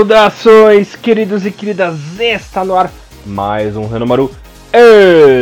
Saudações, 0.00 0.96
queridos 0.96 1.44
e 1.44 1.50
queridas, 1.50 2.18
está 2.18 2.64
no 2.64 2.74
ar 2.74 2.90
mais 3.26 3.76
um 3.76 3.86
Renomaru 3.86 4.34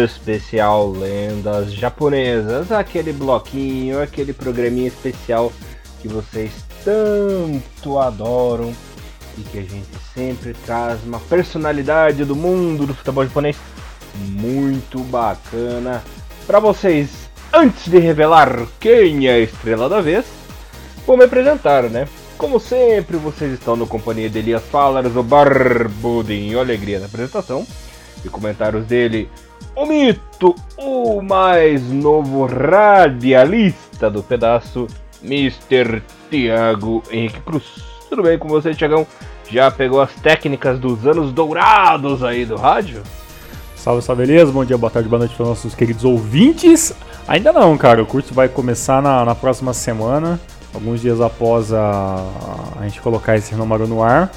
especial 0.05 0.91
Lendas 0.91 1.73
Japonesas, 1.73 2.73
aquele 2.73 3.13
bloquinho, 3.13 4.03
aquele 4.03 4.33
programinha 4.33 4.89
especial 4.89 5.53
que 6.03 6.09
vocês 6.09 6.51
tanto 6.85 8.01
adoram 8.01 8.75
e 9.39 9.43
que 9.43 9.59
a 9.59 9.63
gente 9.63 9.87
sempre 10.13 10.53
traz 10.67 11.05
uma 11.05 11.21
personalidade 11.21 12.25
do 12.25 12.35
mundo 12.35 12.85
do 12.85 12.95
futebol 12.95 13.23
japonês 13.23 13.57
muito 14.17 14.99
bacana 15.05 16.03
para 16.49 16.59
vocês. 16.59 17.11
Antes 17.53 17.87
de 17.87 18.01
revelar 18.01 18.67
quem 18.81 19.29
é 19.29 19.35
a 19.35 19.39
estrela 19.39 19.89
da 19.89 20.01
vez, 20.01 20.27
vou 21.07 21.17
me 21.17 21.27
apresentar, 21.27 21.85
né? 21.85 22.09
Como 22.39 22.61
sempre, 22.61 23.17
vocês 23.17 23.53
estão 23.53 23.75
no 23.75 23.85
companhia 23.85 24.31
de 24.31 24.39
Elias 24.39 24.63
Falares, 24.63 25.17
o 25.17 25.25
Barbudinho 25.25 26.61
Alegria 26.61 27.01
da 27.01 27.07
apresentação. 27.07 27.67
E 28.25 28.29
comentários 28.29 28.87
dele, 28.87 29.29
o 29.75 29.85
mito, 29.85 30.55
o 30.77 31.21
mais 31.21 31.83
novo 31.91 32.47
radialista 32.47 34.09
do 34.09 34.23
pedaço, 34.23 34.87
Mr. 35.21 36.01
Tiago 36.31 37.03
Henrique 37.11 37.41
Cruz. 37.41 37.65
Tudo 38.09 38.23
bem 38.23 38.39
com 38.39 38.47
você, 38.47 38.73
Tiagão? 38.73 39.05
Já 39.51 39.69
pegou 39.69 40.01
as 40.01 40.15
técnicas 40.15 40.79
dos 40.79 41.05
anos 41.09 41.33
dourados 41.33 42.23
aí 42.23 42.45
do 42.45 42.55
rádio? 42.55 43.03
Salve, 43.75 44.01
salve, 44.01 44.25
beleza? 44.25 44.53
Bom 44.53 44.65
dia, 44.65 44.79
boa 44.79 44.91
tarde, 44.91 45.09
boa 45.09 45.19
noite 45.19 45.35
para 45.35 45.45
nossos 45.45 45.75
queridos 45.75 46.05
ouvintes. 46.05 46.95
Ainda 47.27 47.53
não, 47.53 47.77
cara. 47.77 48.01
O 48.01 48.07
curso 48.07 48.33
vai 48.33 48.49
começar 48.49 49.03
na, 49.03 49.25
na 49.25 49.35
próxima 49.35 49.75
semana 49.75 50.39
alguns 50.75 51.01
dias 51.01 51.21
após 51.21 51.73
a, 51.73 52.25
a 52.81 52.83
gente 52.85 53.01
colocar 53.01 53.37
esse 53.37 53.51
Renomaru 53.53 53.87
no 53.87 54.03
ar. 54.03 54.31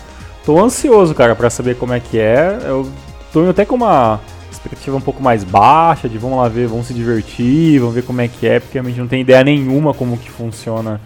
Tô 0.45 0.59
ansioso, 0.59 1.13
cara, 1.13 1.35
para 1.35 1.49
saber 1.49 1.75
como 1.75 1.93
é 1.93 1.99
que 1.99 2.17
é. 2.17 2.59
Eu 2.63 2.89
tô 3.31 3.49
até 3.49 3.65
com 3.65 3.75
uma 3.75 4.19
expectativa 4.51 4.95
um 4.95 5.01
pouco 5.01 5.21
mais 5.21 5.43
baixa, 5.43 6.07
de 6.09 6.17
vamos 6.17 6.37
lá 6.37 6.47
ver, 6.47 6.67
vamos 6.67 6.87
se 6.87 6.93
divertir, 6.93 7.79
vamos 7.79 7.95
ver 7.95 8.03
como 8.03 8.21
é 8.21 8.27
que 8.27 8.47
é, 8.47 8.59
porque 8.59 8.77
a 8.77 8.83
gente 8.83 8.99
não 8.99 9.07
tem 9.07 9.21
ideia 9.21 9.43
nenhuma 9.43 9.93
como 9.93 10.17
que 10.17 10.29
funciona 10.29 10.99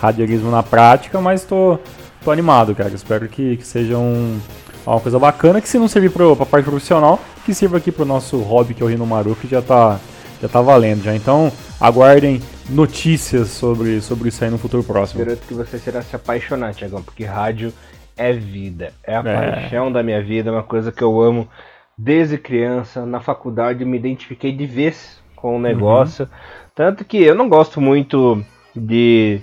radialismo 0.00 0.50
na 0.50 0.62
prática, 0.62 1.20
mas 1.20 1.44
tô, 1.44 1.78
tô 2.22 2.30
animado, 2.30 2.74
cara. 2.74 2.90
Espero 2.90 3.28
que, 3.28 3.56
que 3.56 3.66
seja 3.66 3.96
um, 3.96 4.38
uma 4.86 5.00
coisa 5.00 5.18
bacana, 5.18 5.60
que 5.60 5.68
se 5.68 5.78
não 5.78 5.88
servir 5.88 6.10
para 6.10 6.30
a 6.32 6.46
parte 6.46 6.64
profissional, 6.64 7.20
que 7.44 7.54
sirva 7.54 7.78
aqui 7.78 7.90
pro 7.90 8.04
nosso 8.04 8.38
hobby, 8.38 8.74
que 8.74 8.82
é 8.82 8.86
o 8.86 8.88
Rinomaru, 8.88 9.36
que 9.36 9.48
já 9.48 9.62
tá, 9.62 9.98
já 10.40 10.48
tá 10.48 10.60
valendo 10.60 11.02
já. 11.02 11.14
Então, 11.14 11.52
aguardem 11.80 12.40
notícias 12.68 13.48
sobre, 13.48 14.00
sobre 14.00 14.28
isso 14.28 14.44
aí 14.44 14.50
no 14.50 14.58
futuro 14.58 14.82
próximo. 14.82 15.22
Espero 15.22 15.40
que 15.46 15.54
você 15.54 15.78
será 15.78 16.02
se 16.02 16.16
apaixonar, 16.16 16.74
Tiagão, 16.74 17.02
porque 17.02 17.24
rádio 17.24 17.72
é 18.16 18.32
vida, 18.32 18.92
é 19.04 19.16
a 19.16 19.20
é. 19.20 19.22
paixão 19.22 19.92
da 19.92 20.02
minha 20.02 20.22
vida, 20.22 20.50
é 20.50 20.52
uma 20.52 20.62
coisa 20.62 20.90
que 20.90 21.02
eu 21.02 21.20
amo 21.20 21.48
desde 21.96 22.38
criança. 22.38 23.04
Na 23.04 23.20
faculdade 23.20 23.84
me 23.84 23.96
identifiquei 23.96 24.52
de 24.52 24.66
vez 24.66 25.20
com 25.34 25.56
o 25.56 25.60
negócio, 25.60 26.24
uhum. 26.24 26.30
tanto 26.74 27.04
que 27.04 27.22
eu 27.22 27.34
não 27.34 27.48
gosto 27.48 27.80
muito 27.80 28.42
de 28.74 29.40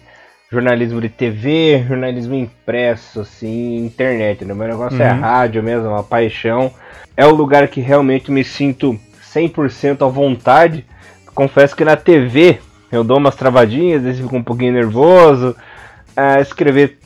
jornalismo 0.52 1.02
de 1.02 1.10
TV, 1.10 1.84
jornalismo 1.88 2.36
impresso, 2.36 3.22
assim, 3.22 3.78
internet, 3.78 4.46
né? 4.46 4.54
Meu 4.54 4.68
negócio 4.68 5.02
é 5.02 5.12
uhum. 5.12 5.18
é 5.18 5.20
rádio 5.20 5.64
mesmo, 5.64 5.90
uma 5.90 6.04
paixão. 6.04 6.72
É 7.18 7.26
o 7.26 7.34
lugar 7.34 7.68
que 7.68 7.82
realmente 7.82 8.32
me 8.32 8.44
sinto 8.44 9.00
100% 9.34 10.06
à 10.06 10.08
vontade. 10.08 10.86
Confesso 11.34 11.76
que 11.76 11.84
na 11.84 11.96
TV 11.96 12.60
eu 12.92 13.04
dou 13.04 13.18
umas 13.18 13.36
travadinhas, 13.36 14.06
às 14.06 14.18
fico 14.18 14.36
um 14.36 14.44
pouquinho 14.44 14.74
nervoso. 14.74 15.56
É, 16.16 16.40
escrever 16.42 17.00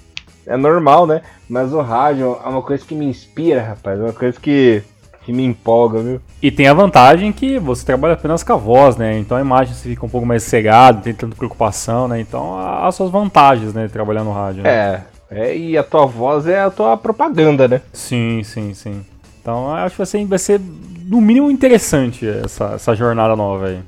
é 0.46 0.56
normal, 0.56 1.06
né? 1.06 1.22
Mas 1.50 1.74
o 1.74 1.82
rádio 1.82 2.38
é 2.44 2.48
uma 2.48 2.62
coisa 2.62 2.86
que 2.86 2.96
me 2.96 3.06
inspira, 3.06 3.62
rapaz. 3.62 4.00
É 4.00 4.04
uma 4.04 4.14
coisa 4.14 4.40
que, 4.40 4.82
que 5.24 5.32
me 5.32 5.44
empolga, 5.46 6.00
viu? 6.00 6.22
E 6.42 6.50
tem 6.50 6.68
a 6.68 6.74
vantagem 6.74 7.32
que 7.32 7.60
você 7.60 7.86
trabalha 7.86 8.14
apenas 8.14 8.44
com 8.44 8.54
a 8.54 8.58
voz, 8.58 8.96
né? 8.98 9.18
Então 9.18 9.38
a 9.38 9.42
imagem 9.42 9.74
você 9.74 9.90
fica 9.90 10.06
um 10.06 10.10
pouco 10.10 10.26
mais 10.26 10.44
cegado, 10.44 11.04
tem 11.04 11.14
tanta 11.14 11.36
preocupação, 11.36 12.08
né? 12.08 12.20
Então 12.20 12.58
há 12.58 12.90
suas 12.92 13.12
vantagens, 13.12 13.74
né? 13.74 13.88
Trabalhar 13.88 14.24
no 14.24 14.32
rádio. 14.32 14.64
Né? 14.64 14.70
É, 14.70 15.02
é, 15.30 15.58
e 15.58 15.78
a 15.78 15.84
tua 15.84 16.06
voz 16.06 16.48
é 16.48 16.62
a 16.62 16.70
tua 16.70 16.96
propaganda, 16.96 17.68
né? 17.68 17.82
Sim, 17.92 18.42
sim, 18.44 18.74
sim. 18.74 19.06
Então 19.48 19.74
acho 19.74 19.92
que 19.92 19.98
vai 20.00 20.06
ser, 20.06 20.26
vai 20.26 20.40
ser 20.40 20.62
no 21.06 21.22
mínimo 21.22 21.50
interessante 21.50 22.28
essa, 22.28 22.74
essa 22.74 22.94
jornada 22.94 23.34
nova 23.34 23.68
aí. 23.68 23.80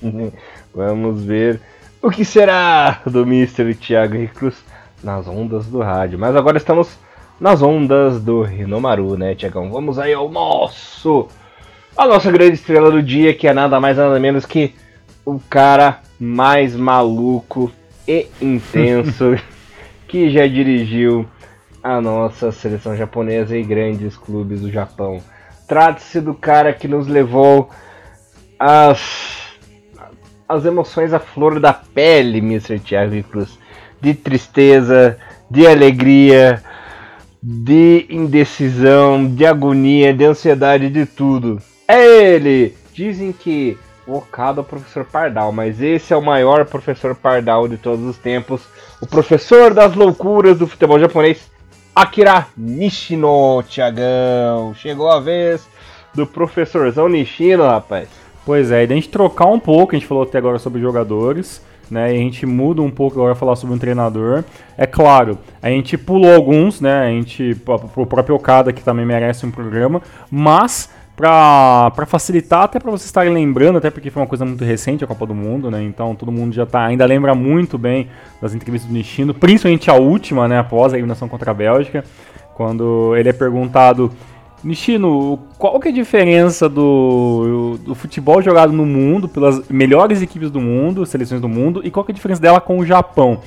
Vamos 0.72 1.24
ver 1.24 1.60
o 2.00 2.12
que 2.12 2.24
será 2.24 3.00
do 3.04 3.22
Mr. 3.22 3.74
Thiago 3.74 4.28
Cruz 4.28 4.54
nas 5.02 5.26
ondas 5.26 5.66
do 5.66 5.80
rádio. 5.80 6.16
Mas 6.16 6.36
agora 6.36 6.58
estamos 6.58 6.96
nas 7.40 7.60
ondas 7.60 8.20
do 8.20 8.42
Rinomaru, 8.42 9.18
né, 9.18 9.34
Tiagão? 9.34 9.68
Vamos 9.72 9.98
aí 9.98 10.12
ao 10.12 10.30
nosso. 10.30 11.26
A 11.96 12.06
nossa 12.06 12.30
grande 12.30 12.54
estrela 12.54 12.88
do 12.88 13.02
dia, 13.02 13.34
que 13.34 13.48
é 13.48 13.52
nada 13.52 13.80
mais 13.80 13.96
nada 13.96 14.16
menos 14.20 14.46
que 14.46 14.76
o 15.26 15.40
cara 15.40 15.98
mais 16.20 16.76
maluco 16.76 17.72
e 18.06 18.28
intenso 18.40 19.36
que 20.06 20.30
já 20.30 20.46
dirigiu 20.46 21.26
a 21.82 22.00
nossa 22.00 22.52
seleção 22.52 22.96
japonesa 22.96 23.56
e 23.56 23.62
grandes 23.62 24.16
clubes 24.16 24.60
do 24.60 24.70
Japão. 24.70 25.20
Trata-se 25.66 26.20
do 26.20 26.34
cara 26.34 26.72
que 26.72 26.88
nos 26.88 27.06
levou 27.06 27.70
às 28.58 29.40
as 30.48 30.64
emoções 30.64 31.12
à 31.12 31.20
flor 31.20 31.60
da 31.60 31.72
pele, 31.72 32.38
Mr. 32.38 32.80
Thiago 32.80 33.22
Cruz. 33.22 33.56
De 34.00 34.14
tristeza, 34.14 35.16
de 35.48 35.64
alegria, 35.64 36.60
de 37.40 38.06
indecisão, 38.10 39.26
de 39.26 39.46
agonia, 39.46 40.12
de 40.12 40.24
ansiedade, 40.24 40.90
de 40.90 41.06
tudo. 41.06 41.62
É 41.86 42.34
ele! 42.34 42.74
Dizem 42.92 43.32
que 43.32 43.78
o 44.06 44.16
Okada 44.16 44.60
é 44.60 44.62
o 44.62 44.64
professor 44.64 45.04
Pardal, 45.04 45.52
mas 45.52 45.80
esse 45.80 46.12
é 46.12 46.16
o 46.16 46.22
maior 46.22 46.66
professor 46.66 47.14
Pardal 47.14 47.68
de 47.68 47.76
todos 47.76 48.04
os 48.04 48.18
tempos. 48.18 48.62
O 49.00 49.06
professor 49.06 49.72
das 49.72 49.94
loucuras 49.94 50.58
do 50.58 50.66
futebol 50.66 50.98
japonês, 50.98 51.48
Akira 51.94 52.46
Nishino, 52.56 53.62
Tiagão. 53.68 54.74
Chegou 54.74 55.10
a 55.10 55.20
vez 55.20 55.66
do 56.14 56.26
professorzão 56.26 57.08
Nishino, 57.08 57.64
rapaz. 57.64 58.08
Pois 58.44 58.70
é, 58.70 58.84
e 58.84 58.84
a 58.84 58.94
gente 58.94 59.08
trocar 59.08 59.46
um 59.46 59.60
pouco, 59.60 59.94
a 59.94 59.98
gente 59.98 60.06
falou 60.06 60.22
até 60.22 60.38
agora 60.38 60.58
sobre 60.58 60.80
jogadores, 60.80 61.62
né? 61.90 62.12
E 62.12 62.16
a 62.16 62.18
gente 62.18 62.46
muda 62.46 62.80
um 62.80 62.90
pouco 62.90 63.18
agora 63.18 63.34
falar 63.34 63.56
sobre 63.56 63.74
um 63.74 63.78
treinador. 63.78 64.44
É 64.78 64.86
claro, 64.86 65.38
a 65.60 65.68
gente 65.68 65.98
pulou 65.98 66.34
alguns, 66.34 66.80
né? 66.80 67.06
A 67.06 67.10
gente, 67.10 67.56
o 67.96 68.06
próprio 68.06 68.34
Okada 68.34 68.72
que 68.72 68.82
também 68.82 69.04
merece 69.04 69.44
um 69.44 69.50
programa, 69.50 70.00
mas 70.30 70.88
para 71.20 72.06
facilitar, 72.06 72.62
até 72.62 72.80
para 72.80 72.90
vocês 72.90 73.04
estarem 73.04 73.32
lembrando, 73.32 73.76
até 73.76 73.90
porque 73.90 74.10
foi 74.10 74.22
uma 74.22 74.28
coisa 74.28 74.44
muito 74.44 74.64
recente 74.64 75.04
a 75.04 75.06
Copa 75.06 75.26
do 75.26 75.34
Mundo, 75.34 75.70
né? 75.70 75.82
Então 75.82 76.14
todo 76.14 76.32
mundo 76.32 76.54
já 76.54 76.64
tá, 76.64 76.86
ainda 76.86 77.04
lembra 77.04 77.34
muito 77.34 77.76
bem 77.76 78.08
das 78.40 78.54
entrevistas 78.54 78.90
do 78.90 78.94
Nishino, 78.94 79.34
principalmente 79.34 79.90
a 79.90 79.94
última, 79.94 80.48
né? 80.48 80.58
Após 80.58 80.94
a 80.94 80.96
eliminação 80.96 81.28
contra 81.28 81.50
a 81.50 81.54
Bélgica, 81.54 82.02
quando 82.54 83.14
ele 83.16 83.28
é 83.28 83.32
perguntado 83.34 84.10
Nishino, 84.64 85.38
qual 85.58 85.78
que 85.78 85.88
é 85.88 85.90
a 85.90 85.94
diferença 85.94 86.68
do, 86.70 87.78
do 87.84 87.94
futebol 87.94 88.40
jogado 88.40 88.72
no 88.72 88.86
mundo, 88.86 89.28
pelas 89.28 89.68
melhores 89.68 90.22
equipes 90.22 90.50
do 90.50 90.60
mundo, 90.60 91.04
seleções 91.04 91.40
do 91.40 91.48
mundo, 91.48 91.82
e 91.84 91.90
qual 91.90 92.04
que 92.04 92.12
é 92.12 92.14
a 92.14 92.16
diferença 92.16 92.40
dela 92.40 92.60
com 92.62 92.78
o 92.78 92.86
Japão? 92.86 93.40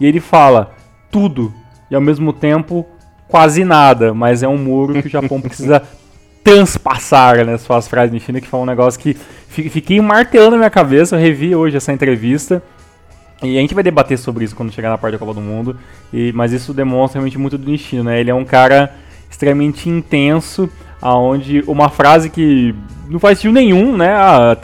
E 0.00 0.06
ele 0.06 0.18
fala 0.18 0.74
tudo, 1.10 1.52
e 1.88 1.94
ao 1.94 2.00
mesmo 2.00 2.32
tempo 2.32 2.86
quase 3.28 3.64
nada, 3.64 4.12
mas 4.12 4.42
é 4.42 4.48
um 4.48 4.58
muro 4.58 5.00
que 5.00 5.06
o 5.06 5.10
Japão 5.10 5.40
precisa 5.40 5.82
transpassar, 6.42 7.44
né? 7.44 7.56
Suas 7.58 7.86
frases 7.88 8.12
Nishino, 8.12 8.40
que 8.40 8.46
foi 8.46 8.60
um 8.60 8.66
negócio 8.66 9.00
que 9.00 9.14
fiquei 9.48 10.00
martelando 10.00 10.52
na 10.52 10.58
minha 10.58 10.70
cabeça, 10.70 11.16
eu 11.16 11.20
revi 11.20 11.54
hoje 11.54 11.76
essa 11.76 11.92
entrevista, 11.92 12.62
e 13.42 13.56
a 13.56 13.60
gente 13.60 13.74
vai 13.74 13.82
debater 13.82 14.18
sobre 14.18 14.44
isso 14.44 14.54
quando 14.54 14.72
chegar 14.72 14.90
na 14.90 14.98
parte 14.98 15.12
da 15.14 15.18
Copa 15.18 15.34
do 15.34 15.40
Mundo, 15.40 15.76
e, 16.12 16.32
mas 16.32 16.52
isso 16.52 16.72
demonstra 16.72 17.18
realmente 17.18 17.38
muito 17.38 17.58
do 17.58 17.70
Nishino, 17.70 18.04
né? 18.04 18.20
Ele 18.20 18.30
é 18.30 18.34
um 18.34 18.44
cara 18.44 18.94
extremamente 19.30 19.88
intenso, 19.88 20.68
aonde 21.00 21.64
uma 21.66 21.88
frase 21.88 22.30
que 22.30 22.74
não 23.08 23.18
faz 23.18 23.38
sentido 23.38 23.54
nenhum, 23.54 23.96
né? 23.96 24.12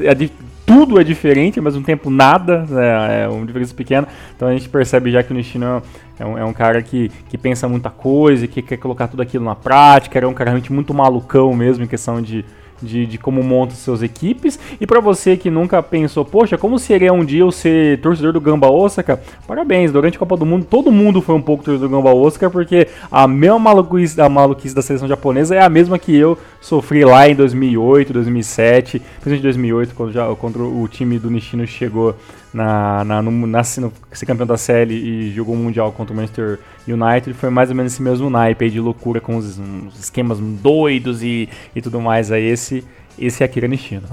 É 0.00 0.14
de, 0.14 0.30
tudo 0.66 1.00
é 1.00 1.04
diferente, 1.04 1.60
ao 1.60 1.64
mesmo 1.64 1.82
tempo 1.82 2.10
nada, 2.10 2.66
né? 2.68 3.22
é 3.22 3.28
uma 3.28 3.46
diferença 3.46 3.72
pequena. 3.72 4.08
Então 4.34 4.48
a 4.48 4.52
gente 4.52 4.68
percebe 4.68 5.12
já 5.12 5.22
que 5.22 5.32
o 5.32 5.34
Nishino 5.34 5.80
é 6.18 6.26
um, 6.26 6.38
é 6.38 6.44
um 6.44 6.52
cara 6.52 6.82
que, 6.82 7.08
que 7.28 7.38
pensa 7.38 7.68
muita 7.68 7.88
coisa, 7.88 8.48
que 8.48 8.60
quer 8.60 8.76
colocar 8.76 9.06
tudo 9.06 9.22
aquilo 9.22 9.44
na 9.44 9.54
prática, 9.54 10.18
era 10.18 10.28
um 10.28 10.34
cara 10.34 10.50
realmente 10.50 10.72
muito 10.72 10.92
malucão 10.92 11.54
mesmo 11.54 11.84
em 11.84 11.86
questão 11.86 12.20
de, 12.20 12.44
de, 12.82 13.06
de 13.06 13.18
como 13.18 13.42
monta 13.42 13.74
suas 13.74 14.02
equipes. 14.02 14.58
E 14.80 14.86
para 14.86 15.00
você 15.00 15.36
que 15.36 15.50
nunca 15.50 15.82
pensou, 15.82 16.24
poxa, 16.24 16.58
como 16.58 16.78
seria 16.78 17.12
um 17.12 17.24
dia 17.24 17.40
eu 17.40 17.52
ser 17.52 18.00
torcedor 18.00 18.32
do 18.32 18.40
Gamba 18.40 18.68
Osaka? 18.68 19.20
Parabéns, 19.46 19.92
durante 19.92 20.16
a 20.16 20.18
Copa 20.18 20.36
do 20.36 20.46
Mundo 20.46 20.66
todo 20.68 20.90
mundo 20.90 21.22
foi 21.22 21.34
um 21.34 21.42
pouco 21.42 21.62
torcedor 21.62 21.88
do 21.88 21.96
Gamba 21.96 22.12
Osaka, 22.12 22.50
porque 22.50 22.88
a 23.10 23.28
mesma 23.28 23.58
maluquice, 23.58 24.20
a 24.20 24.28
maluquice 24.28 24.74
da 24.74 24.82
seleção 24.82 25.06
japonesa 25.06 25.54
é 25.54 25.62
a 25.62 25.68
mesma 25.68 25.98
que 25.98 26.14
eu 26.16 26.36
sofri 26.66 27.04
lá 27.04 27.28
em 27.28 27.34
2008, 27.36 28.12
2007, 28.12 28.98
principalmente 28.98 29.42
2008, 29.42 29.94
quando 29.94 30.12
já, 30.12 30.34
quando 30.34 30.82
o 30.82 30.88
time 30.88 31.16
do 31.16 31.30
Nishino 31.30 31.64
chegou 31.64 32.16
na, 32.52 33.04
na, 33.04 33.22
no, 33.22 33.30
na, 33.46 33.58
no, 33.78 33.92
ser 34.10 34.26
campeão 34.26 34.46
da 34.46 34.56
CL 34.56 34.92
e 34.92 35.32
jogou 35.32 35.54
o 35.54 35.58
Mundial 35.58 35.92
contra 35.92 36.12
o 36.12 36.16
Manchester 36.16 36.58
United, 36.88 37.34
foi 37.34 37.50
mais 37.50 37.70
ou 37.70 37.76
menos 37.76 37.92
esse 37.92 38.02
mesmo 38.02 38.28
naipe 38.28 38.68
de 38.68 38.80
loucura, 38.80 39.20
com 39.20 39.36
os, 39.36 39.60
uns 39.60 39.96
esquemas 39.96 40.40
doidos 40.40 41.22
e, 41.22 41.48
e 41.72 41.80
tudo 41.80 42.00
mais. 42.00 42.32
Aí 42.32 42.44
esse, 42.44 42.84
esse 43.16 43.44
é 43.44 43.46
Akira 43.46 43.68
Nishino. 43.68 44.08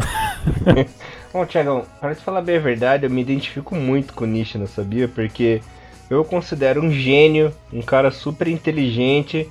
Bom, 1.34 1.44
Tiagão, 1.48 1.88
para 2.00 2.14
te 2.14 2.22
falar 2.22 2.42
bem 2.42 2.58
a 2.58 2.60
verdade, 2.60 3.08
eu 3.08 3.10
me 3.10 3.22
identifico 3.22 3.74
muito 3.76 4.14
com 4.14 4.26
o 4.26 4.28
Nishino, 4.28 4.68
sabia? 4.68 5.08
Porque 5.08 5.60
eu 6.08 6.24
considero 6.24 6.84
um 6.84 6.92
gênio, 6.92 7.52
um 7.74 7.82
cara 7.82 8.12
super 8.12 8.48
inteligente, 8.48 9.50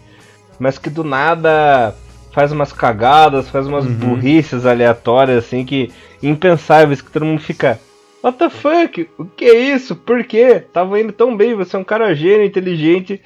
mas 0.56 0.78
que 0.78 0.88
do 0.88 1.02
nada 1.02 1.92
faz 2.32 2.50
umas 2.50 2.72
cagadas, 2.72 3.48
faz 3.48 3.66
umas 3.66 3.84
uhum. 3.84 3.94
burrices 3.94 4.66
aleatórias, 4.66 5.44
assim, 5.44 5.64
que 5.64 5.90
impensáveis, 6.22 7.00
que 7.00 7.10
todo 7.10 7.26
mundo 7.26 7.40
fica. 7.40 7.78
What 8.22 8.38
the 8.38 8.50
fuck? 8.50 9.08
O 9.18 9.24
que 9.24 9.44
é 9.44 9.58
isso? 9.58 9.94
Por 9.94 10.24
quê? 10.24 10.62
Tava 10.72 11.00
indo 11.00 11.12
tão 11.12 11.36
bem, 11.36 11.54
você 11.54 11.76
é 11.76 11.78
um 11.78 11.84
cara 11.84 12.14
gênio, 12.14 12.46
inteligente, 12.46 13.20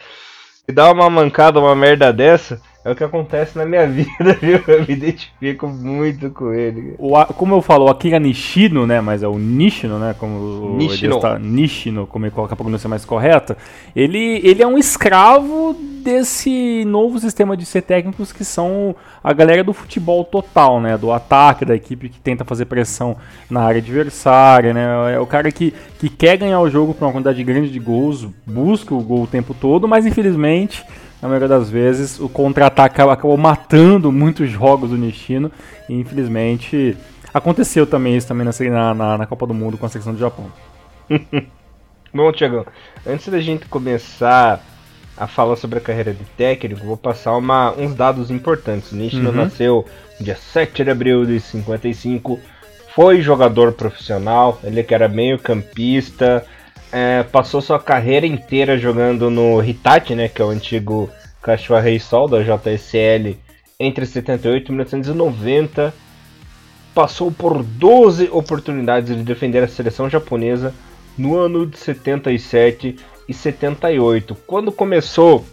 e 0.68 0.72
dá 0.72 0.90
uma 0.90 1.08
mancada, 1.08 1.60
uma 1.60 1.76
merda 1.76 2.12
dessa. 2.12 2.60
É 2.86 2.92
o 2.92 2.94
que 2.94 3.02
acontece 3.02 3.58
na 3.58 3.66
minha 3.66 3.84
vida, 3.90 4.32
viu? 4.40 4.60
Eu 4.64 4.86
me 4.86 4.94
identifico 4.94 5.66
muito 5.66 6.30
com 6.30 6.52
ele. 6.52 6.94
O, 6.96 7.16
como 7.34 7.56
eu 7.56 7.60
falo, 7.60 7.86
o 7.86 7.88
Akira 7.88 8.20
Nishino, 8.20 8.86
né? 8.86 9.00
Mas 9.00 9.24
é 9.24 9.26
o 9.26 9.36
Nishino, 9.36 9.98
né? 9.98 10.14
Como 10.16 10.76
Nishino. 10.76 11.16
Está, 11.16 11.36
Nishino, 11.36 12.06
como 12.06 12.26
é 12.26 12.30
coloca 12.30 12.54
a 12.54 12.56
pronúncia 12.56 12.88
mais 12.88 13.04
correta. 13.04 13.56
Ele, 13.94 14.40
ele 14.44 14.62
é 14.62 14.66
um 14.68 14.78
escravo 14.78 15.76
desse 16.04 16.84
novo 16.84 17.18
sistema 17.18 17.56
de 17.56 17.66
ser 17.66 17.82
técnicos 17.82 18.30
que 18.30 18.44
são 18.44 18.94
a 19.24 19.32
galera 19.32 19.64
do 19.64 19.72
futebol 19.72 20.22
total, 20.22 20.80
né? 20.80 20.96
Do 20.96 21.10
ataque, 21.10 21.64
da 21.64 21.74
equipe 21.74 22.08
que 22.08 22.20
tenta 22.20 22.44
fazer 22.44 22.66
pressão 22.66 23.16
na 23.50 23.62
área 23.62 23.80
adversária, 23.80 24.72
né? 24.72 25.14
É 25.14 25.18
o 25.18 25.26
cara 25.26 25.50
que, 25.50 25.74
que 25.98 26.08
quer 26.08 26.36
ganhar 26.36 26.60
o 26.60 26.70
jogo 26.70 26.94
por 26.94 27.04
uma 27.04 27.12
quantidade 27.12 27.42
grande 27.42 27.68
de 27.68 27.80
gols, 27.80 28.28
busca 28.46 28.94
o 28.94 29.02
gol 29.02 29.24
o 29.24 29.26
tempo 29.26 29.52
todo, 29.52 29.88
mas 29.88 30.06
infelizmente 30.06 30.84
na 31.20 31.28
maioria 31.28 31.48
das 31.48 31.70
vezes, 31.70 32.20
o 32.20 32.28
contra-ataque 32.28 33.00
acabou 33.00 33.36
matando 33.36 34.12
muitos 34.12 34.50
jogos 34.50 34.90
do 34.90 34.96
Nishino. 34.96 35.50
E 35.88 35.94
infelizmente 35.94 36.96
aconteceu 37.32 37.86
também 37.86 38.16
isso 38.16 38.28
também 38.28 38.46
na, 38.70 38.94
na, 38.94 39.18
na 39.18 39.26
Copa 39.26 39.46
do 39.46 39.54
Mundo 39.54 39.78
com 39.78 39.86
a 39.86 39.88
seleção 39.88 40.12
do 40.12 40.18
Japão. 40.18 40.50
Bom, 42.12 42.32
Tiagão, 42.32 42.64
antes 43.06 43.28
da 43.28 43.40
gente 43.40 43.66
começar 43.66 44.64
a 45.16 45.26
falar 45.26 45.56
sobre 45.56 45.78
a 45.78 45.82
carreira 45.82 46.12
de 46.12 46.24
técnico, 46.36 46.84
vou 46.84 46.96
passar 46.96 47.36
uma, 47.36 47.72
uns 47.72 47.94
dados 47.94 48.30
importantes. 48.30 48.92
O 48.92 48.96
Nishino 48.96 49.30
uhum. 49.30 49.36
nasceu 49.36 49.86
dia 50.20 50.36
7 50.36 50.84
de 50.84 50.90
abril 50.90 51.24
de 51.24 51.40
55, 51.40 52.38
foi 52.94 53.20
jogador 53.20 53.72
profissional, 53.72 54.58
ele 54.64 54.82
que 54.82 54.94
era 54.94 55.08
meio 55.08 55.38
campista, 55.38 56.44
é, 56.92 57.22
passou 57.24 57.60
sua 57.60 57.78
carreira 57.78 58.26
inteira 58.26 58.78
jogando 58.78 59.30
no 59.30 59.62
Hitachi, 59.62 60.14
né, 60.14 60.28
que 60.28 60.40
é 60.40 60.44
o 60.44 60.50
antigo 60.50 61.10
Kashiwa 61.42 61.80
Reysol 61.80 62.28
da 62.28 62.42
JSL, 62.42 63.36
entre 63.78 64.06
78 64.06 64.68
e 64.68 64.70
1990. 64.72 65.94
Passou 66.94 67.30
por 67.30 67.62
12 67.62 68.30
oportunidades 68.32 69.14
de 69.14 69.22
defender 69.22 69.62
a 69.62 69.68
seleção 69.68 70.08
japonesa 70.08 70.72
no 71.16 71.36
ano 71.36 71.66
de 71.66 71.78
77 71.78 72.96
e 73.28 73.34
78. 73.34 74.34
Quando 74.46 74.72
começou 74.72 75.44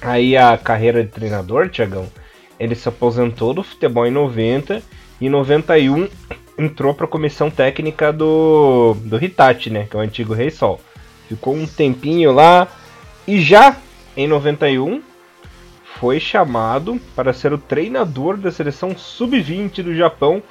aí 0.00 0.36
a 0.36 0.56
carreira 0.56 1.04
de 1.04 1.10
treinador, 1.10 1.68
Tiagão, 1.68 2.06
ele 2.58 2.74
se 2.74 2.88
aposentou 2.88 3.52
do 3.52 3.62
futebol 3.62 4.06
em 4.06 4.10
90 4.10 4.82
e 5.20 5.26
em 5.26 5.28
91 5.28 6.08
entrou 6.64 6.94
para 6.94 7.06
a 7.06 7.08
comissão 7.08 7.50
técnica 7.50 8.12
do, 8.12 8.94
do 9.04 9.22
Hitachi, 9.22 9.70
né, 9.70 9.86
que 9.88 9.96
é 9.96 9.98
o 9.98 10.02
antigo 10.02 10.34
Rei 10.34 10.50
Sol. 10.50 10.80
Ficou 11.28 11.54
um 11.54 11.66
tempinho 11.66 12.32
lá 12.32 12.68
e 13.26 13.40
já 13.40 13.76
em 14.16 14.26
91 14.26 15.02
foi 16.00 16.18
chamado 16.18 16.98
para 17.14 17.32
ser 17.32 17.52
o 17.52 17.58
treinador 17.58 18.36
da 18.36 18.50
seleção 18.50 18.96
sub-20 18.96 19.82
do 19.82 19.94
Japão, 19.94 20.42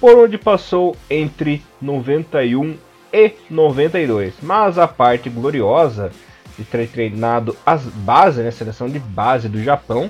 por 0.00 0.16
onde 0.16 0.38
passou 0.38 0.96
entre 1.10 1.62
91 1.82 2.76
e 3.12 3.32
92. 3.50 4.34
Mas 4.42 4.78
a 4.78 4.86
parte 4.86 5.28
gloriosa 5.28 6.12
de 6.56 6.64
ter 6.64 6.88
treinado 6.88 7.56
as 7.66 7.82
bases, 7.82 8.42
né, 8.42 8.48
a 8.48 8.52
seleção 8.52 8.88
de 8.88 8.98
base 8.98 9.48
do 9.48 9.62
Japão, 9.62 10.08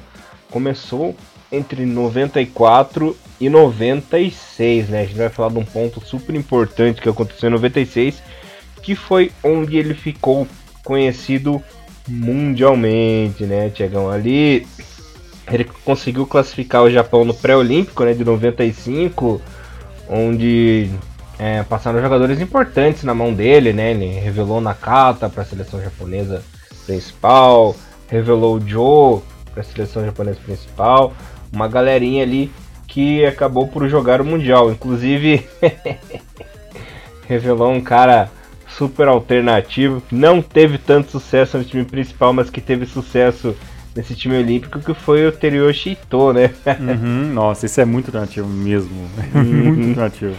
começou 0.51 1.17
entre 1.55 1.87
94 1.87 3.17
e 3.41 3.49
96, 3.49 4.89
né? 4.89 5.03
A 5.03 5.05
gente 5.05 5.17
vai 5.17 5.29
falar 5.29 5.51
de 5.51 5.59
um 5.59 5.65
ponto 5.65 6.01
super 6.05 6.35
importante 6.35 7.01
que 7.01 7.09
aconteceu 7.09 7.49
em 7.49 7.53
96, 7.53 8.23
que 8.83 8.95
foi 8.95 9.31
onde 9.43 9.77
ele 9.77 9.95
ficou 9.95 10.47
conhecido 10.85 11.63
mundialmente, 12.07 13.45
né, 13.45 13.71
Tiagão? 13.71 14.11
Ali 14.11 14.67
ele 15.51 15.65
conseguiu 15.85 16.27
classificar 16.27 16.83
o 16.83 16.91
Japão 16.91 17.25
no 17.25 17.35
pré-olímpico, 17.35 18.05
né, 18.05 18.15
de 18.15 18.25
95, 18.25 19.41
onde 20.09 20.91
é, 21.39 21.63
passaram 21.63 22.01
jogadores 22.01 22.41
importantes 22.41 23.05
na 23.05 23.15
mão 23.15 23.33
dele, 23.33 23.73
né? 23.73 23.91
Ele 23.91 24.07
revelou 24.07 24.61
Nakata 24.61 25.29
para 25.29 25.43
a 25.43 25.47
seleção 25.47 25.83
japonesa 25.83 26.43
principal, 26.87 27.75
revelou 28.09 28.61
Joe 28.61 29.21
para 29.53 29.63
a 29.63 29.65
seleção 29.65 30.05
japonesa 30.05 30.39
principal, 30.45 31.13
uma 31.55 31.69
galerinha 31.69 32.23
ali 32.23 32.51
que 32.87 33.25
acabou 33.25 33.67
por 33.69 33.89
jogar 33.89 34.21
o 34.21 34.25
Mundial. 34.25 34.71
Inclusive, 34.71 35.47
revelou 37.27 37.73
um 37.73 37.81
cara 37.81 38.31
super 38.69 39.07
alternativo, 39.09 40.03
não 40.11 40.43
teve 40.43 40.79
tanto 40.79 41.13
sucesso 41.13 41.57
no 41.57 41.65
time 41.65 41.85
principal, 41.85 42.33
mas 42.33 42.51
que 42.51 42.61
teve 42.61 42.87
sucesso 42.87 43.55
nesse 43.95 44.17
time 44.17 44.37
olímpico, 44.37 44.81
que 44.81 44.93
foi 44.93 45.27
o 45.27 45.33
Teriyoshi 45.33 45.91
Ito, 45.91 46.33
né? 46.33 46.51
Uhum, 46.81 47.33
nossa, 47.33 47.67
isso 47.67 47.81
é 47.81 47.85
muito 47.85 48.09
alternativo 48.09 48.49
mesmo. 48.49 49.09
Uhum. 49.33 49.43
muito 49.75 50.01
alternativo. 50.01 50.37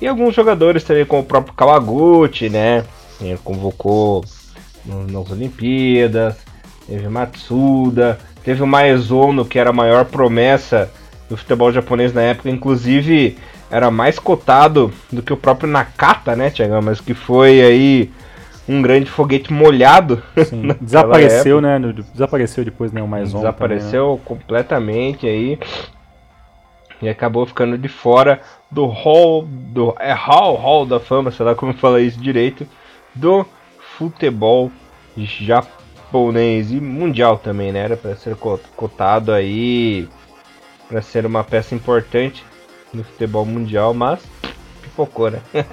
e 0.00 0.06
alguns 0.06 0.34
jogadores 0.34 0.82
também, 0.82 1.04
como 1.04 1.22
o 1.22 1.26
próprio 1.26 1.54
Kawaguchi, 1.54 2.48
né? 2.48 2.84
Ele 3.20 3.38
convocou 3.44 4.24
nas 4.86 5.30
Olimpíadas. 5.30 6.36
Teve 6.86 7.06
Matsuda, 7.08 8.18
teve 8.42 8.62
o 8.62 8.66
Maezono, 8.66 9.44
que 9.44 9.58
era 9.58 9.70
a 9.70 9.72
maior 9.72 10.04
promessa 10.04 10.90
do 11.28 11.36
futebol 11.36 11.72
japonês 11.72 12.12
na 12.12 12.22
época, 12.22 12.48
inclusive 12.48 13.36
era 13.70 13.90
mais 13.90 14.18
cotado 14.18 14.92
do 15.12 15.22
que 15.22 15.32
o 15.32 15.36
próprio 15.36 15.68
Nakata, 15.68 16.34
né, 16.34 16.50
Tiagão? 16.50 16.80
Mas 16.80 17.00
que 17.00 17.12
foi 17.12 17.60
aí 17.60 18.10
um 18.68 18.80
grande 18.82 19.10
foguete 19.10 19.52
molhado. 19.52 20.22
Desapareceu, 20.80 21.58
época. 21.58 21.78
né? 21.78 21.94
Desapareceu 22.12 22.64
depois, 22.64 22.92
né? 22.92 23.02
O 23.02 23.08
mais 23.08 23.32
Desapareceu 23.32 24.04
também, 24.04 24.16
né? 24.16 24.22
completamente 24.24 25.26
aí. 25.26 25.58
E 27.00 27.08
acabou 27.08 27.46
ficando 27.46 27.78
de 27.78 27.88
fora 27.88 28.40
do 28.70 28.86
hall. 28.86 29.44
Do, 29.46 29.94
é 30.00 30.12
hall, 30.12 30.56
hall 30.56 30.86
da 30.86 30.98
fama, 30.98 31.30
sei 31.30 31.46
lá 31.46 31.54
como 31.54 31.72
fala 31.72 32.00
isso 32.00 32.20
direito. 32.20 32.66
Do 33.14 33.46
futebol 33.96 34.70
japonês 35.16 35.77
japonês 36.08 36.72
e 36.72 36.80
mundial 36.80 37.38
também, 37.38 37.70
né? 37.70 37.80
Era 37.80 37.96
para 37.96 38.16
ser 38.16 38.34
cotado 38.34 39.32
aí 39.32 40.08
para 40.88 41.02
ser 41.02 41.26
uma 41.26 41.44
peça 41.44 41.74
importante 41.74 42.42
no 42.92 43.04
futebol 43.04 43.44
mundial, 43.44 43.92
mas 43.92 44.20
pipocou, 44.82 45.30
né? 45.30 45.40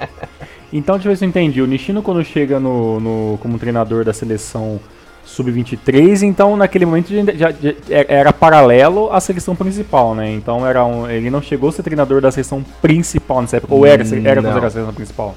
então, 0.72 0.96
deixa 0.96 1.08
eu 1.08 1.12
ver 1.14 1.18
se 1.18 1.26
eu 1.26 1.30
entendi. 1.30 1.62
O 1.62 1.68
Nishino, 1.68 2.02
quando 2.02 2.24
chega 2.24 2.60
no, 2.60 3.00
no 3.00 3.40
como 3.42 3.58
treinador 3.58 4.04
da 4.04 4.12
seleção 4.12 4.80
sub-23, 5.24 6.22
então 6.22 6.56
naquele 6.56 6.86
momento 6.86 7.10
já, 7.36 7.50
já, 7.50 7.74
era 7.90 8.32
paralelo 8.32 9.12
à 9.12 9.20
seleção 9.20 9.56
principal, 9.56 10.14
né? 10.14 10.32
Então 10.32 10.68
era 10.68 10.86
um, 10.86 11.10
ele 11.10 11.32
não 11.32 11.42
chegou 11.42 11.70
a 11.70 11.72
ser 11.72 11.82
treinador 11.82 12.22
da 12.22 12.30
seleção 12.30 12.64
principal 12.82 13.42
nessa 13.42 13.58
época, 13.58 13.74
ou 13.74 13.86
era, 13.86 14.04
era 14.04 14.04
considerado 14.04 14.66
a 14.66 14.70
seleção 14.70 14.94
principal? 14.94 15.36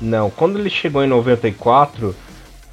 Não, 0.00 0.30
quando 0.30 0.58
ele 0.58 0.70
chegou 0.70 1.02
em 1.04 1.06
94, 1.06 2.14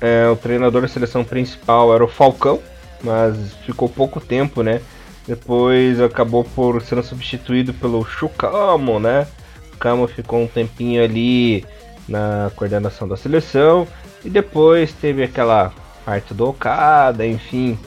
é, 0.03 0.27
o 0.27 0.35
treinador 0.35 0.81
da 0.81 0.87
seleção 0.89 1.23
principal 1.23 1.95
era 1.95 2.03
o 2.03 2.09
Falcão, 2.09 2.59
mas 3.01 3.53
ficou 3.65 3.87
pouco 3.87 4.19
tempo, 4.19 4.61
né? 4.61 4.81
Depois 5.25 6.01
acabou 6.01 6.43
por 6.43 6.81
sendo 6.81 7.01
substituído 7.01 7.73
pelo 7.73 8.03
Chukamo, 8.03 8.99
né? 8.99 9.25
O 9.73 9.77
Kamo 9.77 10.05
ficou 10.05 10.41
um 10.41 10.47
tempinho 10.47 11.01
ali 11.01 11.65
na 12.05 12.51
coordenação 12.53 13.07
da 13.07 13.15
seleção 13.15 13.87
e 14.25 14.29
depois 14.29 14.91
teve 14.91 15.23
aquela 15.23 15.71
parte 16.03 16.33
do 16.33 16.49
Okada, 16.49 17.25
enfim, 17.25 17.79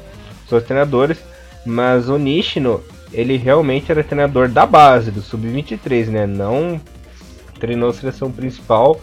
seus 0.49 0.65
treinadores. 0.65 1.19
Mas 1.67 2.09
o 2.09 2.17
Nishino, 2.17 2.83
ele 3.13 3.37
realmente 3.37 3.93
era 3.93 4.03
treinador 4.03 4.49
da 4.49 4.65
base, 4.65 5.11
do 5.11 5.21
Sub-23, 5.21 6.07
né? 6.07 6.27
Não 6.27 6.81
treinou 7.61 7.91
a 7.91 7.95
seleção 7.95 8.33
principal 8.33 8.99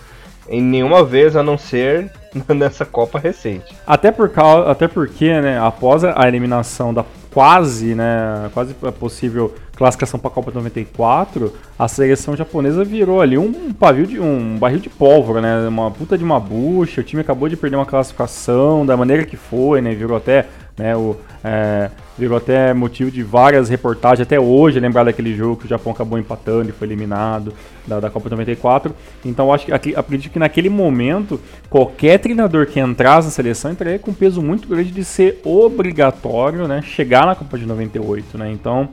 em 0.49 0.63
nenhuma 0.63 1.03
vez 1.03 1.35
a 1.35 1.43
não 1.43 1.59
ser 1.59 2.11
nessa 2.53 2.85
Copa 2.85 3.19
recente. 3.19 3.75
Até, 3.85 4.11
por 4.11 4.29
causa, 4.29 4.69
até 4.69 4.87
porque, 4.87 5.39
né, 5.41 5.59
após 5.59 6.03
a 6.03 6.27
eliminação 6.27 6.93
da 6.93 7.05
quase, 7.31 7.95
né, 7.95 8.49
quase 8.53 8.75
possível 8.99 9.53
classificação 9.75 10.19
para 10.19 10.29
a 10.29 10.33
Copa 10.33 10.51
94, 10.53 11.51
a 11.77 11.87
seleção 11.87 12.35
japonesa 12.35 12.83
virou 12.83 13.21
ali 13.21 13.37
um 13.37 13.73
pavio 13.73 14.05
de 14.05 14.19
um 14.19 14.57
barril 14.57 14.79
de 14.79 14.89
pólvora, 14.89 15.41
né? 15.41 15.67
Uma 15.67 15.89
puta 15.89 16.15
de 16.15 16.23
uma 16.23 16.39
bucha. 16.39 17.01
O 17.01 17.03
time 17.03 17.21
acabou 17.21 17.49
de 17.49 17.57
perder 17.57 17.77
uma 17.77 17.85
classificação 17.85 18.85
da 18.85 18.95
maneira 18.95 19.25
que 19.25 19.35
foi, 19.35 19.81
né? 19.81 19.95
Virou 19.95 20.15
até 20.15 20.45
né, 20.77 20.95
o, 20.95 21.17
é, 21.43 21.89
virou 22.17 22.37
até 22.37 22.73
motivo 22.73 23.09
de 23.09 23.23
várias 23.23 23.69
reportagens 23.69 24.21
até 24.21 24.39
hoje, 24.39 24.79
lembrar 24.79 25.03
daquele 25.03 25.35
jogo 25.35 25.57
que 25.57 25.65
o 25.65 25.69
Japão 25.69 25.91
acabou 25.91 26.17
empatando 26.19 26.69
e 26.69 26.71
foi 26.71 26.87
eliminado 26.87 27.53
da, 27.87 27.99
da 27.99 28.09
Copa 28.09 28.29
94. 28.29 28.93
Então 29.25 29.51
acho 29.51 29.65
que 29.65 29.95
acredito 29.95 30.31
que 30.31 30.39
naquele 30.39 30.69
momento 30.69 31.39
qualquer 31.69 32.19
treinador 32.19 32.67
que 32.67 32.79
entrasse 32.79 33.27
na 33.27 33.31
seleção 33.31 33.71
entraria 33.71 33.99
com 33.99 34.11
um 34.11 34.13
peso 34.13 34.41
muito 34.41 34.67
grande 34.67 34.91
de 34.91 35.03
ser 35.03 35.41
obrigatório, 35.43 36.67
né, 36.67 36.81
chegar 36.81 37.25
na 37.25 37.35
Copa 37.35 37.57
de 37.57 37.65
98, 37.65 38.37
né? 38.37 38.51
Então 38.51 38.89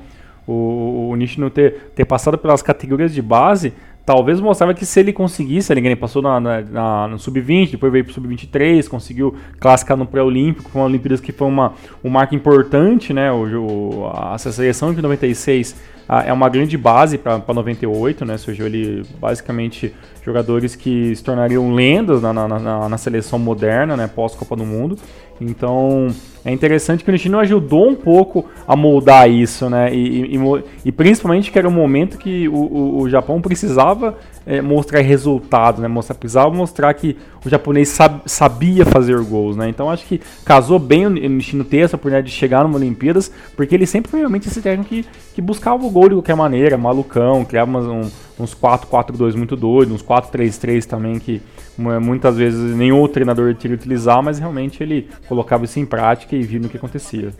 o, 0.46 1.10
o 1.10 1.16
Nishino 1.16 1.50
ter, 1.50 1.92
ter 1.94 2.04
passado 2.04 2.36
pelas 2.36 2.62
categorias 2.62 3.14
de 3.14 3.22
base 3.22 3.72
talvez 4.04 4.40
mostrava 4.40 4.74
que 4.74 4.84
se 4.84 5.00
ele 5.00 5.12
conseguisse, 5.12 5.72
ele 5.72 5.96
passou 5.96 6.22
na, 6.22 6.40
na, 6.40 6.60
na 6.62 7.08
no 7.08 7.18
sub-20, 7.18 7.72
depois 7.72 7.92
veio 7.92 8.04
para 8.04 8.10
o 8.10 8.14
sub-23, 8.14 8.88
conseguiu 8.88 9.34
classificar 9.58 9.96
no 9.96 10.06
pré-olímpico, 10.06 10.70
foi 10.70 10.80
uma 10.80 10.86
Olimpíadas 10.86 11.20
que 11.20 11.32
foi 11.32 11.46
uma, 11.46 11.74
um 12.02 12.10
marco 12.10 12.34
importante, 12.34 13.12
né? 13.12 13.30
O, 13.30 13.44
o, 13.44 14.10
a 14.12 14.36
seleção 14.38 14.92
de 14.92 15.00
96 15.00 15.76
a, 16.08 16.24
é 16.24 16.32
uma 16.32 16.48
grande 16.48 16.76
base 16.76 17.16
para 17.18 17.38
98, 17.38 18.24
né? 18.24 18.36
Surgiu 18.36 18.66
ele 18.66 19.04
basicamente 19.20 19.94
jogadores 20.24 20.74
que 20.74 21.14
se 21.14 21.22
tornariam 21.22 21.72
lendas 21.72 22.20
na, 22.20 22.32
na, 22.32 22.48
na, 22.48 22.88
na 22.88 22.98
seleção 22.98 23.38
moderna, 23.38 23.96
né? 23.96 24.08
Pós-Copa 24.08 24.56
do 24.56 24.64
Mundo. 24.64 24.98
Então 25.40 26.08
é 26.44 26.52
interessante 26.52 27.04
que 27.04 27.10
o 27.10 27.12
Nishino 27.12 27.38
ajudou 27.38 27.88
um 27.88 27.94
pouco 27.94 28.46
a 28.66 28.74
moldar 28.74 29.30
isso, 29.30 29.68
né? 29.68 29.94
E, 29.94 30.36
e, 30.36 30.38
e 30.86 30.92
principalmente 30.92 31.50
que 31.50 31.58
era 31.58 31.68
um 31.68 31.72
momento 31.72 32.16
que 32.18 32.48
o, 32.48 32.54
o, 32.54 33.00
o 33.00 33.10
Japão 33.10 33.40
precisava 33.40 34.16
é, 34.46 34.60
mostrar 34.60 35.00
resultado, 35.00 35.82
né? 35.82 35.88
Mostrar, 35.88 36.14
precisava 36.14 36.50
mostrar 36.50 36.94
que 36.94 37.16
o 37.44 37.48
japonês 37.48 37.88
sab, 37.88 38.20
sabia 38.26 38.86
fazer 38.86 39.20
gols, 39.22 39.56
né? 39.56 39.68
Então 39.68 39.90
acho 39.90 40.06
que 40.06 40.20
casou 40.44 40.78
bem 40.78 41.06
o 41.06 41.10
Nishino 41.10 41.64
ter 41.64 41.78
essa 41.78 41.96
oportunidade 41.96 42.28
de 42.28 42.32
chegar 42.32 42.64
numa 42.64 42.76
Olimpíadas, 42.76 43.30
porque 43.54 43.74
ele 43.74 43.86
sempre 43.86 44.10
foi 44.10 44.20
realmente 44.20 44.48
esse 44.48 44.62
técnico 44.62 44.88
que, 44.88 45.04
que 45.34 45.42
buscava 45.42 45.84
o 45.84 45.90
gol 45.90 46.08
de 46.08 46.14
qualquer 46.14 46.36
maneira, 46.36 46.78
malucão, 46.78 47.44
criava 47.44 47.70
umas, 47.70 47.86
um, 47.86 48.10
uns 48.42 48.54
4-4-2 48.54 49.36
muito 49.36 49.56
doidos, 49.56 49.94
uns 49.94 50.02
4-3-3 50.02 50.86
também 50.86 51.18
que 51.18 51.42
muitas 51.80 52.36
vezes 52.36 52.76
nenhum 52.76 53.06
treinador 53.08 53.54
queria 53.54 53.76
utilizar, 53.76 54.22
mas 54.22 54.38
realmente 54.38 54.82
ele 54.82 55.08
colocava 55.28 55.64
isso 55.64 55.78
em 55.78 55.86
prática 55.86 56.36
e 56.36 56.42
via 56.42 56.60
no 56.60 56.68
que 56.68 56.76
acontecia. 56.76 57.32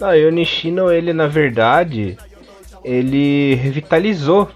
Ah, 0.00 0.16
e 0.16 0.26
o 0.26 0.30
Nishino, 0.30 0.92
ele 0.92 1.12
na 1.12 1.26
verdade, 1.26 2.18
ele 2.84 3.54
revitalizou 3.54 4.50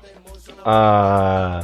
a, 0.64 1.61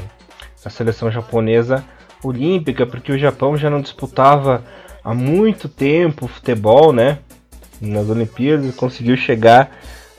a 0.64 0.70
seleção 0.70 1.10
japonesa 1.10 1.84
olímpica, 2.24 2.86
porque 2.86 3.12
o 3.12 3.18
Japão 3.18 3.56
já 3.56 3.68
não 3.68 3.80
disputava 3.80 4.64
há 5.04 5.14
muito 5.14 5.68
tempo 5.68 6.26
futebol, 6.26 6.92
né? 6.92 7.18
Nas 7.80 8.08
Olimpíadas 8.08 8.74
conseguiu 8.74 9.16
chegar 9.16 9.70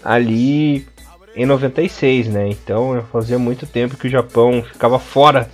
ali 0.04 0.88
em 1.36 1.46
96, 1.46 2.28
né? 2.28 2.50
Então 2.50 3.04
fazia 3.12 3.38
muito 3.38 3.66
tempo 3.66 3.98
que 3.98 4.08
o 4.08 4.10
Japão 4.10 4.64
ficava 4.64 5.00
fora 5.00 5.50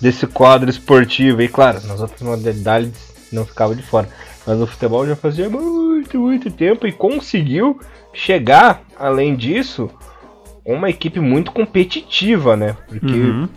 desse 0.00 0.26
quadro 0.26 0.70
esportivo. 0.70 1.42
E 1.42 1.48
claro, 1.48 1.80
nas 1.86 2.00
outras 2.00 2.22
modalidades 2.22 2.92
não 3.32 3.44
ficava 3.44 3.74
de 3.74 3.82
fora. 3.82 4.08
Mas 4.46 4.60
o 4.60 4.66
futebol 4.66 5.06
já 5.06 5.14
fazia 5.14 5.48
muito, 5.50 6.18
muito 6.18 6.50
tempo 6.50 6.86
e 6.86 6.92
conseguiu 6.92 7.78
chegar, 8.12 8.82
além 8.98 9.36
disso, 9.36 9.90
uma 10.64 10.88
equipe 10.88 11.20
muito 11.20 11.52
competitiva, 11.52 12.56
né? 12.56 12.76
Porque 12.88 13.06
uhum. 13.06 13.48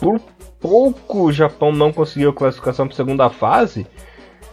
por 0.00 0.20
pouco 0.60 1.24
o 1.24 1.32
Japão 1.32 1.72
não 1.72 1.92
conseguiu 1.92 2.30
a 2.30 2.34
classificação 2.34 2.86
para 2.86 2.94
a 2.94 2.96
segunda 2.96 3.30
fase 3.30 3.86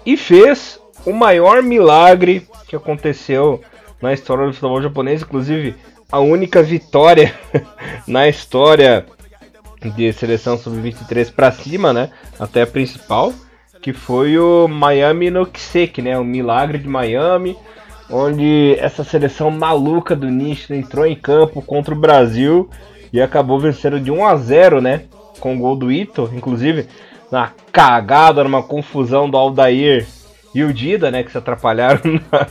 e 0.05 0.17
fez 0.17 0.79
o 1.05 1.13
maior 1.13 1.63
milagre 1.63 2.47
que 2.67 2.75
aconteceu 2.75 3.61
na 4.01 4.13
história 4.13 4.45
do 4.45 4.53
futebol 4.53 4.81
japonês, 4.81 5.21
inclusive 5.21 5.75
a 6.11 6.19
única 6.19 6.61
vitória 6.61 7.33
na 8.07 8.27
história 8.27 9.05
de 9.89 10.13
seleção 10.13 10.57
sub-23 10.57 11.33
para 11.33 11.51
cima, 11.51 11.91
né? 11.91 12.09
Até 12.39 12.61
a 12.61 12.67
principal, 12.67 13.33
que 13.81 13.93
foi 13.93 14.37
o 14.37 14.67
Miami 14.67 15.29
no 15.31 15.45
Kiseki, 15.45 16.01
né? 16.01 16.17
O 16.17 16.23
milagre 16.23 16.77
de 16.77 16.87
Miami, 16.87 17.57
onde 18.09 18.75
essa 18.79 19.03
seleção 19.03 19.49
maluca 19.49 20.15
do 20.15 20.29
Nish 20.29 20.69
entrou 20.69 21.05
em 21.05 21.15
campo 21.15 21.61
contra 21.61 21.93
o 21.93 21.99
Brasil 21.99 22.69
e 23.11 23.21
acabou 23.21 23.59
vencendo 23.59 23.99
de 23.99 24.11
1 24.11 24.25
a 24.25 24.35
0, 24.35 24.81
né? 24.81 25.03
Com 25.39 25.55
o 25.55 25.59
gol 25.59 25.75
do 25.75 25.91
Ito, 25.91 26.29
inclusive 26.33 26.87
na 27.31 27.51
cagada, 27.71 28.43
numa 28.43 28.61
confusão 28.61 29.29
do 29.29 29.37
Aldair 29.37 30.05
e 30.53 30.63
o 30.63 30.73
Dida, 30.73 31.09
né? 31.09 31.23
Que 31.23 31.31
se 31.31 31.37
atrapalharam 31.37 32.01
na, 32.31 32.47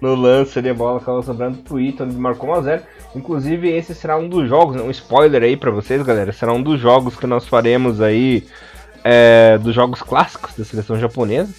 no 0.00 0.14
lance 0.14 0.58
a 0.58 0.74
bola 0.74 0.98
acabou 0.98 1.22
sobrando 1.22 1.58
pro 1.58 1.80
Ito, 1.80 2.04
onde 2.04 2.14
marcou 2.14 2.50
1 2.50 2.54
a 2.54 2.60
0 2.60 2.82
Inclusive, 3.18 3.68
esse 3.68 3.96
será 3.96 4.16
um 4.16 4.28
dos 4.28 4.48
jogos, 4.48 4.80
um 4.80 4.90
spoiler 4.90 5.42
aí 5.42 5.56
para 5.56 5.72
vocês, 5.72 6.00
galera. 6.02 6.32
Será 6.32 6.52
um 6.52 6.62
dos 6.62 6.80
jogos 6.80 7.16
que 7.16 7.26
nós 7.26 7.48
faremos 7.48 8.00
aí, 8.00 8.46
é, 9.02 9.58
dos 9.58 9.74
jogos 9.74 10.00
clássicos 10.02 10.54
da 10.56 10.64
seleção 10.64 10.96
japonesa. 10.96 11.52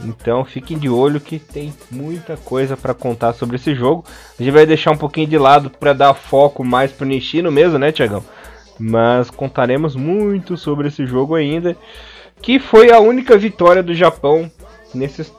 Então 0.00 0.42
fiquem 0.44 0.78
de 0.78 0.88
olho 0.88 1.20
que 1.20 1.38
tem 1.38 1.74
muita 1.90 2.38
coisa 2.38 2.74
para 2.74 2.94
contar 2.94 3.34
sobre 3.34 3.56
esse 3.56 3.74
jogo. 3.74 4.04
A 4.38 4.42
gente 4.42 4.52
vai 4.52 4.64
deixar 4.64 4.92
um 4.92 4.96
pouquinho 4.96 5.26
de 5.26 5.36
lado 5.36 5.68
para 5.68 5.92
dar 5.92 6.14
foco 6.14 6.64
mais 6.64 6.90
pro 6.90 7.06
Nishino 7.06 7.52
mesmo, 7.52 7.78
né, 7.78 7.92
Tiagão? 7.92 8.24
Mas 8.78 9.30
contaremos 9.30 9.94
muito 9.94 10.56
sobre 10.56 10.88
esse 10.88 11.06
jogo 11.06 11.34
ainda, 11.34 11.76
que 12.40 12.58
foi 12.58 12.90
a 12.90 12.98
única 12.98 13.36
vitória 13.36 13.82
do 13.82 13.94
Japão 13.94 14.50
nesses 14.94 15.32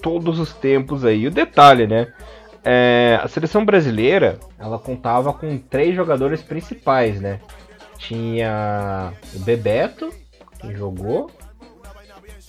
todos 0.00 0.38
os 0.38 0.54
tempos 0.54 1.04
aí. 1.04 1.26
O 1.26 1.30
detalhe, 1.30 1.86
né? 1.86 2.08
É, 2.64 3.18
a 3.22 3.28
seleção 3.28 3.64
brasileira 3.64 4.38
ela 4.58 4.78
contava 4.78 5.32
com 5.32 5.58
três 5.58 5.94
jogadores 5.96 6.42
principais, 6.42 7.20
né? 7.20 7.40
Tinha 7.98 9.12
o 9.34 9.38
Bebeto, 9.40 10.10
que 10.60 10.74
jogou, 10.74 11.30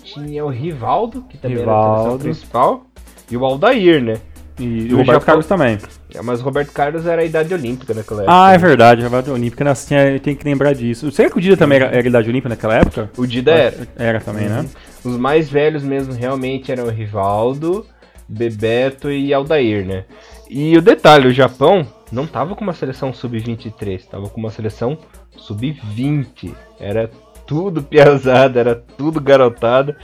tinha 0.04 0.46
o 0.46 0.50
Rivaldo, 0.50 1.24
que 1.24 1.38
também 1.38 1.58
Rivaldo. 1.58 1.82
era 1.82 1.94
a 1.94 2.04
seleção 2.04 2.20
principal, 2.20 2.86
e 3.30 3.38
o 3.38 3.46
Aldair, 3.46 4.04
né? 4.04 4.20
E, 4.60 4.88
e 4.88 4.94
o 4.94 4.98
Roberto. 4.98 5.26
Carlos 5.26 5.48
também. 5.48 5.80
É, 6.14 6.22
mas 6.22 6.40
o 6.40 6.44
Roberto 6.44 6.72
Carlos 6.72 7.08
era 7.08 7.22
a 7.24 7.26
idade 7.26 7.54
olímpica 7.54 7.94
naquela 7.94 8.22
época. 8.22 8.38
Ah, 8.38 8.54
é 8.54 8.58
verdade, 8.58 9.04
a 9.04 9.08
idade 9.08 9.32
olímpica, 9.32 9.64
né? 9.64 9.74
Tinha, 9.74 10.20
tem 10.20 10.36
que 10.36 10.46
lembrar 10.46 10.74
disso. 10.74 11.12
Será 11.12 11.30
que 11.30 11.38
o 11.38 11.42
Dida 11.42 11.58
também 11.58 11.78
era, 11.78 11.88
era 11.88 12.04
a 12.04 12.06
idade 12.06 12.30
olímpica 12.30 12.50
naquela 12.50 12.76
época? 12.76 13.10
O 13.18 13.26
Dida 13.26 13.52
era. 13.52 13.88
Era 13.96 14.20
também, 14.20 14.48
né? 14.48 14.58
uhum. 14.58 14.64
né? 14.64 14.70
Os 15.04 15.18
mais 15.18 15.50
velhos 15.50 15.84
mesmo 15.84 16.14
realmente 16.14 16.72
eram 16.72 16.86
o 16.86 16.90
Rivaldo, 16.90 17.86
Bebeto 18.28 19.12
e 19.12 19.34
Aldair, 19.34 19.86
né? 19.86 20.06
E 20.50 20.78
o 20.78 20.82
detalhe, 20.82 21.28
o 21.28 21.34
Japão 21.34 21.88
não 22.12 22.28
tava 22.28 22.56
com 22.56 22.64
uma 22.64 22.74
seleção 22.74 23.14
sub-23, 23.14 24.06
tava 24.06 24.30
com 24.30 24.40
uma 24.40 24.52
seleção 24.52 24.98
sub-20. 25.36 26.54
Era 26.80 27.10
tudo 27.46 27.82
piazada, 27.84 28.60
era 28.60 28.76
tudo 28.76 29.20
garotada. 29.20 29.98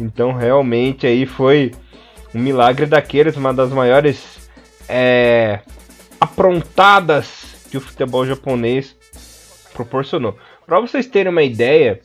Então 0.00 0.32
realmente 0.32 1.06
aí 1.06 1.26
foi 1.26 1.72
um 2.34 2.40
milagre 2.40 2.86
daqueles, 2.86 3.36
uma 3.36 3.52
das 3.52 3.70
maiores 3.70 4.50
é, 4.88 5.60
aprontadas 6.20 7.66
que 7.70 7.76
o 7.76 7.80
futebol 7.80 8.26
japonês 8.26 8.96
proporcionou. 9.72 10.36
Para 10.66 10.80
vocês 10.80 11.06
terem 11.06 11.30
uma 11.30 11.42
ideia, 11.42 12.00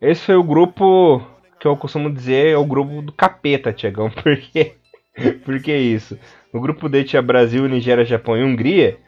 esse 0.00 0.22
foi 0.22 0.36
o 0.36 0.44
grupo 0.44 1.22
que 1.58 1.66
eu 1.66 1.76
costumo 1.76 2.12
dizer 2.12 2.52
é 2.52 2.56
o 2.56 2.64
grupo 2.64 3.02
do 3.02 3.12
capeta, 3.12 3.72
Tiagão, 3.72 4.10
porque 4.22 4.74
Por 5.44 5.60
que 5.60 5.76
isso? 5.76 6.18
No 6.52 6.60
grupo 6.60 6.88
D 6.88 7.04
tinha 7.04 7.22
Brasil, 7.22 7.68
Nigéria, 7.68 8.04
Japão 8.04 8.36
e 8.36 8.42
Hungria. 8.42 8.98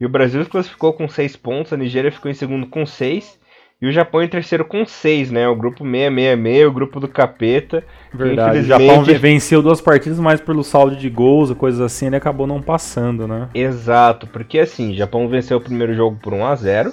E 0.00 0.06
o 0.06 0.08
Brasil 0.08 0.42
se 0.42 0.50
classificou 0.50 0.92
com 0.92 1.08
6 1.08 1.36
pontos, 1.36 1.72
a 1.72 1.76
Nigéria 1.76 2.10
ficou 2.10 2.30
em 2.30 2.34
segundo 2.34 2.66
com 2.66 2.84
6 2.84 3.38
e 3.80 3.86
o 3.86 3.92
Japão 3.92 4.22
em 4.22 4.28
terceiro 4.28 4.64
com 4.64 4.86
6, 4.86 5.30
né? 5.30 5.46
O 5.48 5.54
grupo 5.54 5.84
666, 5.84 6.66
o 6.66 6.72
grupo 6.72 7.00
do 7.00 7.08
capeta. 7.08 7.84
Verdade, 8.12 8.60
o 8.60 8.62
Japão 8.62 9.04
venceu 9.04 9.60
duas 9.60 9.80
partidas, 9.80 10.18
mas 10.18 10.40
pelo 10.40 10.64
saldo 10.64 10.96
de 10.96 11.10
gols 11.10 11.50
e 11.50 11.54
coisas 11.54 11.80
assim, 11.80 12.06
ele 12.06 12.16
acabou 12.16 12.46
não 12.46 12.62
passando, 12.62 13.28
né? 13.28 13.48
Exato, 13.54 14.26
porque 14.26 14.58
assim, 14.58 14.92
o 14.92 14.96
Japão 14.96 15.28
venceu 15.28 15.58
o 15.58 15.60
primeiro 15.60 15.94
jogo 15.94 16.18
por 16.22 16.32
1 16.32 16.46
a 16.46 16.54
0 16.54 16.92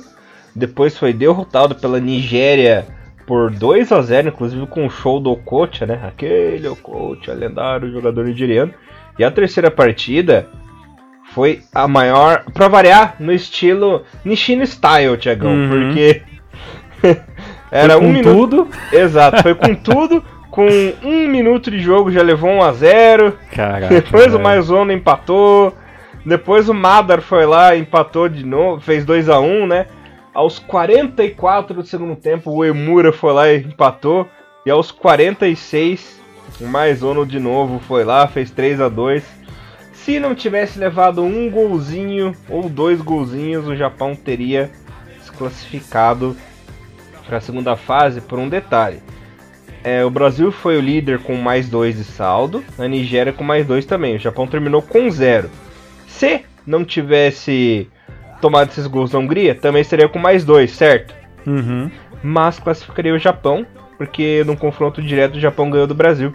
depois 0.54 0.98
foi 0.98 1.14
derrotado 1.14 1.76
pela 1.76 2.00
Nigéria 2.00 2.86
por 3.32 3.50
2 3.50 3.94
a 3.94 4.02
0 4.02 4.28
inclusive 4.28 4.68
com 4.68 4.86
o 4.86 4.90
show 4.90 5.18
do 5.18 5.32
Okocha, 5.32 5.86
né? 5.86 6.02
Aquele 6.06 6.68
Okocha, 6.68 7.32
lendário 7.32 7.90
jogador 7.90 8.26
nigeriano. 8.26 8.74
E 9.18 9.24
a 9.24 9.32
terceira 9.32 9.72
partida 9.72 10.50
foi 11.34 11.62
a 11.74 11.88
maior, 11.88 12.44
pra 12.54 12.68
variar, 12.68 13.16
no 13.22 13.32
estilo 13.32 14.04
Nishino 14.26 14.68
Style, 14.68 15.16
Tiagão, 15.16 15.50
uhum. 15.54 15.70
porque 15.70 16.22
era 17.72 17.98
um 17.98 18.12
minuto. 18.12 18.34
Tudo. 18.36 18.68
Exato, 18.92 19.42
foi 19.42 19.56
com 19.56 19.76
tudo, 19.80 20.22
Com 20.50 20.68
um 21.02 21.26
minuto 21.30 21.72
de 21.72 21.80
jogo 21.80 22.12
já 22.12 22.22
levou 22.22 22.50
1 22.50 22.64
a 22.64 22.74
0 22.74 23.38
Caraca, 23.56 23.88
Depois 23.96 24.26
velho. 24.26 24.40
o 24.40 24.44
Maizono 24.44 24.92
empatou. 24.92 25.74
Depois 26.26 26.68
o 26.68 26.74
Madar 26.74 27.22
foi 27.22 27.46
lá, 27.46 27.78
empatou 27.78 28.28
de 28.28 28.46
novo, 28.46 28.82
fez 28.82 29.06
2 29.06 29.30
a 29.30 29.40
1 29.40 29.68
né? 29.68 29.86
Aos 30.34 30.60
44 30.60 31.76
do 31.76 31.86
segundo 31.86 32.16
tempo, 32.16 32.52
o 32.52 32.64
Emura 32.64 33.12
foi 33.12 33.34
lá 33.34 33.52
e 33.52 33.58
empatou. 33.58 34.28
E 34.66 34.72
aos 34.72 34.92
46, 34.92 36.22
o 36.62 36.68
Maizono 36.68 37.26
de 37.26 37.40
novo 37.40 37.80
foi 37.80 38.06
lá, 38.06 38.28
fez 38.28 38.52
3 38.52 38.80
a 38.80 38.88
2 38.88 39.24
Se 39.92 40.20
não 40.20 40.36
tivesse 40.36 40.80
levado 40.80 41.22
um 41.22 41.50
golzinho 41.50 42.34
ou 42.48 42.70
dois 42.70 43.02
golzinhos, 43.02 43.68
o 43.68 43.76
Japão 43.76 44.16
teria 44.16 44.72
se 45.22 45.32
classificado 45.32 46.38
para 47.26 47.38
a 47.38 47.42
segunda 47.42 47.76
fase 47.76 48.22
por 48.22 48.40
um 48.40 48.48
detalhe. 48.48 49.02
É, 49.84 50.06
o 50.06 50.10
Brasil 50.12 50.52
foi 50.52 50.78
o 50.78 50.82
líder 50.82 51.20
com 51.20 51.36
mais 51.36 51.68
dois 51.68 51.98
de 51.98 52.04
saldo, 52.04 52.64
a 52.78 52.88
Nigéria 52.88 53.34
com 53.34 53.44
mais 53.44 53.66
dois 53.66 53.86
também. 53.86 54.16
O 54.16 54.20
Japão 54.20 54.48
terminou 54.48 54.82
com 54.82 55.10
zero. 55.10 55.50
Se 56.08 56.46
não 56.66 56.86
tivesse 56.86 57.90
tomado 58.42 58.70
esses 58.70 58.88
gols 58.88 59.12
da 59.12 59.20
Hungria, 59.20 59.56
também 59.56 59.84
seria 59.84 60.10
com 60.10 60.20
mais 60.20 60.44
dois, 60.44 60.72
certo? 60.72 61.14
Uhum. 61.48 61.90
Mas 62.24 62.60
classificaria 62.60 63.14
o 63.14 63.20
Japão, 63.20 63.66
porque 63.98 64.44
no 64.46 64.58
confronto 64.58 65.02
direto 65.02 65.36
o 65.36 65.40
Japão 65.40 65.70
ganhou 65.70 65.88
do 65.88 65.96
Brasil. 65.96 66.34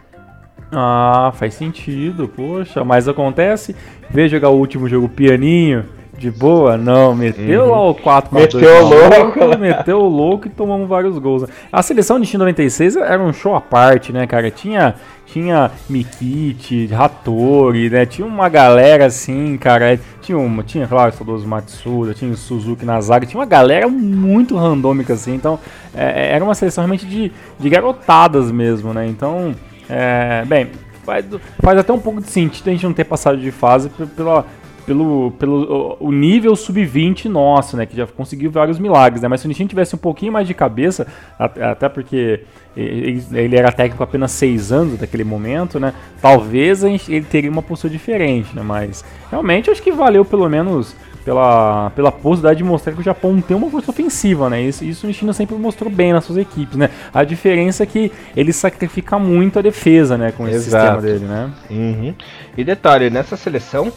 Ah, 0.72 1.30
faz 1.34 1.54
sentido, 1.54 2.26
poxa, 2.28 2.82
mas 2.84 3.06
acontece, 3.06 3.76
veio 4.10 4.28
jogar 4.28 4.48
o 4.48 4.56
último 4.58 4.88
jogo 4.88 5.08
pianinho, 5.08 5.84
de 6.18 6.30
boa, 6.30 6.76
não, 6.78 7.14
meteu 7.14 7.64
Uhum. 7.66 7.70
lá 7.70 7.90
o 7.90 7.94
4 7.94 8.34
Meteu 8.34 8.60
o 8.84 8.88
louco. 8.88 9.58
meteu 9.58 9.98
o 10.00 10.08
louco 10.08 10.46
e 10.46 10.50
tomamos 10.50 10.88
vários 10.88 11.18
gols. 11.18 11.42
né? 11.42 11.48
A 11.70 11.82
seleção 11.82 12.18
de 12.18 12.36
96 12.38 12.96
era 12.96 13.22
um 13.22 13.32
show 13.34 13.54
à 13.54 13.60
parte, 13.60 14.12
né, 14.12 14.26
cara? 14.26 14.50
Tinha 14.50 14.94
tinha 15.26 15.70
Mikiti, 15.88 16.88
Hattori, 16.94 17.90
né? 17.90 18.06
Tinha 18.06 18.26
uma 18.26 18.48
galera 18.48 19.06
assim, 19.06 19.56
cara. 19.58 19.98
Tinha 20.22 20.38
uma, 20.38 20.62
tinha, 20.62 20.86
claro, 20.86 21.12
saudoso 21.12 21.46
Matsuda, 21.46 22.14
tinha 22.14 22.30
o 22.32 22.36
Suzuki 22.36 22.84
na 22.84 23.00
zaga, 23.00 23.26
tinha 23.26 23.38
uma 23.38 23.46
galera 23.46 23.88
muito 23.88 24.56
randômica 24.56 25.12
assim. 25.12 25.34
Então, 25.34 25.58
é, 25.94 26.32
era 26.34 26.44
uma 26.44 26.54
seleção 26.54 26.82
realmente 26.82 27.06
de, 27.06 27.30
de 27.58 27.68
garotadas 27.70 28.50
mesmo, 28.50 28.92
né? 28.94 29.06
Então, 29.06 29.54
é, 29.88 30.44
bem, 30.46 30.68
faz, 31.04 31.24
faz 31.60 31.78
até 31.78 31.92
um 31.92 31.98
pouco 32.00 32.20
de 32.20 32.28
sentido 32.28 32.68
a 32.68 32.72
gente 32.72 32.84
não 32.84 32.92
ter 32.92 33.04
passado 33.04 33.36
de 33.38 33.50
fase 33.50 33.88
pe- 33.88 34.06
pela, 34.06 34.44
pelo, 34.86 35.32
pelo 35.32 35.96
o 35.98 36.12
nível 36.12 36.54
sub-20 36.54 37.26
nosso, 37.26 37.76
né? 37.76 37.84
Que 37.84 37.96
já 37.96 38.06
conseguiu 38.06 38.50
vários 38.50 38.78
milagres, 38.78 39.20
né? 39.20 39.28
Mas 39.28 39.40
se 39.40 39.46
o 39.46 39.48
Nishin 39.48 39.66
tivesse 39.66 39.94
um 39.94 39.98
pouquinho 39.98 40.32
mais 40.32 40.46
de 40.46 40.54
cabeça, 40.54 41.06
at- 41.38 41.58
até 41.60 41.88
porque 41.88 42.40
ele, 42.76 43.56
era 43.56 43.72
técnico 43.72 44.02
apenas 44.02 44.30
seis 44.30 44.70
anos 44.70 45.00
naquele 45.00 45.24
momento, 45.24 45.80
né? 45.80 45.92
Talvez 46.22 46.84
ele 46.84 47.22
teria 47.22 47.50
uma 47.50 47.62
postura 47.62 47.92
diferente, 47.92 48.54
né? 48.54 48.62
Mas 48.62 49.04
realmente 49.30 49.70
acho 49.70 49.82
que 49.82 49.90
valeu 49.90 50.24
pelo 50.24 50.48
menos 50.48 50.94
pela, 51.24 51.90
pela 51.90 52.12
possibilidade 52.12 52.58
de 52.58 52.64
mostrar 52.64 52.92
que 52.92 53.00
o 53.00 53.02
Japão 53.02 53.40
tem 53.40 53.56
uma 53.56 53.68
força 53.68 53.90
ofensiva, 53.90 54.48
né? 54.48 54.62
Isso, 54.62 54.84
isso 54.84 55.04
o 55.04 55.08
Nishino 55.08 55.34
sempre 55.34 55.56
mostrou 55.56 55.90
bem 55.90 56.12
nas 56.12 56.24
suas 56.24 56.38
equipes, 56.38 56.76
né? 56.76 56.88
A 57.12 57.24
diferença 57.24 57.82
é 57.82 57.86
que 57.86 58.12
ele 58.36 58.52
sacrifica 58.52 59.18
muito 59.18 59.58
a 59.58 59.62
defesa, 59.62 60.16
né? 60.16 60.32
Com 60.36 60.46
esse 60.46 60.68
Exato. 60.68 61.00
sistema 61.00 61.02
dele, 61.02 61.24
né? 61.24 61.50
Uhum. 61.68 62.14
E 62.56 62.62
detalhe, 62.62 63.10
nessa 63.10 63.36
seleção, 63.36 63.92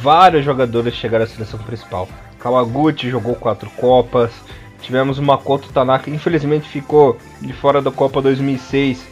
vários 0.00 0.44
jogadores 0.44 0.94
chegaram 0.94 1.24
à 1.24 1.28
seleção 1.28 1.58
principal. 1.60 2.08
Kawaguchi 2.38 3.08
jogou 3.08 3.34
quatro 3.34 3.70
Copas. 3.70 4.32
Tivemos 4.80 5.18
o 5.18 5.22
Makoto 5.22 5.68
Tanaka, 5.72 6.10
infelizmente 6.10 6.68
ficou 6.68 7.16
de 7.40 7.52
fora 7.52 7.80
da 7.80 7.92
Copa 7.92 8.20
2006, 8.20 9.06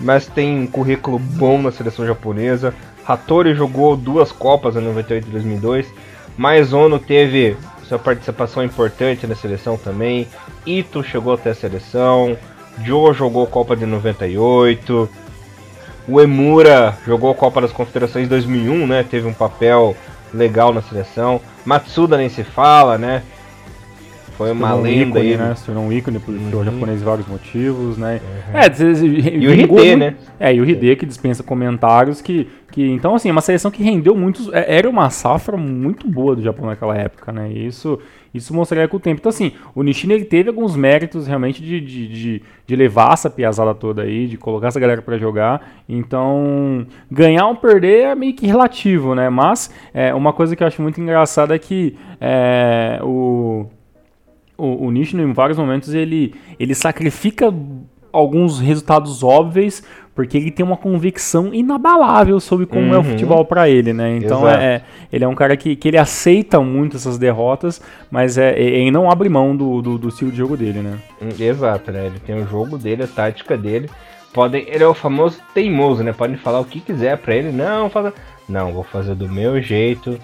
mas 0.00 0.26
tem 0.26 0.60
um 0.60 0.66
currículo 0.66 1.18
bom 1.18 1.60
na 1.60 1.70
seleção 1.70 2.06
japonesa. 2.06 2.74
Hattori 3.06 3.54
jogou 3.54 3.96
duas 3.96 4.32
Copas, 4.32 4.76
em 4.76 4.80
98 4.80 5.28
e 5.28 5.30
2002. 5.30 5.86
Maizono 6.38 6.98
teve 6.98 7.54
sua 7.86 7.98
participação 7.98 8.64
importante 8.64 9.26
na 9.26 9.34
seleção 9.34 9.76
também. 9.76 10.26
Ito 10.64 11.02
chegou 11.02 11.34
até 11.34 11.50
a 11.50 11.54
seleção. 11.54 12.36
Joe 12.82 13.12
jogou 13.12 13.46
Copa 13.46 13.76
de 13.76 13.84
98. 13.84 15.08
O 16.10 16.20
Emura 16.20 16.98
jogou 17.06 17.30
a 17.30 17.34
Copa 17.34 17.60
das 17.60 17.72
Confederações 17.72 18.28
2001, 18.28 18.86
né? 18.86 19.04
Teve 19.08 19.28
um 19.28 19.32
papel 19.32 19.94
legal 20.34 20.72
na 20.72 20.82
seleção. 20.82 21.40
Matsuda 21.64 22.16
nem 22.16 22.28
se 22.28 22.42
fala, 22.42 22.98
né? 22.98 23.22
Foi 24.36 24.50
uma 24.52 24.74
um 24.74 24.80
lenda 24.80 25.18
ícone, 25.20 25.32
aí. 25.32 25.36
né? 25.36 25.54
Se 25.54 25.66
tornou 25.66 25.84
um 25.84 25.92
ícone 25.92 26.18
pro 26.18 26.32
Uhum. 26.32 26.64
japonês 26.64 27.02
vários 27.02 27.28
motivos, 27.28 27.98
né? 27.98 28.20
É, 28.54 28.66
E 29.36 29.46
o 29.46 29.52
RT, 29.52 29.96
né? 29.96 30.14
É, 30.38 30.54
e 30.54 30.60
o 30.60 30.64
RD 30.64 30.96
que 30.96 31.04
dispensa 31.04 31.42
comentários 31.42 32.22
que, 32.22 32.48
que 32.72 32.88
então 32.90 33.14
assim, 33.14 33.28
é 33.28 33.32
uma 33.32 33.42
seleção 33.42 33.70
que 33.70 33.82
rendeu 33.82 34.16
muitos, 34.16 34.50
é- 34.52 34.76
era 34.78 34.88
uma 34.88 35.10
safra 35.10 35.56
muito 35.58 36.08
boa 36.08 36.34
do 36.34 36.42
Japão 36.42 36.66
naquela 36.66 36.96
época, 36.96 37.30
né? 37.30 37.50
E 37.52 37.66
isso 37.66 37.98
isso 38.32 38.54
mostraria 38.54 38.88
com 38.88 38.96
o 38.96 39.00
tempo. 39.00 39.20
Então 39.20 39.30
assim, 39.30 39.52
o 39.74 39.82
Nishino 39.82 40.12
ele 40.12 40.24
teve 40.24 40.48
alguns 40.48 40.76
méritos 40.76 41.26
realmente 41.26 41.62
de, 41.62 41.80
de, 41.80 42.08
de, 42.08 42.42
de 42.66 42.76
levar 42.76 43.12
essa 43.12 43.28
piazada 43.28 43.74
toda 43.74 44.02
aí, 44.02 44.26
de 44.26 44.36
colocar 44.36 44.68
essa 44.68 44.80
galera 44.80 45.02
pra 45.02 45.18
jogar. 45.18 45.82
Então, 45.88 46.86
ganhar 47.10 47.46
ou 47.46 47.56
perder 47.56 48.04
é 48.04 48.14
meio 48.14 48.34
que 48.34 48.46
relativo, 48.46 49.14
né? 49.14 49.28
Mas 49.28 49.70
é, 49.92 50.14
uma 50.14 50.32
coisa 50.32 50.54
que 50.54 50.62
eu 50.62 50.66
acho 50.66 50.80
muito 50.80 51.00
engraçada 51.00 51.54
é 51.54 51.58
que 51.58 51.96
é, 52.20 53.00
o 53.02 53.66
o, 54.60 54.86
o 54.86 54.90
Nishino, 54.90 55.22
em 55.22 55.32
vários 55.32 55.58
momentos, 55.58 55.94
ele, 55.94 56.34
ele 56.58 56.74
sacrifica 56.74 57.52
alguns 58.12 58.60
resultados 58.60 59.22
óbvios 59.22 59.82
porque 60.22 60.36
ele 60.36 60.50
tem 60.50 60.64
uma 60.64 60.76
convicção 60.76 61.52
inabalável 61.54 62.38
sobre 62.40 62.66
como 62.66 62.92
é 62.94 62.96
o 62.96 63.00
Uhum. 63.00 63.04
futebol 63.04 63.44
pra 63.44 63.68
ele, 63.68 63.92
né? 63.92 64.16
Então 64.16 64.40
Exato. 64.46 64.60
é, 64.62 64.74
é- 64.74 64.82
ele 65.12 65.24
é 65.24 65.28
um 65.28 65.34
cara 65.34 65.56
que, 65.56 65.74
que 65.76 65.88
ele 65.88 65.96
aceita 65.98 66.60
muito 66.60 66.96
essas 66.96 67.16
derrotas, 67.18 67.80
mas 68.10 68.36
é, 68.38 68.58
ele 68.60 68.90
não 68.90 69.10
abre 69.10 69.28
mão 69.28 69.56
do, 69.56 69.80
do, 69.80 69.98
do 69.98 70.08
estilo 70.08 70.30
de 70.30 70.36
jogo 70.36 70.56
dele, 70.56 70.80
né? 70.80 70.98
Hum, 71.22 71.28
Exato, 71.38 71.90
né? 71.90 72.06
Ele 72.06 72.18
tem 72.20 72.36
o 72.42 72.46
jogo 72.46 72.76
dele, 72.78 73.02
a 73.04 73.06
tática 73.06 73.56
dele. 73.56 73.88
Podem, 74.32 74.64
ele 74.68 74.84
é 74.84 74.86
o 74.86 74.94
famoso 74.94 75.38
teimoso, 75.54 76.02
né? 76.04 76.12
Podem 76.12 76.36
falar 76.36 76.60
o 76.60 76.64
que 76.64 76.80
quiser 76.80 77.16
pra 77.18 77.34
ele. 77.34 77.50
Não, 77.50 77.90
fala, 77.90 78.12
não, 78.48 78.72
vou 78.72 78.84
fazer 78.84 79.14
do 79.14 79.28
meu 79.28 79.60
jeito. 79.60 80.18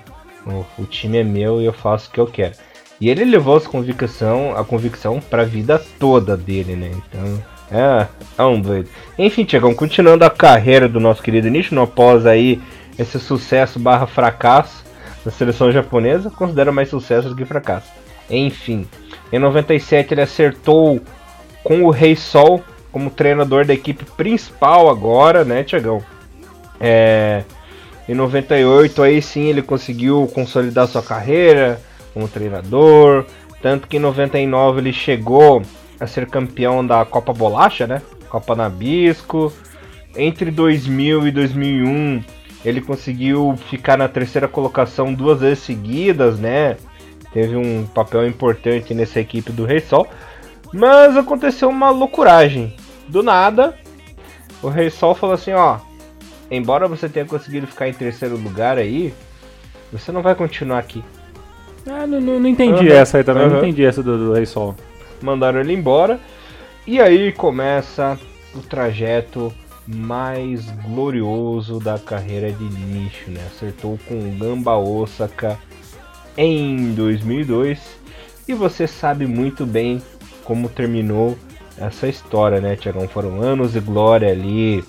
O, 0.46 0.82
o 0.82 0.84
time 0.84 1.18
é 1.18 1.24
meu 1.24 1.60
e 1.60 1.64
eu 1.64 1.72
faço 1.72 2.08
o 2.08 2.12
que 2.12 2.20
eu 2.20 2.26
quero. 2.26 2.52
E 3.00 3.08
ele 3.10 3.24
levou 3.24 3.56
essa 3.56 3.68
convicção, 3.68 4.56
a 4.56 4.64
convicção 4.64 5.20
pra 5.20 5.42
vida 5.42 5.82
toda 5.98 6.36
dele, 6.36 6.76
né? 6.76 6.90
Então, 6.94 7.42
é, 7.70 8.06
é 8.38 8.42
um 8.44 8.60
doido. 8.60 8.88
Enfim, 9.18 9.44
Tiagão, 9.44 9.74
continuando 9.74 10.24
a 10.24 10.30
carreira 10.30 10.88
do 10.88 11.00
nosso 11.00 11.22
querido 11.22 11.48
Nishino 11.48 11.82
após 11.82 12.26
aí 12.26 12.60
esse 12.98 13.18
sucesso 13.18 13.78
barra 13.78 14.06
fracasso 14.06 14.84
da 15.24 15.30
seleção 15.30 15.72
japonesa, 15.72 16.30
considera 16.30 16.70
mais 16.70 16.88
sucesso 16.88 17.28
do 17.28 17.36
que 17.36 17.44
fracasso. 17.44 17.90
Enfim, 18.30 18.86
em 19.32 19.38
97 19.38 20.14
ele 20.14 20.22
acertou 20.22 21.00
com 21.62 21.84
o 21.84 21.90
Rei 21.90 22.14
Sol 22.14 22.62
como 22.92 23.10
treinador 23.10 23.66
da 23.66 23.74
equipe 23.74 24.04
principal 24.16 24.88
agora, 24.88 25.44
né, 25.44 25.64
Tiagão? 25.64 26.02
É, 26.80 27.42
em 28.08 28.14
98 28.14 29.02
aí 29.02 29.20
sim 29.20 29.46
ele 29.48 29.62
conseguiu 29.62 30.30
consolidar 30.32 30.86
sua 30.86 31.02
carreira 31.02 31.80
como 32.14 32.28
treinador, 32.28 33.26
tanto 33.60 33.88
que 33.88 33.96
em 33.96 34.00
99 34.00 34.80
ele 34.80 34.92
chegou 34.92 35.62
a 36.00 36.06
ser 36.06 36.26
campeão 36.26 36.86
da 36.86 37.04
Copa 37.04 37.32
Bolacha, 37.32 37.86
né? 37.86 38.02
Copa 38.28 38.54
Nabisco. 38.54 39.52
Entre 40.16 40.50
2000 40.50 41.28
e 41.28 41.30
2001 41.30 42.24
ele 42.64 42.80
conseguiu 42.80 43.56
ficar 43.70 43.96
na 43.96 44.08
terceira 44.08 44.48
colocação 44.48 45.14
duas 45.14 45.40
vezes 45.40 45.60
seguidas, 45.60 46.38
né? 46.38 46.76
Teve 47.32 47.54
um 47.54 47.86
papel 47.86 48.26
importante 48.26 48.92
nessa 48.92 49.20
equipe 49.20 49.52
do 49.52 49.64
Rei 49.64 49.78
Sol. 49.78 50.08
Mas 50.72 51.16
aconteceu 51.16 51.68
uma 51.68 51.90
loucuragem. 51.90 52.74
Do 53.06 53.22
nada, 53.22 53.76
o 54.62 54.68
Rei 54.68 54.90
Sol 54.90 55.14
falou 55.14 55.34
assim, 55.34 55.52
ó. 55.52 55.78
Embora 56.50 56.88
você 56.88 57.08
tenha 57.08 57.24
conseguido 57.24 57.66
ficar 57.66 57.88
em 57.88 57.92
terceiro 57.92 58.36
lugar 58.36 58.78
aí, 58.78 59.14
você 59.92 60.10
não 60.10 60.22
vai 60.22 60.34
continuar 60.34 60.78
aqui. 60.78 61.04
Ah, 61.88 62.04
não, 62.06 62.20
não, 62.20 62.40
não 62.40 62.48
entendi 62.48 62.88
Aham, 62.88 62.96
essa 62.98 63.18
aí 63.18 63.24
também, 63.24 63.44
não 63.46 63.56
aham. 63.56 63.58
entendi 63.58 63.84
essa 63.84 64.02
do, 64.02 64.18
do 64.18 64.32
Rei 64.32 64.46
Sol. 64.46 64.74
Mandaram 65.22 65.60
ele 65.60 65.72
embora. 65.72 66.18
E 66.86 67.00
aí 67.00 67.32
começa 67.32 68.18
o 68.54 68.60
trajeto 68.60 69.52
mais 69.86 70.70
glorioso 70.88 71.78
da 71.78 71.98
carreira 71.98 72.50
de 72.52 72.64
Nicho, 72.64 73.30
né? 73.30 73.40
Acertou 73.46 73.98
com 74.08 74.14
o 74.14 74.32
Gamba 74.38 74.76
Osaka 74.76 75.58
em 76.36 76.92
2002. 76.94 77.78
E 78.48 78.54
você 78.54 78.86
sabe 78.86 79.26
muito 79.26 79.66
bem 79.66 80.00
como 80.44 80.68
terminou 80.68 81.36
essa 81.78 82.06
história, 82.08 82.60
né, 82.60 82.76
Tiagão? 82.76 83.06
Foram 83.08 83.40
anos 83.42 83.72
de 83.72 83.80
glória 83.80 84.30
ali 84.30 84.84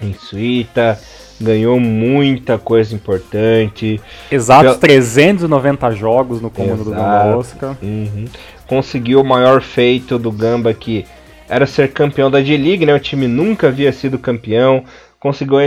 em 0.00 0.14
Suíta. 0.14 0.98
Ganhou 1.42 1.80
muita 1.80 2.58
coisa 2.58 2.94
importante. 2.94 3.98
Exatos 4.30 4.76
Pela- 4.76 4.78
390 4.78 5.90
jogos 5.92 6.40
no 6.42 6.50
comando 6.50 6.84
do 6.84 6.92
Exato. 6.92 7.24
Gamba 7.24 7.36
Osaka. 7.36 7.78
Uhum. 7.82 8.24
Conseguiu 8.70 9.20
o 9.20 9.24
maior 9.24 9.60
feito 9.60 10.16
do 10.16 10.30
Gamba 10.30 10.72
que 10.72 11.04
era 11.48 11.66
ser 11.66 11.92
campeão 11.92 12.30
da 12.30 12.38
D-League, 12.38 12.86
né? 12.86 12.94
O 12.94 13.00
time 13.00 13.26
nunca 13.26 13.66
havia 13.66 13.90
sido 13.90 14.16
campeão, 14.16 14.84
conseguiu, 15.18 15.58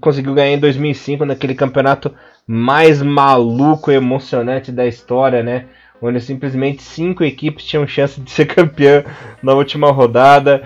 conseguiu 0.00 0.32
ganhar 0.32 0.56
em 0.56 0.58
2005 0.58 1.26
naquele 1.26 1.54
campeonato 1.54 2.14
mais 2.46 3.02
maluco 3.02 3.90
e 3.90 3.94
emocionante 3.94 4.72
da 4.72 4.86
história, 4.86 5.42
né? 5.42 5.66
Onde 6.00 6.18
simplesmente 6.18 6.82
cinco 6.82 7.22
equipes 7.22 7.66
tinham 7.66 7.86
chance 7.86 8.18
de 8.18 8.30
ser 8.30 8.46
campeã 8.48 9.04
na 9.42 9.52
última 9.52 9.90
rodada. 9.90 10.62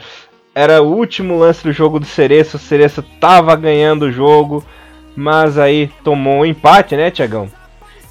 Era 0.55 0.81
o 0.81 0.95
último 0.95 1.41
lance 1.41 1.65
do 1.65 1.73
jogo 1.73 1.99
do 1.99 2.07
Cereço, 2.07 2.57
o 2.57 2.61
Cereço 2.61 3.03
tava 3.19 3.57
ganhando 3.57 4.03
o 4.03 4.13
jogo, 4.13 4.65
mas 5.17 5.59
aí 5.59 5.91
tomou 6.05 6.43
um 6.43 6.47
empate, 6.47 6.95
né, 6.95 7.11
Tiagão? 7.11 7.49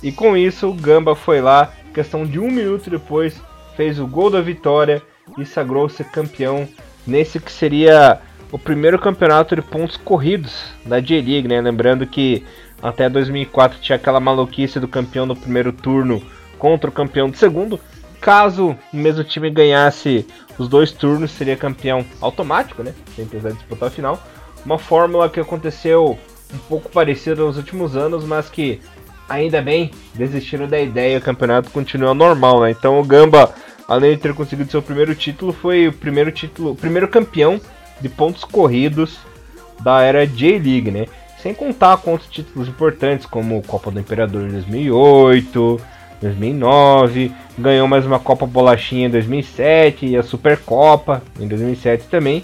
E 0.04 0.12
com 0.12 0.36
isso 0.36 0.68
o 0.68 0.74
Gamba 0.74 1.16
foi 1.16 1.40
lá, 1.40 1.72
questão 1.94 2.26
de 2.26 2.42
um 2.42 2.52
minuto 2.52 2.90
depois, 2.90 3.42
fez 3.80 3.98
o 3.98 4.06
gol 4.06 4.30
da 4.30 4.42
vitória 4.42 5.02
e 5.38 5.46
sagrou-se 5.46 6.04
campeão 6.04 6.68
nesse 7.08 7.40
que 7.40 7.50
seria 7.50 8.20
o 8.52 8.60
primeiro 8.60 9.00
campeonato 9.00 9.56
de 9.56 9.62
pontos 9.62 9.96
corridos 9.96 10.74
da 10.86 11.00
J-League, 11.00 11.48
né? 11.48 11.62
Lembrando 11.62 12.06
que 12.06 12.46
até 12.84 13.08
2004 13.08 13.80
tinha 13.80 13.96
aquela 13.96 14.20
maluquice 14.20 14.82
do 14.82 14.88
campeão 14.88 15.26
no 15.26 15.34
primeiro 15.34 15.72
turno 15.72 16.22
contra 16.58 16.90
o 16.90 16.94
campeão 16.94 17.30
do 17.30 17.38
segundo. 17.38 17.80
Caso 18.20 18.76
o 18.92 18.98
mesmo 18.98 19.24
time 19.24 19.50
ganhasse 19.50 20.28
os 20.58 20.68
dois 20.68 20.92
turnos, 20.92 21.32
seria 21.32 21.56
campeão 21.56 22.06
automático, 22.20 22.84
né? 22.84 22.94
Sem 23.16 23.26
precisar 23.26 23.52
disputar 23.52 23.88
a 23.88 23.92
final. 23.92 24.22
Uma 24.66 24.78
fórmula 24.78 25.30
que 25.30 25.40
aconteceu 25.40 26.20
um 26.54 26.58
pouco 26.68 26.90
parecida 26.90 27.46
nos 27.46 27.56
últimos 27.56 27.96
anos, 27.96 28.26
mas 28.26 28.50
que 28.50 28.82
ainda 29.30 29.62
bem 29.62 29.92
desistiram 30.16 30.68
da 30.68 30.80
ideia 30.82 31.20
o 31.20 31.22
campeonato 31.22 31.70
continua 31.70 32.14
normal, 32.14 32.62
né? 32.62 32.72
Então 32.72 33.00
o 33.00 33.06
Gamba, 33.06 33.54
além 33.90 34.12
de 34.12 34.22
ter 34.22 34.36
conseguido 34.36 34.70
seu 34.70 34.84
primeiro 34.84 35.16
título, 35.16 35.52
foi 35.52 35.88
o 35.88 35.92
primeiro 35.94 36.32
título, 36.32 36.76
primeiro 36.76 37.08
campeão 37.08 37.60
de 38.00 38.08
pontos 38.08 38.44
corridos 38.44 39.18
da 39.82 40.04
era 40.04 40.28
J-League, 40.28 40.92
né? 40.92 41.08
Sem 41.42 41.56
contar 41.56 42.00
outros 42.06 42.30
títulos 42.30 42.68
importantes 42.68 43.26
como 43.26 43.64
Copa 43.64 43.90
do 43.90 44.00
Imperador 44.00 44.48
em 44.48 44.52
2008, 44.52 45.82
2009, 46.22 47.32
ganhou 47.58 47.88
mais 47.88 48.06
uma 48.06 48.20
Copa 48.20 48.46
Bolachinha 48.46 49.08
em 49.08 49.10
2007 49.10 50.06
e 50.06 50.18
a 50.18 50.22
Supercopa 50.22 51.24
em 51.40 51.48
2007 51.48 52.06
também. 52.10 52.44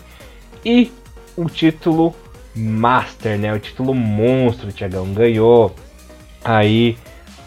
E 0.65 0.91
o 1.37 1.45
título 1.45 2.15
Master, 2.55 3.37
né? 3.37 3.53
O 3.53 3.59
título 3.59 3.93
monstro, 3.93 4.71
Tiagão. 4.71 5.13
Ganhou 5.13 5.75
aí 6.43 6.97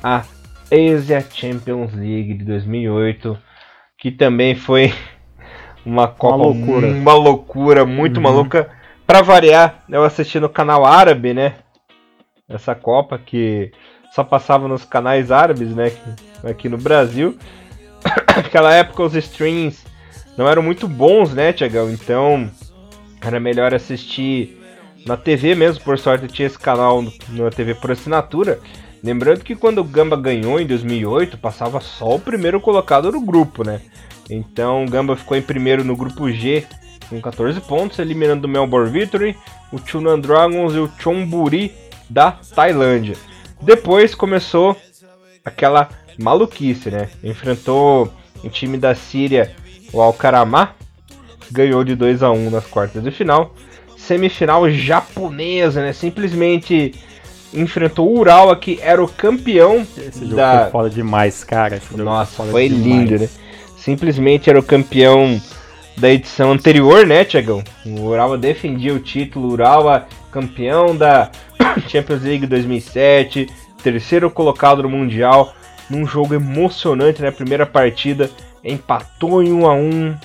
a 0.04 0.22
Asia 0.70 1.24
Champions 1.32 1.94
League 1.94 2.34
de 2.34 2.44
2008, 2.44 3.47
que 3.98 4.12
também 4.12 4.54
foi 4.54 4.94
uma 5.84 6.08
Copa 6.08 6.36
uma 6.36 6.44
loucura, 6.44 6.86
uma 6.88 7.14
loucura 7.14 7.84
muito 7.84 8.16
uhum. 8.16 8.22
maluca. 8.22 8.70
Para 9.06 9.22
variar, 9.22 9.84
eu 9.88 10.04
assisti 10.04 10.38
no 10.38 10.48
canal 10.48 10.84
árabe, 10.84 11.34
né? 11.34 11.54
Essa 12.48 12.74
Copa 12.74 13.18
que 13.18 13.72
só 14.14 14.22
passava 14.22 14.68
nos 14.68 14.84
canais 14.84 15.30
árabes, 15.30 15.74
né? 15.74 15.92
Aqui 16.44 16.68
no 16.68 16.78
Brasil. 16.78 17.36
Naquela 18.36 18.72
época 18.72 19.02
os 19.02 19.14
streams 19.14 19.84
não 20.36 20.48
eram 20.48 20.62
muito 20.62 20.86
bons, 20.86 21.34
né, 21.34 21.52
Tiagão? 21.52 21.90
Então 21.90 22.50
era 23.20 23.40
melhor 23.40 23.74
assistir 23.74 24.56
na 25.04 25.16
TV 25.16 25.54
mesmo. 25.54 25.82
Por 25.82 25.98
sorte 25.98 26.24
eu 26.24 26.30
tinha 26.30 26.46
esse 26.46 26.58
canal 26.58 27.02
na 27.30 27.50
TV 27.50 27.74
por 27.74 27.90
assinatura. 27.90 28.60
Lembrando 29.02 29.44
que 29.44 29.54
quando 29.54 29.78
o 29.78 29.84
Gamba 29.84 30.16
ganhou 30.16 30.60
em 30.60 30.66
2008, 30.66 31.38
passava 31.38 31.80
só 31.80 32.16
o 32.16 32.20
primeiro 32.20 32.60
colocado 32.60 33.12
no 33.12 33.20
grupo, 33.20 33.64
né? 33.64 33.80
Então 34.28 34.84
o 34.84 34.88
Gamba 34.88 35.16
ficou 35.16 35.36
em 35.36 35.42
primeiro 35.42 35.84
no 35.84 35.96
grupo 35.96 36.30
G 36.30 36.66
com 37.08 37.20
14 37.20 37.60
pontos, 37.62 37.98
eliminando 37.98 38.46
o 38.46 38.50
Melbourne 38.50 38.90
Victory, 38.90 39.36
o 39.72 39.78
Chunan 39.78 40.18
Dragons 40.18 40.74
e 40.74 40.78
o 40.78 40.90
Chonburi 40.98 41.72
da 42.08 42.32
Tailândia. 42.32 43.16
Depois 43.60 44.14
começou 44.14 44.76
aquela 45.44 45.88
maluquice, 46.18 46.90
né? 46.90 47.08
Enfrentou 47.22 48.12
o 48.42 48.48
time 48.48 48.76
da 48.76 48.94
Síria, 48.94 49.54
o 49.92 50.00
Al-Karamá, 50.00 50.74
ganhou 51.50 51.82
de 51.82 51.94
2 51.94 52.22
a 52.22 52.30
1 52.30 52.50
nas 52.50 52.66
quartas 52.66 53.02
de 53.02 53.10
final. 53.10 53.54
Semifinal 53.96 54.70
japonesa, 54.70 55.80
né? 55.82 55.92
Simplesmente 55.92 56.94
enfrentou 57.52 58.08
o 58.08 58.18
Urawa, 58.18 58.56
que 58.56 58.78
era 58.82 59.02
o 59.02 59.08
campeão 59.08 59.86
Esse 59.96 60.20
jogo 60.20 60.36
da... 60.36 60.62
foi 60.62 60.70
foda 60.70 60.90
demais, 60.90 61.44
cara. 61.44 61.80
Nossa, 61.96 62.44
foi 62.44 62.68
demais. 62.68 62.84
lindo, 62.84 63.18
né? 63.18 63.28
Simplesmente 63.76 64.50
era 64.50 64.58
o 64.58 64.62
campeão 64.62 65.40
da 65.96 66.10
edição 66.10 66.52
anterior, 66.52 67.06
né, 67.06 67.24
Tiagão? 67.24 67.62
O 67.84 68.02
Urawa 68.02 68.38
defendia 68.38 68.94
o 68.94 69.00
título, 69.00 69.48
o 69.48 69.52
Urawa 69.52 70.06
campeão 70.30 70.94
da 70.94 71.30
Champions 71.88 72.22
League 72.22 72.46
2007, 72.46 73.48
terceiro 73.82 74.30
colocado 74.30 74.82
no 74.82 74.90
Mundial, 74.90 75.54
num 75.88 76.06
jogo 76.06 76.34
emocionante 76.34 77.20
na 77.20 77.28
né? 77.28 77.32
primeira 77.32 77.66
partida, 77.66 78.30
empatou 78.62 79.42
em 79.42 79.52
1 79.52 79.66
a 79.66 79.74
1 79.74 80.16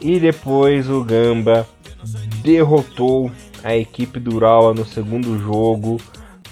e 0.00 0.20
depois 0.20 0.90
o 0.90 1.02
Gamba 1.02 1.66
derrotou 2.42 3.30
a 3.62 3.76
equipe 3.76 4.20
do 4.20 4.36
Urawa 4.36 4.74
no 4.74 4.84
segundo 4.84 5.38
jogo 5.38 5.98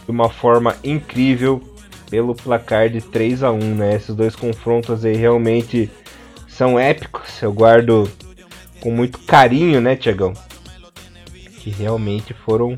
de 0.05 0.11
uma 0.11 0.29
forma 0.29 0.77
incrível 0.85 1.63
pelo 2.11 2.35
placar 2.35 2.89
de 2.89 3.01
3 3.01 3.43
a 3.43 3.51
1, 3.51 3.59
né? 3.75 3.95
Esses 3.97 4.15
dois 4.15 4.37
confrontos 4.37 5.05
aí 5.05 5.17
realmente 5.17 5.91
são 6.49 6.79
épicos. 6.79 7.43
Eu 7.43 7.53
guardo 7.53 8.09
com 8.81 8.91
muito 8.91 9.19
carinho, 9.21 9.81
né, 9.81 9.97
Tiagão? 9.97 10.33
Que 11.59 11.71
realmente 11.71 12.35
foram 12.35 12.77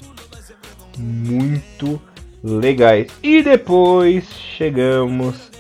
muito 0.97 2.01
legais. 2.43 3.09
E 3.23 3.43
depois 3.43 4.25
chegamos 4.57 5.51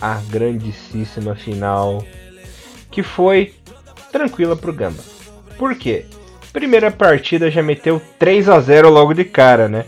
à 0.00 0.14
grandíssima 0.30 1.34
final, 1.34 2.04
que 2.90 3.02
foi 3.02 3.54
tranquila 4.10 4.56
pro 4.56 4.72
Gamba. 4.72 5.02
Por 5.58 5.74
quê? 5.74 6.06
Primeira 6.52 6.90
partida 6.90 7.50
já 7.50 7.62
meteu 7.62 8.00
3 8.18 8.48
a 8.48 8.60
0 8.60 8.88
logo 8.88 9.12
de 9.12 9.24
cara, 9.24 9.68
né? 9.68 9.84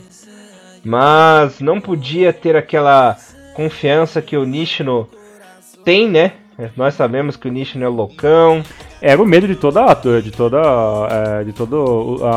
Mas 0.84 1.60
não 1.60 1.80
podia 1.80 2.32
ter 2.32 2.56
aquela 2.56 3.16
confiança 3.54 4.20
que 4.20 4.36
o 4.36 4.44
Nishino 4.44 5.08
tem, 5.84 6.08
né? 6.08 6.32
Nós 6.76 6.94
sabemos 6.94 7.36
que 7.36 7.48
o 7.48 7.52
Nishino 7.52 7.84
é 7.84 7.88
loucão, 7.88 8.62
era 9.00 9.20
o 9.20 9.26
medo 9.26 9.48
de 9.48 9.56
toda, 9.56 9.94
de 10.20 10.30
toda, 10.30 10.60
é, 11.10 11.44
de 11.44 11.52
toda 11.52 11.76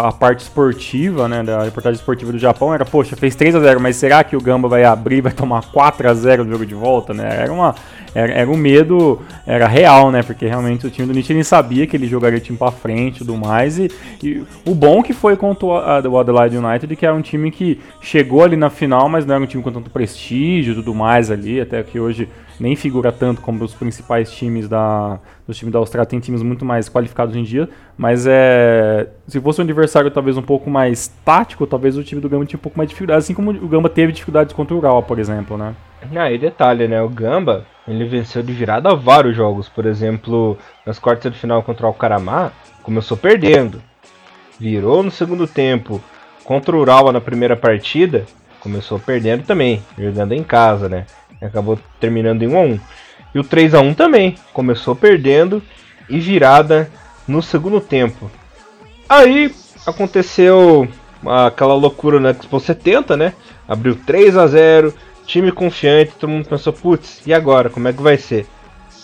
a 0.07 0.11
parte 0.11 0.39
esportiva, 0.39 1.27
né, 1.27 1.43
da 1.43 1.63
reportagem 1.63 1.99
esportiva 1.99 2.31
do 2.31 2.39
Japão, 2.39 2.73
era, 2.73 2.83
poxa, 2.83 3.15
fez 3.15 3.35
3 3.35 3.55
a 3.55 3.59
0 3.59 3.79
mas 3.79 3.97
será 3.97 4.23
que 4.23 4.35
o 4.35 4.41
Gamba 4.41 4.67
vai 4.67 4.83
abrir 4.83 5.21
vai 5.21 5.31
tomar 5.31 5.63
4 5.71 6.09
a 6.09 6.13
0 6.13 6.43
no 6.43 6.51
jogo 6.51 6.65
de 6.65 6.73
volta, 6.73 7.13
né? 7.13 7.29
Era 7.41 7.53
uma 7.53 7.75
era, 8.15 8.31
era 8.31 8.49
um 8.49 8.55
medo, 8.55 9.21
era 9.45 9.67
real, 9.67 10.09
né? 10.09 10.23
Porque 10.23 10.47
realmente 10.47 10.87
o 10.87 10.89
time 10.89 11.05
do 11.05 11.13
Nietzsche 11.13 11.43
sabia 11.43 11.85
que 11.85 11.97
ele 11.97 12.07
jogaria 12.07 12.39
o 12.39 12.41
time 12.41 12.57
pra 12.57 12.71
frente 12.71 13.17
e 13.17 13.19
tudo 13.19 13.35
mais. 13.35 13.77
E, 13.77 13.91
e 14.23 14.43
o 14.65 14.73
bom 14.73 15.03
que 15.03 15.13
foi 15.13 15.35
contra 15.35 15.65
o 15.65 16.17
Adelaide 16.17 16.57
United, 16.57 16.95
que 16.95 17.05
era 17.05 17.13
um 17.13 17.21
time 17.21 17.51
que 17.51 17.79
chegou 17.99 18.43
ali 18.43 18.55
na 18.55 18.69
final, 18.69 19.09
mas 19.09 19.25
não 19.25 19.35
era 19.35 19.43
um 19.43 19.47
time 19.47 19.61
com 19.61 19.71
tanto 19.71 19.89
prestígio 19.89 20.71
e 20.71 20.75
tudo 20.75 20.95
mais 20.95 21.29
ali, 21.29 21.59
até 21.59 21.83
que 21.83 21.99
hoje 21.99 22.29
nem 22.57 22.75
figura 22.75 23.11
tanto 23.11 23.41
como 23.41 23.63
os 23.63 23.73
principais 23.73 24.31
times 24.31 24.69
da, 24.69 25.19
dos 25.45 25.57
times 25.57 25.73
da 25.73 25.79
Austrália, 25.79 26.07
tem 26.07 26.19
times 26.19 26.41
muito 26.41 26.63
mais 26.63 26.87
qualificados 26.87 27.35
em 27.35 27.43
dia, 27.43 27.67
mas 27.97 28.25
é, 28.25 29.07
se 29.27 29.39
fosse 29.41 29.59
um 29.59 29.63
adversário 29.63 30.09
talvez 30.09 30.37
um 30.37 30.41
pouco 30.41 30.69
mais 30.69 31.07
tático, 31.25 31.67
talvez 31.67 31.97
o 31.97 32.03
time 32.03 32.21
do 32.21 32.29
Gamba 32.29 32.45
tinha 32.45 32.57
um 32.57 32.61
pouco 32.61 32.77
mais 32.77 32.87
de 32.87 32.93
dificuldade, 32.93 33.19
assim 33.19 33.33
como 33.33 33.51
o 33.51 33.67
Gamba 33.67 33.89
teve 33.89 34.13
dificuldades 34.13 34.53
contra 34.53 34.73
o 34.73 34.77
Urawa, 34.77 35.01
por 35.01 35.19
exemplo, 35.19 35.57
né? 35.57 35.75
Ah, 36.15 36.31
e 36.31 36.37
detalhe, 36.37 36.87
né, 36.87 37.01
o 37.01 37.09
Gamba, 37.09 37.65
ele 37.87 38.05
venceu 38.05 38.41
de 38.41 38.51
virada 38.51 38.95
vários 38.95 39.35
jogos, 39.35 39.69
por 39.69 39.85
exemplo, 39.85 40.57
nas 40.85 40.97
quartas 40.97 41.31
de 41.31 41.39
final 41.39 41.61
contra 41.63 41.85
o 41.85 41.87
Alcaramá, 41.87 42.51
começou 42.81 43.15
perdendo, 43.15 43.81
virou 44.59 45.03
no 45.03 45.11
segundo 45.11 45.47
tempo, 45.47 46.01
contra 46.43 46.75
o 46.75 46.79
Urawa 46.79 47.11
na 47.11 47.21
primeira 47.21 47.55
partida, 47.55 48.25
começou 48.59 48.99
perdendo 48.99 49.43
também, 49.43 49.83
jogando 49.97 50.33
em 50.33 50.43
casa, 50.43 50.89
né? 50.89 51.05
Acabou 51.41 51.77
terminando 51.99 52.41
em 52.41 52.47
1 52.47 52.57
a 52.57 52.61
1. 52.61 52.79
E 53.35 53.39
o 53.39 53.43
3 53.43 53.75
a 53.75 53.81
1 53.81 53.93
também, 53.93 54.35
começou 54.53 54.95
perdendo 54.95 55.61
e 56.09 56.19
virada 56.19 56.89
no 57.27 57.41
segundo 57.41 57.79
tempo. 57.81 58.31
Aí 59.07 59.53
aconteceu 59.85 60.87
aquela 61.45 61.75
loucura 61.75 62.19
no 62.19 62.29
Expo 62.29 62.59
70, 62.59 63.15
né? 63.17 63.33
Abriu 63.67 63.95
3 63.95 64.37
a 64.37 64.47
0, 64.47 64.93
time 65.25 65.51
confiante, 65.51 66.13
todo 66.19 66.29
mundo 66.29 66.47
pensou, 66.47 66.73
putz, 66.73 67.21
e 67.25 67.33
agora, 67.33 67.69
como 67.69 67.87
é 67.87 67.93
que 67.93 68.01
vai 68.01 68.17
ser? 68.17 68.45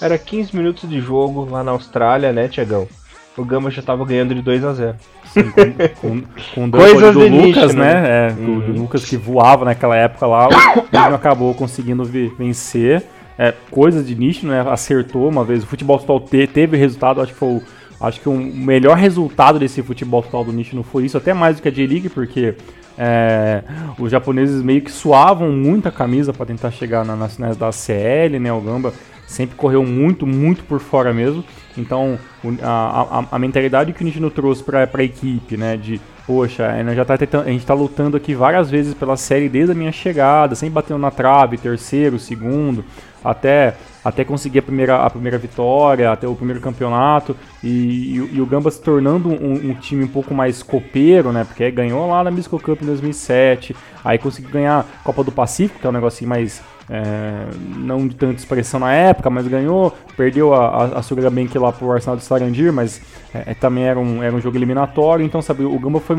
Era 0.02 0.18
15 0.18 0.56
minutos 0.56 0.90
de 0.90 1.00
jogo 1.00 1.48
lá 1.50 1.64
na 1.64 1.72
Austrália, 1.72 2.32
né, 2.32 2.48
Tiagão? 2.48 2.88
O 3.38 3.46
Gama 3.46 3.72
já 3.72 3.82
tava 3.82 4.06
ganhando 4.06 4.36
de 4.36 4.42
2 4.42 4.64
a 4.66 4.74
0 4.74 4.96
Sim, 5.26 5.52
com, 5.52 6.22
com, 6.22 6.22
com 6.54 6.72
Coisas 6.72 7.14
do 7.14 7.28
Lucas, 7.28 7.74
né? 7.74 7.94
né? 7.94 8.28
É, 8.28 8.32
uhum. 8.34 8.60
do 8.60 8.82
Lucas 8.82 9.06
que 9.06 9.16
voava 9.16 9.64
naquela 9.64 9.96
época 9.96 10.28
lá, 10.28 10.48
o 10.76 10.92
Grêmio 10.92 11.16
acabou 11.16 11.54
conseguindo 11.54 12.04
vencer. 12.04 13.04
É, 13.38 13.54
coisas 13.72 14.06
de 14.06 14.14
nicho, 14.14 14.46
né? 14.46 14.64
Acertou 14.70 15.28
uma 15.30 15.46
vez. 15.46 15.64
O 15.64 15.68
futebol 15.68 15.98
total 15.98 16.20
te, 16.20 16.46
teve 16.46 16.76
resultado, 16.76 17.22
acho 17.22 17.32
que 17.32 17.40
foi 17.40 17.48
o, 17.48 17.64
Acho 18.02 18.20
que 18.20 18.28
o 18.28 18.34
melhor 18.36 18.98
resultado 18.98 19.60
desse 19.60 19.84
futebol 19.84 20.24
total 20.24 20.44
do 20.44 20.52
Nishi 20.52 20.76
não 20.76 20.82
foi 20.82 21.06
isso, 21.06 21.18
até 21.18 21.36
mais 21.36 21.58
do 21.58 21.62
que 21.62 21.68
a 21.68 21.72
J-League, 21.72 22.10
porque 22.10 22.56
é, 22.98 23.64
os 23.98 24.12
japoneses 24.12 24.62
meio 24.62 24.82
que 24.82 24.92
suavam 24.92 25.52
muito 25.52 25.88
a 25.88 25.92
camisa 25.92 26.34
para 26.34 26.46
tentar 26.46 26.72
chegar 26.72 27.06
na, 27.06 27.16
nas 27.16 27.36
finais 27.36 27.58
da 27.58 27.72
CL, 27.72 28.40
né? 28.40 28.52
O 28.52 28.62
Gamba 28.62 28.94
sempre 29.28 29.56
correu 29.56 29.84
muito, 29.86 30.28
muito 30.28 30.64
por 30.64 30.80
fora 30.80 31.14
mesmo. 31.14 31.44
Então, 31.78 32.20
a, 32.62 33.20
a, 33.20 33.26
a 33.32 33.40
mentalidade 33.40 33.94
que 33.94 34.02
o 34.02 34.06
Nishino 34.06 34.30
trouxe 34.30 34.64
para 34.64 34.90
a 34.92 35.04
equipe, 35.04 35.56
né? 35.56 35.78
De, 35.78 36.02
poxa, 36.28 36.68
a, 36.68 36.94
já 36.94 37.06
tá 37.06 37.18
tentando, 37.18 37.48
a 37.48 37.52
gente 37.52 37.62
está 37.62 37.74
lutando 37.74 38.18
aqui 38.18 38.36
várias 38.36 38.70
vezes 38.70 38.94
pela 38.94 39.16
série 39.16 39.48
desde 39.48 39.72
a 39.72 39.76
minha 39.76 39.92
chegada, 39.92 40.54
sempre 40.56 40.76
batendo 40.76 41.00
na 41.00 41.12
trave, 41.12 41.58
terceiro, 41.58 42.20
segundo, 42.20 42.84
até, 43.24 43.76
até 44.04 44.24
conseguir 44.24 44.60
a 44.60 44.62
primeira, 44.62 44.98
a 44.98 45.10
primeira 45.10 45.38
vitória, 45.38 46.12
até 46.12 46.28
o 46.28 46.36
primeiro 46.36 46.62
campeonato. 46.62 47.36
E, 47.64 47.68
e, 47.68 48.36
e 48.36 48.42
o 48.42 48.46
Gamba 48.46 48.72
se 48.72 48.82
tornando 48.82 49.30
um, 49.30 49.72
um, 49.72 49.74
time 49.76 50.04
um 50.04 50.08
pouco 50.08 50.34
mais 50.34 50.64
copeiro, 50.64 51.32
né? 51.32 51.44
Porque 51.44 51.70
ganhou 51.72 52.10
lá 52.10 52.24
na 52.24 52.32
Misco 52.32 52.60
Cup 52.60 52.82
em 52.82 52.86
2007, 52.86 53.76
aí 54.04 54.18
conseguiu 54.18 54.52
ganhar 54.52 54.80
a 54.80 55.04
Copa 55.04 55.24
do 55.24 55.32
Pacífico, 55.32 55.80
que 55.80 55.86
é 55.86 55.90
um 55.90 55.94
negocinho 55.94 56.30
mais 56.30 56.62
é, 56.94 57.48
não 57.78 58.06
de 58.06 58.16
tanta 58.16 58.36
expressão 58.36 58.82
na 58.82 58.92
época, 58.92 59.30
mas 59.30 59.48
ganhou. 59.48 59.96
Perdeu 60.18 60.54
a, 60.54 60.88
a, 60.88 61.00
a 61.00 61.30
Bank 61.30 61.58
lá 61.58 61.72
pro 61.72 61.90
Arsenal 61.90 62.18
de 62.18 62.24
Sarandir, 62.24 62.74
mas 62.74 63.02
é, 63.34 63.52
é, 63.52 63.54
também 63.54 63.86
era 63.86 63.98
um, 63.98 64.22
era 64.22 64.36
um 64.36 64.42
jogo 64.42 64.58
eliminatório. 64.58 65.26
Então, 65.26 65.42
sabe, 65.42 65.64
o 65.64 65.80
Gamba 65.80 66.02
foi, 66.02 66.18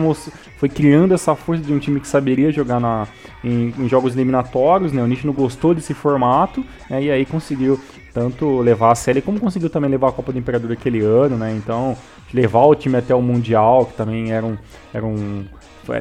foi 0.56 0.70
criando 0.70 1.12
essa 1.12 1.34
força 1.34 1.62
de 1.62 1.74
um 1.74 1.78
time 1.78 2.00
que 2.00 2.08
saberia 2.08 2.50
jogar 2.50 2.80
na, 2.80 3.06
em, 3.44 3.74
em 3.78 3.86
jogos 3.86 4.14
eliminatórios. 4.14 4.92
Né? 4.94 5.02
O 5.02 5.06
Nish 5.06 5.24
não 5.24 5.34
gostou 5.34 5.74
desse 5.74 5.92
formato 5.92 6.64
né? 6.88 7.02
e 7.02 7.10
aí 7.10 7.26
conseguiu 7.26 7.78
tanto 8.14 8.60
levar 8.60 8.92
a 8.92 8.94
série 8.94 9.20
como 9.20 9.40
conseguiu 9.40 9.68
também 9.68 9.90
levar 9.90 10.08
a 10.08 10.12
Copa 10.12 10.32
do 10.32 10.38
Imperador 10.38 10.72
aquele 10.72 11.00
ano. 11.00 11.36
Né? 11.36 11.52
Então, 11.54 11.94
levar 12.32 12.64
o 12.64 12.74
time 12.74 12.96
até 12.96 13.14
o 13.14 13.20
Mundial, 13.20 13.84
que 13.84 13.92
também 13.92 14.32
era 14.32 14.46
um. 14.46 14.56
Era 14.94 15.04
um 15.04 15.44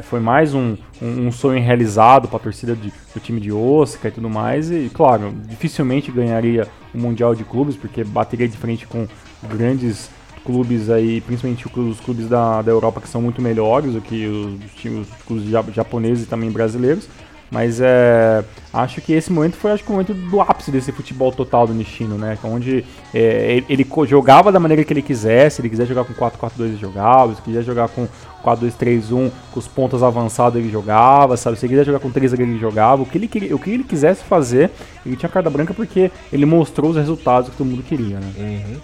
foi 0.03 0.19
mais 0.19 0.53
um, 0.53 0.75
um, 1.01 1.27
um 1.27 1.31
sonho 1.31 1.61
realizado 1.61 2.27
para 2.27 2.37
a 2.37 2.41
torcida 2.41 2.75
de, 2.75 2.93
do 3.13 3.19
time 3.19 3.39
de 3.39 3.51
Osaka 3.51 4.07
e 4.07 4.11
tudo 4.11 4.29
mais. 4.29 4.71
E, 4.71 4.89
claro, 4.93 5.33
dificilmente 5.47 6.11
ganharia 6.11 6.67
o 6.93 6.97
Mundial 6.97 7.33
de 7.33 7.43
Clubes, 7.43 7.75
porque 7.75 8.03
bateria 8.03 8.47
de 8.47 8.57
frente 8.57 8.85
com 8.85 9.07
grandes 9.43 10.09
clubes 10.45 10.89
aí, 10.89 11.21
principalmente 11.21 11.67
os 11.67 11.99
clubes 11.99 12.27
da, 12.27 12.61
da 12.61 12.71
Europa 12.71 13.01
que 13.01 13.07
são 13.07 13.21
muito 13.21 13.41
melhores 13.41 13.93
do 13.93 14.01
que 14.01 14.25
os, 14.25 14.85
os 14.85 15.07
clubes 15.25 15.45
japoneses 15.73 16.23
e 16.25 16.27
também 16.27 16.51
brasileiros. 16.51 17.07
Mas 17.51 17.81
é, 17.81 18.45
acho 18.71 19.01
que 19.01 19.11
esse 19.11 19.29
momento 19.29 19.57
foi 19.57 19.71
acho 19.71 19.83
que 19.83 19.89
o 19.89 19.91
momento 19.91 20.13
do 20.13 20.39
ápice 20.39 20.71
desse 20.71 20.89
futebol 20.93 21.33
total 21.33 21.67
do 21.67 21.73
Nishino, 21.73 22.17
né? 22.17 22.37
Onde 22.45 22.85
é, 23.13 23.61
ele 23.67 23.85
jogava 24.07 24.53
da 24.53 24.59
maneira 24.59 24.85
que 24.85 24.93
ele 24.93 25.01
quisesse, 25.01 25.57
se 25.57 25.61
ele 25.61 25.69
quiser 25.69 25.85
jogar 25.85 26.05
com 26.05 26.13
4-4-2 26.13 26.51
ele 26.59 26.77
jogava, 26.77 27.35
se 27.35 27.41
quiser 27.41 27.61
jogar 27.61 27.89
com 27.89 28.07
4-2-3-1 28.41 29.31
com 29.51 29.59
os 29.59 29.67
pontos 29.67 30.03
avançados 30.03 30.59
ele 30.59 30.69
jogava, 30.69 31.37
sabe? 31.37 31.57
Se 31.57 31.65
ele 31.65 31.73
quiser 31.73 31.85
jogar 31.85 31.99
com 31.99 32.11
3 32.11 32.33
ele 32.33 32.59
jogava, 32.59 33.01
o 33.01 33.05
que 33.05 33.17
ele, 33.17 33.53
o 33.53 33.59
que 33.59 33.71
ele 33.71 33.83
quisesse 33.83 34.23
fazer, 34.23 34.69
ele 35.05 35.15
tinha 35.15 35.29
carta 35.29 35.49
branca 35.49 35.73
porque 35.73 36.11
ele 36.31 36.45
mostrou 36.45 36.91
os 36.91 36.97
resultados 36.97 37.49
que 37.49 37.57
todo 37.57 37.67
mundo 37.67 37.83
queria, 37.83 38.19
né? 38.19 38.31
Uhum. 38.37 38.77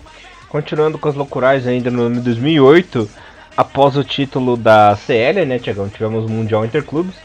Continuando 0.50 0.98
com 0.98 1.10
as 1.10 1.16
loucurais 1.16 1.68
ainda 1.68 1.92
no 1.92 2.04
ano 2.04 2.16
de 2.16 2.22
2008, 2.22 3.10
após 3.56 3.98
o 3.98 4.04
título 4.04 4.56
da 4.56 4.96
CL, 4.96 5.46
né, 5.46 5.60
Tiagão? 5.60 5.90
Tivemos 5.90 6.26
o 6.26 6.30
Mundial 6.30 6.64
Interclubes 6.64 7.16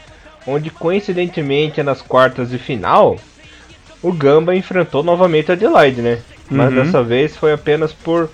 onde 0.45 0.69
coincidentemente 0.69 1.81
nas 1.81 2.01
quartas 2.01 2.49
de 2.49 2.57
final 2.57 3.17
o 4.01 4.11
Gamba 4.11 4.55
enfrentou 4.55 5.01
novamente 5.01 5.49
a 5.49 5.53
Adelaide, 5.53 6.01
né? 6.01 6.19
Mas 6.49 6.73
uhum. 6.73 6.83
dessa 6.83 7.01
vez 7.01 7.37
foi 7.37 7.53
apenas 7.53 7.93
por 7.93 8.29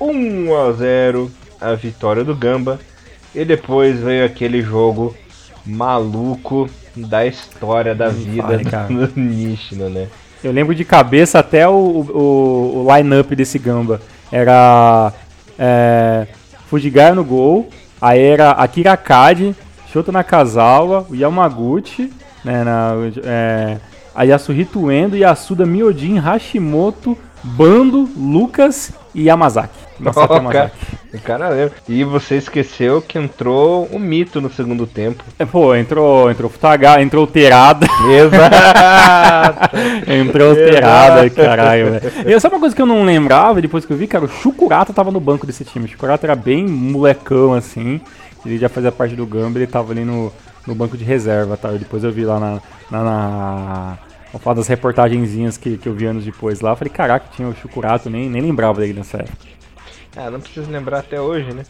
1 0.00 0.56
a 0.56 0.72
0 0.72 1.30
a 1.60 1.74
vitória 1.74 2.24
do 2.24 2.34
Gamba. 2.34 2.80
E 3.34 3.44
depois 3.44 4.00
veio 4.00 4.24
aquele 4.24 4.60
jogo 4.62 5.14
maluco 5.64 6.68
da 6.94 7.26
história 7.26 7.94
da 7.94 8.08
vida 8.08 8.58
do 8.58 9.12
Nishino, 9.18 9.88
né? 9.88 10.08
Eu 10.42 10.52
lembro 10.52 10.74
de 10.74 10.84
cabeça 10.84 11.38
até 11.38 11.68
o, 11.68 11.72
o, 11.72 12.84
o 12.84 12.96
line-up 12.96 13.34
desse 13.34 13.58
Gamba. 13.58 14.00
Era 14.30 15.12
é, 15.58 16.26
Fujigaya 16.66 17.14
no 17.14 17.24
gol, 17.24 17.68
aí 18.00 18.20
era 18.20 18.50
Akira 18.50 18.96
Kade, 18.96 19.54
Shota 19.92 20.10
Nakazawa, 20.10 21.06
o 21.08 21.14
Yamaguchi, 21.14 22.12
né, 22.44 22.64
na, 22.64 22.94
é, 23.24 23.76
a 24.14 24.24
Yasuhito 24.24 24.90
Endo, 24.90 25.16
Yasuda 25.16 25.64
Miojin, 25.64 26.18
Hashimoto, 26.18 27.16
Bando, 27.42 28.08
Lucas 28.16 28.92
e 29.14 29.24
Yamazaki. 29.24 29.81
Masaki 30.02 30.34
Yamazaki. 30.34 30.76
Cara, 31.24 31.48
lembra. 31.50 31.74
E 31.88 32.04
você 32.04 32.36
esqueceu 32.36 33.02
que 33.02 33.18
entrou 33.18 33.88
um 33.92 33.98
mito 33.98 34.40
no 34.40 34.50
segundo 34.50 34.86
tempo. 34.86 35.22
É, 35.38 35.44
pô, 35.44 35.74
entrou, 35.74 36.30
entrou 36.30 36.50
Futaga, 36.50 37.00
entrou 37.02 37.26
Terada. 37.26 37.86
Exato. 38.10 39.76
entrou 40.10 40.54
Terada, 40.54 41.28
caralho, 41.30 41.92
velho. 41.92 42.12
E 42.26 42.40
sabe 42.40 42.54
uma 42.54 42.60
coisa 42.60 42.74
que 42.74 42.82
eu 42.82 42.86
não 42.86 43.04
lembrava 43.04 43.60
depois 43.60 43.84
que 43.84 43.92
eu 43.92 43.96
vi, 43.96 44.06
cara? 44.06 44.24
O 44.24 44.28
Chukurata 44.28 44.92
tava 44.92 45.10
no 45.10 45.20
banco 45.20 45.46
desse 45.46 45.64
time. 45.64 45.84
O 45.84 45.88
Chukurata 45.88 46.26
era 46.26 46.34
bem 46.34 46.66
molecão, 46.66 47.52
assim. 47.52 48.00
Ele 48.44 48.58
já 48.58 48.68
fazia 48.68 48.90
parte 48.90 49.14
do 49.14 49.26
Gamba, 49.26 49.58
ele 49.58 49.66
tava 49.66 49.92
ali 49.92 50.04
no, 50.04 50.32
no 50.66 50.74
banco 50.74 50.96
de 50.96 51.04
reserva, 51.04 51.56
tá? 51.56 51.70
Depois 51.70 52.02
eu 52.02 52.10
vi 52.10 52.24
lá 52.24 52.40
na. 52.40 52.60
na, 52.90 53.04
na 53.04 53.98
Vou 54.32 54.40
falar 54.40 54.56
das 54.56 54.66
reportagenzinhas 54.66 55.58
que, 55.58 55.76
que 55.76 55.86
eu 55.86 55.92
vi 55.92 56.06
anos 56.06 56.24
depois 56.24 56.62
lá. 56.62 56.74
Falei, 56.74 56.90
caraca, 56.90 57.26
tinha 57.36 57.46
o 57.46 57.54
Chukurato, 57.54 58.08
nem, 58.08 58.30
nem 58.30 58.40
lembrava 58.40 58.80
dele 58.80 58.94
nessa 58.94 59.18
época. 59.18 59.52
Ah, 60.16 60.30
não 60.30 60.40
preciso 60.40 60.70
lembrar 60.70 61.00
até 61.00 61.20
hoje, 61.20 61.52
né? 61.52 61.62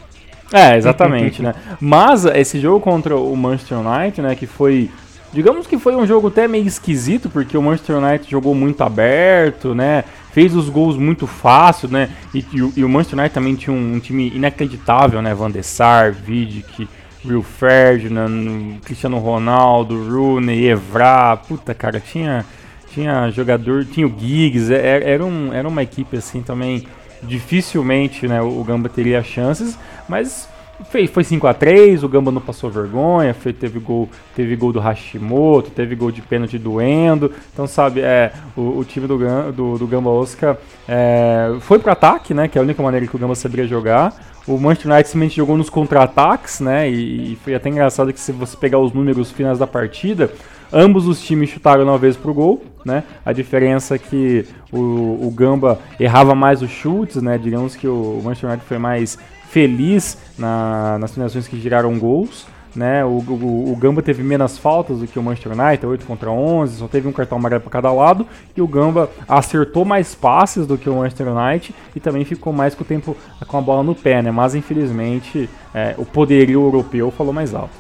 É, 0.53 0.77
exatamente, 0.77 1.41
né? 1.41 1.55
Mas 1.81 2.25
esse 2.27 2.61
jogo 2.61 2.81
contra 2.81 3.17
o 3.17 3.35
Manchester 3.37 3.79
United, 3.79 4.21
né, 4.21 4.35
que 4.35 4.47
foi 4.47 4.91
Digamos 5.33 5.67
que 5.67 5.79
foi 5.79 5.97
um 5.97 6.07
jogo 6.07 6.29
até 6.29 6.47
meio 6.47 6.67
esquisito, 6.67 7.31
porque 7.31 7.57
o 7.57 7.63
Manchester 7.63 7.97
United 7.97 8.31
jogou 8.31 8.55
muito 8.55 8.83
aberto, 8.83 9.75
né? 9.75 10.05
Fez 10.31 10.55
os 10.55 10.69
gols 10.69 10.99
muito 10.99 11.27
fácil, 11.27 11.89
né? 11.89 12.11
E, 12.35 12.41
e, 12.41 12.81
e 12.81 12.85
o 12.85 12.89
Manchester 12.89 13.19
United 13.19 13.35
também 13.35 13.55
tinha 13.55 13.75
um, 13.75 13.95
um, 13.95 13.99
time 13.99 14.31
inacreditável, 14.35 15.23
né? 15.23 15.33
Van 15.33 15.51
der 15.51 15.65
Sar, 15.65 16.13
Vidic, 16.13 16.87
Will 17.25 17.43
Ferdinand, 17.43 18.79
Cristiano 18.85 19.17
Ronaldo, 19.19 20.07
Rooney, 20.07 20.69
Evra, 20.69 21.39
puta 21.49 21.73
cara, 21.73 21.99
tinha 21.99 22.45
tinha 22.93 23.31
jogador, 23.31 23.87
tinha 23.87 24.07
o 24.07 24.15
Giggs, 24.15 24.71
era, 24.71 25.03
é, 25.03 25.13
era, 25.15 25.25
um, 25.25 25.51
era 25.51 25.67
uma 25.67 25.83
equipe 25.83 26.15
assim 26.15 26.43
também 26.43 26.87
dificilmente, 27.23 28.27
né, 28.27 28.41
o 28.43 28.63
Gamba 28.65 28.89
teria 28.89 29.23
chances, 29.23 29.79
mas 30.09 30.49
Fez, 30.91 31.11
foi 31.11 31.23
5 31.23 31.47
a 31.47 31.55
3 31.55 32.03
o 32.03 32.09
Gamba 32.09 32.31
não 32.31 32.41
passou 32.41 32.71
vergonha, 32.71 33.33
foi, 33.35 33.53
teve, 33.53 33.79
gol, 33.79 34.09
teve 34.35 34.57
gol 34.57 34.73
do 34.73 34.81
Hashimoto, 34.81 35.71
teve 35.71 35.95
gol 35.95 36.11
de 36.11 36.21
pênalti 36.23 36.59
do 36.59 36.81
Endo. 36.81 37.31
Então, 37.53 37.67
sabe, 37.67 38.01
é, 38.01 38.33
o, 38.57 38.79
o 38.79 38.85
time 38.85 39.07
do, 39.07 39.19
do, 39.53 39.79
do 39.79 39.87
Gamba 39.87 40.11
Osaka 40.11 40.59
é, 40.89 41.55
foi 41.61 41.79
pro 41.79 41.93
ataque, 41.93 42.35
né? 42.35 42.49
Que 42.49 42.59
é 42.59 42.61
a 42.61 42.65
única 42.65 42.83
maneira 42.83 43.07
que 43.07 43.15
o 43.15 43.19
Gamba 43.19 43.35
saberia 43.35 43.67
jogar. 43.67 44.15
O 44.47 44.59
Manchester 44.59 44.91
United 44.91 45.09
simplesmente 45.09 45.37
jogou 45.37 45.57
nos 45.57 45.71
contra-ataques, 45.71 46.61
né? 46.61 46.91
E, 46.91 47.33
e, 47.33 47.37
foi 47.37 47.55
até 47.55 47.69
engraçado 47.69 48.13
que 48.13 48.19
se 48.19 48.33
você 48.33 48.57
pegar 48.57 48.79
os 48.79 48.93
números 48.93 49.31
finais 49.31 49.59
da 49.59 49.67
partida, 49.67 50.33
ambos 50.73 51.07
os 51.07 51.21
times 51.21 51.51
chutaram 51.51 51.85
uma 51.85 51.99
vez 51.99 52.17
pro 52.17 52.33
gol, 52.33 52.63
né? 52.85 53.05
A 53.25 53.33
diferença 53.33 53.97
é 53.97 53.99
que 53.99 54.47
o, 54.73 54.79
o 55.27 55.33
Gamba 55.35 55.79
errava 56.01 56.35
mais 56.35 56.63
os 56.63 56.71
chutes, 56.71 57.21
né? 57.23 57.39
Digamos 57.39 57.77
que 57.77 57.87
o 57.87 58.21
Manchester 58.25 58.51
United 58.51 58.67
foi 58.67 58.79
mais 58.79 59.19
feliz 59.51 60.17
na, 60.39 60.99
nas 60.99 61.13
finalizações 61.13 61.47
que 61.47 61.61
giraram 61.61 61.99
gols. 61.99 62.47
Né? 62.75 63.05
O, 63.05 63.09
o, 63.09 63.73
o, 63.73 63.77
Gamba 63.77 64.01
teve 64.01 64.23
menos 64.23 64.57
faltas 64.57 65.01
do 65.01 65.07
que 65.07 65.19
o 65.19 65.23
Manchester 65.23 65.53
United, 65.53 65.85
8 65.85 66.07
contra 66.07 66.31
11, 66.31 66.79
só 66.79 66.89
teve 66.89 67.07
um 67.07 67.13
cartão 67.13 67.37
amarelo 67.37 67.61
para 67.61 67.71
cada 67.71 67.93
lado. 67.93 68.27
E 68.57 68.63
o 68.63 68.67
Gamba 68.67 69.11
acertou 69.29 69.85
mais 69.85 70.15
passes 70.15 70.67
do 70.67 70.79
que 70.79 70.89
o 70.89 70.95
Manchester 70.95 71.29
United 71.29 71.75
e 71.95 72.01
também 72.01 72.25
ficou 72.25 72.51
mais 72.51 72.75
com 72.75 72.83
o 72.83 72.87
tempo 72.87 73.15
com 73.47 73.59
a 73.59 73.61
bola 73.61 73.83
no 73.83 73.95
pé, 73.95 74.23
né? 74.23 74.31
Mas 74.31 74.55
infelizmente 74.55 75.51
é, 75.75 75.95
o 75.99 76.07
poderio 76.07 76.63
europeu 76.63 77.11
falou 77.11 77.33
mais 77.33 77.55
alto. 77.55 77.75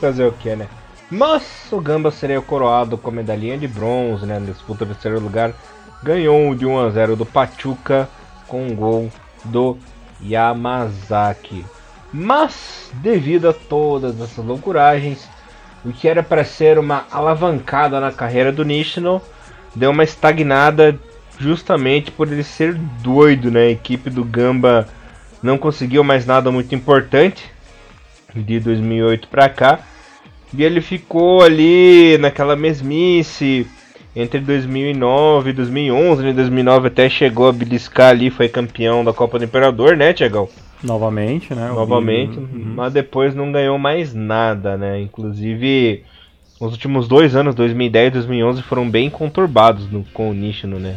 Fazer 0.00 0.26
o 0.26 0.32
que, 0.32 0.56
né? 0.56 0.68
Mas 1.10 1.42
o 1.72 1.80
Gamba 1.80 2.10
seria 2.10 2.40
coroado 2.40 2.98
com 2.98 3.08
a 3.08 3.12
medalhinha 3.12 3.56
de 3.56 3.66
bronze, 3.66 4.26
né? 4.26 4.38
Na 4.38 4.46
disputa 4.46 4.84
do 4.84 4.92
terceiro 4.92 5.20
lugar. 5.20 5.52
Ganhou 6.02 6.54
de 6.54 6.66
1 6.66 6.78
a 6.78 6.90
0 6.90 7.16
do 7.16 7.26
Pachuca 7.26 8.08
com 8.46 8.66
um 8.66 8.74
gol 8.74 9.10
do 9.44 9.78
Yamazaki. 10.22 11.64
Mas, 12.12 12.90
devido 12.94 13.48
a 13.48 13.52
todas 13.52 14.20
essas 14.20 14.44
loucuragens, 14.44 15.28
o 15.84 15.92
que 15.92 16.08
era 16.08 16.22
para 16.22 16.44
ser 16.44 16.78
uma 16.78 17.06
alavancada 17.10 18.00
na 18.00 18.12
carreira 18.12 18.52
do 18.52 18.64
Nishino 18.64 19.20
deu 19.74 19.90
uma 19.90 20.04
estagnada 20.04 20.98
justamente 21.38 22.10
por 22.10 22.30
ele 22.30 22.42
ser 22.42 22.74
doido, 22.74 23.50
né? 23.50 23.60
A 23.60 23.70
equipe 23.70 24.10
do 24.10 24.24
Gamba 24.24 24.88
não 25.42 25.56
conseguiu 25.56 26.02
mais 26.02 26.26
nada 26.26 26.50
muito 26.50 26.74
importante 26.74 27.50
de 28.34 28.58
2008 28.60 29.28
para 29.28 29.48
cá. 29.48 29.80
E 30.56 30.64
ele 30.64 30.80
ficou 30.80 31.42
ali 31.42 32.16
naquela 32.18 32.56
mesmice, 32.56 33.66
entre 34.14 34.40
2009 34.40 35.50
e 35.50 35.52
2011. 35.52 36.26
Em 36.26 36.34
2009 36.34 36.88
até 36.88 37.08
chegou 37.08 37.48
a 37.48 37.52
beliscar 37.52 38.10
ali, 38.10 38.30
foi 38.30 38.48
campeão 38.48 39.04
da 39.04 39.12
Copa 39.12 39.38
do 39.38 39.44
Imperador, 39.44 39.96
né, 39.96 40.12
Tiagão? 40.12 40.48
Novamente, 40.82 41.54
né? 41.54 41.68
Novamente, 41.68 42.38
uhum. 42.38 42.72
mas 42.76 42.92
depois 42.92 43.34
não 43.34 43.50
ganhou 43.50 43.78
mais 43.78 44.14
nada, 44.14 44.76
né? 44.76 45.00
Inclusive, 45.00 46.04
os 46.60 46.72
últimos 46.72 47.08
dois 47.08 47.34
anos, 47.34 47.54
2010 47.54 48.08
e 48.08 48.10
2011, 48.12 48.62
foram 48.62 48.88
bem 48.88 49.10
conturbados 49.10 49.90
no, 49.90 50.04
com 50.14 50.30
o 50.30 50.34
Nishino, 50.34 50.78
né? 50.78 50.96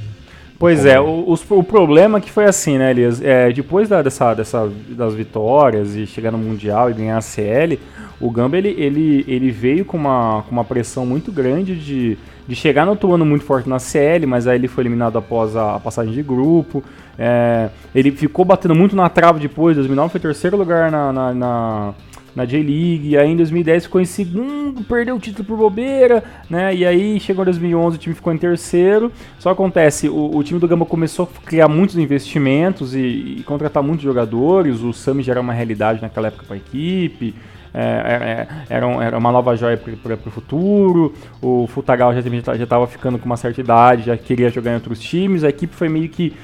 Pois 0.61 0.85
é, 0.85 0.99
o, 0.99 1.35
o, 1.49 1.63
problema 1.63 2.21
que 2.21 2.29
foi 2.29 2.45
assim, 2.45 2.77
né, 2.77 2.91
Elias? 2.91 3.19
É, 3.19 3.51
depois 3.51 3.89
da, 3.89 4.03
dessa, 4.03 4.35
dessa, 4.35 4.71
das 4.89 5.15
vitórias 5.15 5.95
e 5.95 6.05
chegar 6.05 6.31
no 6.31 6.37
Mundial 6.37 6.91
e 6.91 6.93
ganhar 6.93 7.17
a 7.17 7.21
CL, 7.21 7.79
o 8.21 8.29
Gamba 8.29 8.57
ele, 8.57 8.69
ele, 8.77 9.25
ele 9.27 9.51
veio 9.51 9.83
com 9.83 9.97
uma, 9.97 10.43
com 10.47 10.51
uma 10.51 10.63
pressão 10.63 11.05
muito 11.05 11.31
grande 11.31 11.75
de, 11.75 12.17
de 12.47 12.55
chegar 12.55 12.85
no 12.85 12.91
outro 12.91 13.13
ano 13.13 13.25
muito 13.25 13.43
forte 13.43 13.67
na 13.67 13.79
CL, 13.79 14.25
mas 14.27 14.47
aí 14.47 14.57
ele 14.57 14.67
foi 14.67 14.83
eliminado 14.83 15.17
após 15.17 15.55
a, 15.55 15.75
a 15.75 15.79
passagem 15.79 16.13
de 16.13 16.21
grupo. 16.21 16.83
É, 17.17 17.69
ele 17.93 18.11
ficou 18.11 18.45
batendo 18.45 18.75
muito 18.75 18.95
na 18.95 19.09
trava 19.09 19.39
depois, 19.39 19.75
2009 19.75 20.11
foi 20.11 20.19
terceiro 20.19 20.55
lugar 20.55 20.91
na, 20.91 21.11
na, 21.11 21.33
na 21.33 21.93
na 22.35 22.45
J-League, 22.45 23.09
e 23.09 23.17
aí 23.17 23.29
em 23.29 23.35
2010 23.35 23.85
ficou 23.85 23.99
em 23.99 24.05
segundo, 24.05 24.83
perdeu 24.83 25.15
o 25.15 25.19
título 25.19 25.45
por 25.45 25.57
bobeira, 25.57 26.23
né? 26.49 26.73
E 26.73 26.85
aí 26.85 27.19
chegou 27.19 27.43
em 27.43 27.45
2011 27.45 27.95
o 27.97 27.99
time 27.99 28.15
ficou 28.15 28.33
em 28.33 28.37
terceiro. 28.37 29.11
Só 29.37 29.49
acontece, 29.49 30.07
o, 30.07 30.37
o 30.37 30.43
time 30.43 30.59
do 30.59 30.67
Gamba 30.67 30.85
começou 30.85 31.29
a 31.29 31.45
criar 31.45 31.67
muitos 31.67 31.97
investimentos 31.97 32.95
e, 32.95 32.99
e 33.39 33.43
contratar 33.45 33.83
muitos 33.83 34.03
jogadores. 34.03 34.81
O 34.81 34.93
Sami 34.93 35.23
já 35.23 35.33
era 35.33 35.41
uma 35.41 35.53
realidade 35.53 36.01
naquela 36.01 36.27
época 36.27 36.45
para 36.47 36.55
a 36.55 36.57
equipe. 36.57 37.35
É, 37.73 38.47
é, 38.69 38.75
era, 38.75 38.87
era, 39.03 39.17
uma 39.17 39.31
nova 39.31 39.55
joia 39.55 39.77
para 39.77 40.13
o 40.13 40.31
futuro. 40.31 41.13
O 41.41 41.67
Futagal 41.67 42.13
já 42.13 42.53
estava 42.55 42.85
ficando 42.87 43.17
com 43.17 43.25
uma 43.25 43.37
certa 43.37 43.61
idade, 43.61 44.03
já 44.03 44.17
queria 44.17 44.49
jogar 44.49 44.71
em 44.71 44.75
outros 44.75 44.99
times. 44.99 45.43
A 45.43 45.49
equipe 45.49 45.73
foi 45.73 45.89
meio 45.89 46.09
que 46.09 46.35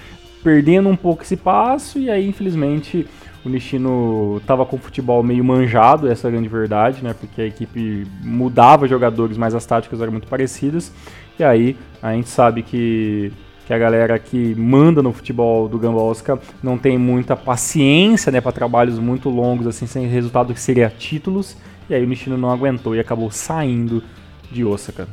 perdendo 0.43 0.87
um 0.87 0.95
pouco 0.95 1.23
esse 1.23 1.35
passo, 1.35 1.99
e 1.99 2.09
aí, 2.09 2.27
infelizmente, 2.27 3.05
o 3.43 3.49
Nishino 3.49 4.37
estava 4.37 4.65
com 4.65 4.75
o 4.75 4.79
futebol 4.79 5.21
meio 5.23 5.43
manjado, 5.43 6.07
essa 6.07 6.27
é 6.27 6.29
a 6.29 6.31
grande 6.31 6.47
verdade, 6.47 7.03
né? 7.03 7.13
Porque 7.13 7.41
a 7.41 7.45
equipe 7.45 8.07
mudava 8.23 8.87
jogadores, 8.87 9.37
mas 9.37 9.55
as 9.55 9.65
táticas 9.65 10.01
eram 10.01 10.11
muito 10.11 10.27
parecidas. 10.27 10.93
E 11.39 11.43
aí 11.43 11.75
a 12.01 12.13
gente 12.13 12.29
sabe 12.29 12.63
que, 12.63 13.31
que 13.67 13.73
a 13.73 13.77
galera 13.77 14.17
que 14.17 14.55
manda 14.55 15.03
no 15.03 15.11
futebol 15.11 15.67
do 15.67 15.77
Gamba 15.77 16.01
Osaka 16.01 16.39
não 16.63 16.77
tem 16.77 16.97
muita 16.97 17.35
paciência, 17.35 18.31
né, 18.31 18.39
para 18.39 18.53
trabalhos 18.53 18.97
muito 18.97 19.29
longos 19.29 19.67
assim 19.67 19.85
sem 19.85 20.07
resultado 20.07 20.53
que 20.53 20.61
seria 20.61 20.89
títulos. 20.89 21.57
E 21.89 21.93
aí 21.93 22.01
o 22.01 22.07
Nishino 22.07 22.37
não 22.37 22.49
aguentou 22.49 22.95
e 22.95 22.99
acabou 22.99 23.29
saindo 23.29 24.01
de 24.49 24.63
Osaka. 24.63 25.05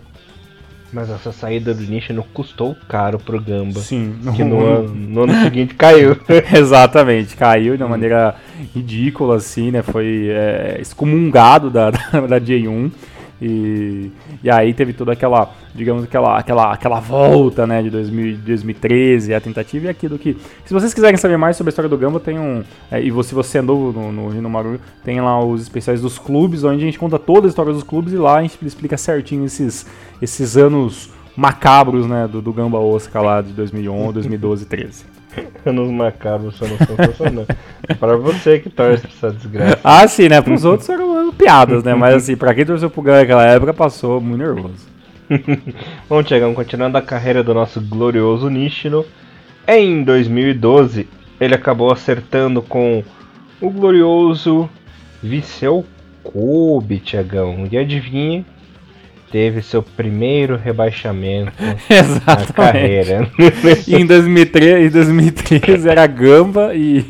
Mas 0.93 1.11
essa 1.11 1.33
saída 1.33 1.75
do 1.75 1.83
nicho 1.83 2.12
não 2.12 2.23
custou 2.23 2.77
caro 2.88 3.19
pro 3.19 3.40
Gamba. 3.40 3.81
Sim. 3.81 4.14
Que 4.37 4.45
no, 4.45 4.61
ano, 4.64 4.95
no 4.95 5.23
ano 5.25 5.35
seguinte 5.43 5.75
caiu. 5.75 6.17
Exatamente, 6.57 7.35
caiu 7.37 7.77
de 7.77 7.83
uma 7.83 7.88
maneira 7.88 8.37
ridícula, 8.73 9.37
assim, 9.37 9.73
né? 9.73 9.83
Foi 9.83 10.29
é, 10.29 10.79
excomungado 10.81 11.69
da, 11.71 11.90
da, 11.90 12.21
da 12.21 12.40
J1. 12.40 12.93
E, 13.40 14.11
e 14.42 14.51
aí 14.51 14.73
teve 14.73 14.92
toda 14.92 15.12
aquela, 15.12 15.53
digamos, 15.75 16.05
aquela, 16.05 16.38
aquela, 16.38 16.73
aquela 16.73 17.01
volta, 17.01 17.66
né, 17.66 17.83
de 17.83 17.90
2000, 17.90 18.38
2013, 18.38 19.35
a 19.35 19.40
tentativa 19.40 19.87
e 19.87 19.88
aquilo 19.88 20.18
que... 20.18 20.37
Se 20.64 20.73
vocês 20.73 20.94
quiserem 20.94 21.16
saber 21.16 21.37
mais 21.37 21.57
sobre 21.57 21.68
a 21.68 21.73
história 21.73 21.88
do 21.88 21.99
Gamba, 21.99 22.20
tem 22.20 22.38
um... 22.38 22.62
É, 22.90 23.01
e 23.01 23.11
se 23.23 23.35
você 23.35 23.59
é 23.59 23.62
novo 23.62 23.99
no, 23.99 24.12
no 24.12 24.29
Rino 24.29 24.49
Maru, 24.49 24.81
tem 25.05 25.20
lá 25.20 25.44
os 25.44 25.62
especiais 25.62 26.01
dos 26.01 26.18
clubes, 26.18 26.64
onde 26.64 26.83
a 26.83 26.87
gente 26.87 26.99
conta 26.99 27.18
toda 27.18 27.47
a 27.47 27.51
história 27.51 27.73
dos 27.73 27.83
clubes 27.83 28.12
e 28.12 28.16
lá 28.16 28.38
a 28.38 28.42
gente 28.42 28.57
explica 28.64 28.97
certinho 28.97 29.44
esses, 29.44 29.87
esses 30.23 30.57
anos 30.57 31.11
macabros, 31.37 32.07
né, 32.07 32.29
do, 32.29 32.40
do 32.40 32.53
Gamba 32.53 32.79
Osaka 32.79 33.20
lá 33.20 33.42
de 33.42 33.53
2011, 33.53 34.14
2012 34.14 34.66
13. 34.66 35.14
Anos 35.66 35.90
macabros 35.90 36.57
são 36.57 36.68
sensacionais. 36.68 37.49
para 37.99 38.16
você 38.16 38.59
que 38.61 38.70
torce 38.70 39.03
pra 39.03 39.11
essa 39.11 39.31
desgraça. 39.33 39.81
Ah, 39.83 40.07
sim, 40.07 40.29
né? 40.29 40.40
Para 40.40 40.55
os 40.55 40.64
outros 40.64 40.87
eram 41.24 41.34
piadas, 41.34 41.82
né? 41.82 41.94
Mas 41.94 42.14
assim, 42.22 42.37
pra 42.37 42.54
quem 42.54 42.64
torceu 42.64 42.90
pro 42.90 43.02
Gamba 43.02 43.20
naquela 43.20 43.44
época, 43.44 43.74
passou 43.74 44.20
muito 44.20 44.40
nervoso. 44.40 44.87
Bom, 46.08 46.22
Tiagão, 46.22 46.54
continuando 46.54 46.98
a 46.98 47.02
carreira 47.02 47.42
do 47.42 47.54
nosso 47.54 47.80
glorioso 47.80 48.48
Nishino, 48.48 49.04
em 49.66 50.02
2012 50.02 51.08
ele 51.40 51.54
acabou 51.54 51.90
acertando 51.90 52.62
com 52.62 53.02
o 53.60 53.70
glorioso 53.70 54.68
Viseu 55.22 55.84
Kobe, 56.22 56.98
Tiagão. 56.98 57.66
E 57.70 57.76
adivinha 57.76 58.44
teve 59.35 59.62
seu 59.62 59.83
primeiro 59.83 60.57
rebaixamento 60.57 61.53
na 62.25 62.37
carreira. 62.53 63.29
em 63.88 64.07
2003, 64.07 64.87
em 64.87 64.90
2013 64.90 65.88
era 65.88 66.07
Gamba 66.07 66.73
e, 66.73 67.05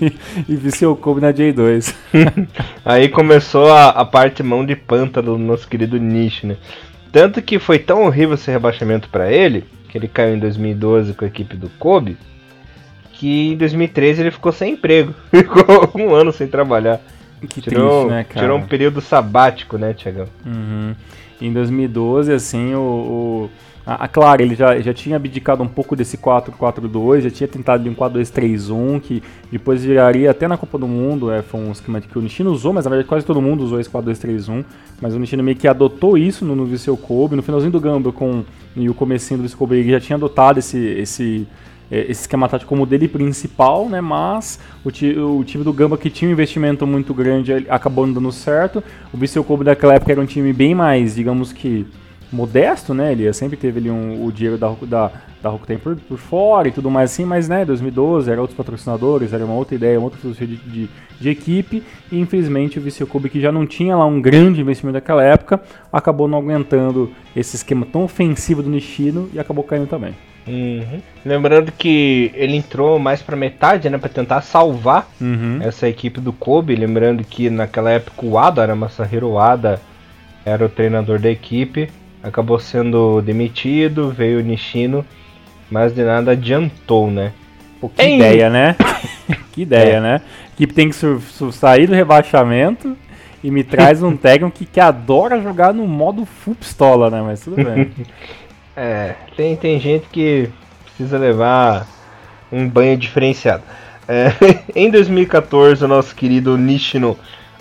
e 0.49 0.57
Viseu 0.57 0.97
Kobe 0.97 1.21
na 1.21 1.35
J2. 1.35 1.95
Aí 2.83 3.11
começou 3.11 3.71
a, 3.71 3.91
a 3.91 4.07
parte 4.07 4.43
mão 4.43 4.65
de 4.65 4.75
pântano 4.75 5.37
do 5.37 5.39
nosso 5.39 5.69
querido 5.69 6.01
Nish, 6.01 6.45
né? 6.45 6.57
Tanto 7.13 7.43
que 7.43 7.59
foi 7.59 7.79
tão 7.79 8.05
horrível 8.07 8.37
esse 8.37 8.51
rebaixamento 8.51 9.11
para 9.11 9.31
ele, 9.31 9.63
que 9.91 9.99
ele 9.99 10.09
caiu 10.09 10.35
em 10.35 10.39
2012 10.39 11.13
com 11.13 11.27
a 11.27 11.29
equipe 11.29 11.59
do 11.59 11.69
Kobe, 11.79 12.17
que 13.13 13.53
em 13.53 13.57
2013 13.59 14.23
ele 14.23 14.31
ficou 14.31 14.51
sem 14.51 14.73
emprego. 14.73 15.15
Ficou 15.31 15.91
um 15.95 16.15
ano 16.15 16.33
sem 16.33 16.47
trabalhar. 16.47 17.03
Que 17.51 17.61
tirou, 17.61 18.07
triste, 18.07 18.15
né, 18.15 18.25
cara? 18.25 18.47
Tirou 18.47 18.59
um 18.59 18.67
período 18.67 19.03
sabático, 19.03 19.77
né, 19.77 19.93
Tiagão? 19.93 20.27
Uhum. 20.47 20.95
Em 21.41 21.53
2012, 21.53 22.33
assim, 22.33 22.75
o, 22.75 22.81
o 22.81 23.51
a, 23.87 24.05
a, 24.05 24.09
claro, 24.09 24.41
ele 24.41 24.55
já, 24.55 24.81
já 24.81 24.95
tinha 24.95 25.17
abdicado 25.17 25.63
um 25.63 25.69
pouco 25.69 25.95
desse 25.95 26.17
4-4-2, 26.17 27.21
já 27.21 27.31
tinha 27.31 27.47
tentado 27.47 27.89
um 27.89 27.95
4-2-3-1, 27.95 29.01
que 29.01 29.23
depois 29.53 29.85
viraria 29.85 30.31
até 30.31 30.49
na 30.49 30.57
Copa 30.57 30.79
do 30.79 30.89
Mundo, 30.89 31.31
é, 31.31 31.43
foi 31.43 31.61
um 31.61 31.71
esquema 31.71 32.01
que 32.01 32.19
o 32.19 32.23
Nishino 32.23 32.51
usou, 32.51 32.73
mas 32.73 32.87
na 32.87 32.91
verdade 32.91 33.09
quase 33.09 33.27
todo 33.27 33.43
mundo 33.43 33.63
usou 33.63 33.79
esse 33.79 33.91
4-2-3-1, 33.91 34.65
mas 35.03 35.15
o 35.15 35.19
Nishino 35.19 35.43
meio 35.43 35.57
que 35.57 35.69
adotou 35.69 36.17
isso 36.17 36.47
no, 36.47 36.57
no 36.57 36.65
Viseu 36.65 36.97
Kobe, 36.97 37.37
no 37.37 37.43
finalzinho 37.43 37.73
do 37.73 37.81
Gamba 37.81 38.11
com, 38.11 38.43
e 38.75 38.89
o 38.89 38.95
comecinho 38.95 39.39
do 39.39 39.43
Viseu 39.43 39.59
Kobe, 39.59 39.77
ele 39.77 39.91
já 39.91 40.01
tinha 40.01 40.17
adotado 40.17 40.59
esse, 40.59 40.79
esse, 40.79 41.47
esse 42.03 42.23
esquema 42.23 42.49
tático 42.49 42.69
como 42.69 42.87
dele 42.87 43.09
principal, 43.09 43.89
né? 43.89 44.01
Mas 44.01 44.59
o, 44.85 44.89
o, 45.39 45.45
time 45.45 45.65
do 45.65 45.73
Gamba 45.73 45.97
que 45.97 46.11
tinha 46.11 46.29
um 46.29 46.33
investimento 46.33 46.87
muito 46.87 47.15
grande 47.15 47.53
acabou 47.69 48.07
não 48.07 48.15
dando 48.15 48.33
certo. 48.33 48.83
O 49.13 49.17
Viseu 49.17 49.45
Kobe 49.45 49.65
daquela 49.65 49.95
época 49.95 50.13
era 50.13 50.21
um 50.21 50.27
time 50.27 50.53
bem 50.53 50.75
mais, 50.75 51.15
digamos 51.15 51.53
que 51.53 51.87
modesto, 52.35 52.93
né? 52.93 53.13
Ele 53.13 53.33
sempre 53.33 53.57
teve 53.57 53.79
ali 53.79 53.91
um, 53.91 54.25
o 54.25 54.33
dinheiro 54.33 54.59
da, 54.59 54.75
da, 54.83 55.13
da 55.41 55.51
Rakuten 55.51 55.79
por, 55.79 55.97
por 55.97 56.19
fora 56.19 56.69
e 56.69 56.73
tudo 56.73 56.91
mais 56.91 57.13
assim, 57.13 57.25
mas 57.25 57.49
né, 57.49 57.65
2012 57.65 58.31
era 58.31 58.41
outros 58.41 58.57
patrocinadores, 58.57 59.33
era 59.33 59.45
uma 59.45 59.55
outra 59.55 59.75
ideia, 59.75 59.99
uma 59.99 60.07
outra 60.07 60.19
filosofia 60.19 60.49
de, 60.49 60.57
de, 60.57 60.89
de, 61.21 61.29
equipe, 61.31 61.83
e 62.11 62.19
infelizmente 62.19 62.79
o 62.79 62.83
Viseu 62.83 63.07
Kobe, 63.07 63.31
que 63.31 63.41
já 63.41 63.53
não 63.53 63.67
tinha 63.67 63.97
lá 63.97 64.05
um 64.05 64.21
grande 64.21 64.61
investimento 64.61 64.95
naquela 64.95 65.23
época, 65.23 65.63
acabou 65.93 66.27
não 66.27 66.39
aguentando 66.39 67.11
esse 67.37 67.57
esquema 67.57 67.87
tão 67.87 68.03
ofensivo 68.05 68.63
do 68.63 68.69
Nishino 68.69 69.31
e 69.33 69.39
acabou 69.39 69.63
caindo 69.65 69.87
também. 69.87 70.15
Uhum. 70.47 71.01
Lembrando 71.25 71.73
que 71.73 72.31
ele 72.35 72.57
entrou 72.57 72.99
mais 72.99 73.23
para 73.23 73.37
metade, 73.37 73.89
né, 73.89 73.97
para 73.97 74.11
tentar 74.11 74.43
salvar 74.43 75.09
uhum. 75.21 75.59
essa 75.63 75.89
equipe 75.89 76.21
do 76.21 76.33
Kobe. 76.33 76.77
Lembrando 76.77 77.25
que 77.25 77.49
naquela 77.49 77.91
época 77.91 78.27
o 78.27 78.39
Ada, 78.39 78.63
era 78.63 78.75
Masahiro 78.75 79.39
Ada, 79.39 79.81
era 80.45 80.65
o 80.65 80.69
treinador 80.69 81.19
da 81.19 81.31
equipe. 81.31 81.89
Acabou 82.23 82.59
sendo 82.59 83.21
demitido, 83.21 84.11
veio 84.11 84.39
o 84.39 84.43
Nishino, 84.43 85.05
mas 85.71 85.95
de 85.95 86.03
nada 86.03 86.33
adiantou, 86.33 87.11
né? 87.11 87.33
Pô, 87.81 87.89
que 87.89 88.03
em... 88.03 88.17
ideia, 88.17 88.49
né? 88.49 88.77
que 89.53 89.63
ideia, 89.63 89.97
é. 89.97 90.01
né? 90.01 90.23
A 90.51 90.55
equipe 90.55 90.73
tem 90.73 90.89
que 90.89 90.97
sair 91.53 91.87
do 91.87 91.95
rebaixamento 91.95 92.97
e 93.43 93.51
me 93.51 93.63
traz 93.63 94.03
um 94.03 94.17
técnico 94.17 94.57
que, 94.57 94.65
que 94.65 94.81
adora 94.81 95.43
jogar 95.43 95.75
no 95.75 95.87
modo 95.87 96.25
full 96.25 96.55
pistola, 96.55 97.11
né? 97.11 97.23
Mas 97.23 97.41
tudo 97.41 97.57
bem. 97.57 97.91
É, 98.77 99.15
tem, 99.37 99.57
tem 99.57 99.79
gente 99.79 100.07
que 100.09 100.51
precisa 100.85 101.19
levar 101.19 101.87
um 102.51 102.69
banho 102.69 102.97
diferenciado. 102.97 103.63
É, 104.09 104.33
em 104.75 104.91
2014, 104.91 105.85
o 105.85 105.89
nosso 105.89 106.15
querido 106.15 106.57
Nishino 106.57 107.19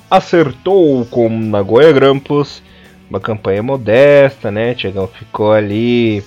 acertou 0.10 1.06
com 1.06 1.30
Nagoya 1.30 1.92
Grampus, 1.92 2.62
uma 3.10 3.20
campanha 3.20 3.64
modesta, 3.64 4.52
né? 4.52 4.74
Tiagão 4.74 5.08
ficou 5.08 5.52
ali 5.52 6.24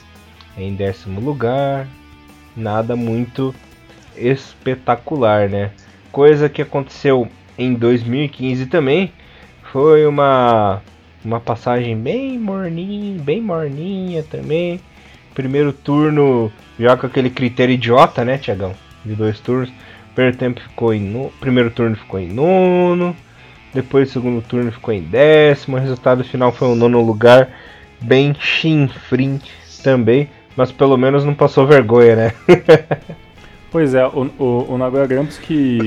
em 0.57 0.75
décimo 0.75 1.21
lugar, 1.21 1.87
nada 2.57 2.97
muito 2.97 3.55
espetacular, 4.17 5.49
né? 5.49 5.71
Coisa 6.11 6.49
que 6.49 6.63
aconteceu 6.63 7.29
em 7.59 7.75
2015 7.75 8.67
também 8.67 9.13
foi 9.73 10.07
uma 10.07 10.81
uma 11.27 11.41
passagem 11.41 11.97
bem 11.97 12.39
morninha, 12.39 13.21
bem 13.21 13.43
morninha 13.43 14.23
também. 14.23 14.81
Primeiro 15.35 15.73
turno, 15.73 16.53
já 16.79 16.97
com 16.97 17.07
aquele 17.07 17.29
critério 17.29 17.75
idiota, 17.75 18.25
né, 18.25 18.39
Tiagão? 18.39 18.73
De 19.05 19.15
dois 19.15 19.41
turnos. 19.41 19.71
Primeiro 20.15 20.37
tempo 20.39 20.61
ficou 20.61 20.95
em 20.95 21.01
no... 21.01 21.31
primeiro 21.41 21.71
turno 21.71 21.97
ficou 21.97 22.21
em 22.21 22.29
nono. 22.29 23.15
Depois 23.75 24.11
segundo 24.11 24.41
turno 24.41 24.71
ficou 24.71 24.95
em 24.95 25.03
décimo. 25.03 25.77
O 25.77 25.81
resultado 25.81 26.23
final 26.23 26.53
foi 26.53 26.69
o 26.69 26.77
nono 26.77 27.03
lugar. 27.03 27.49
Bem 28.01 28.35
chinfrim 28.39 29.41
também. 29.83 30.31
mas 30.57 30.71
pelo 30.71 30.97
menos 30.97 31.25
não 31.25 31.35
passou 31.35 31.67
vergonha, 31.67 32.17
né? 32.17 32.33
pois 33.71 33.95
é, 33.95 34.07
o, 34.07 34.31
o, 34.39 34.75
o 34.75 34.79
Nagoya 34.79 35.07
Grampus 35.07 35.39
que, 35.39 35.81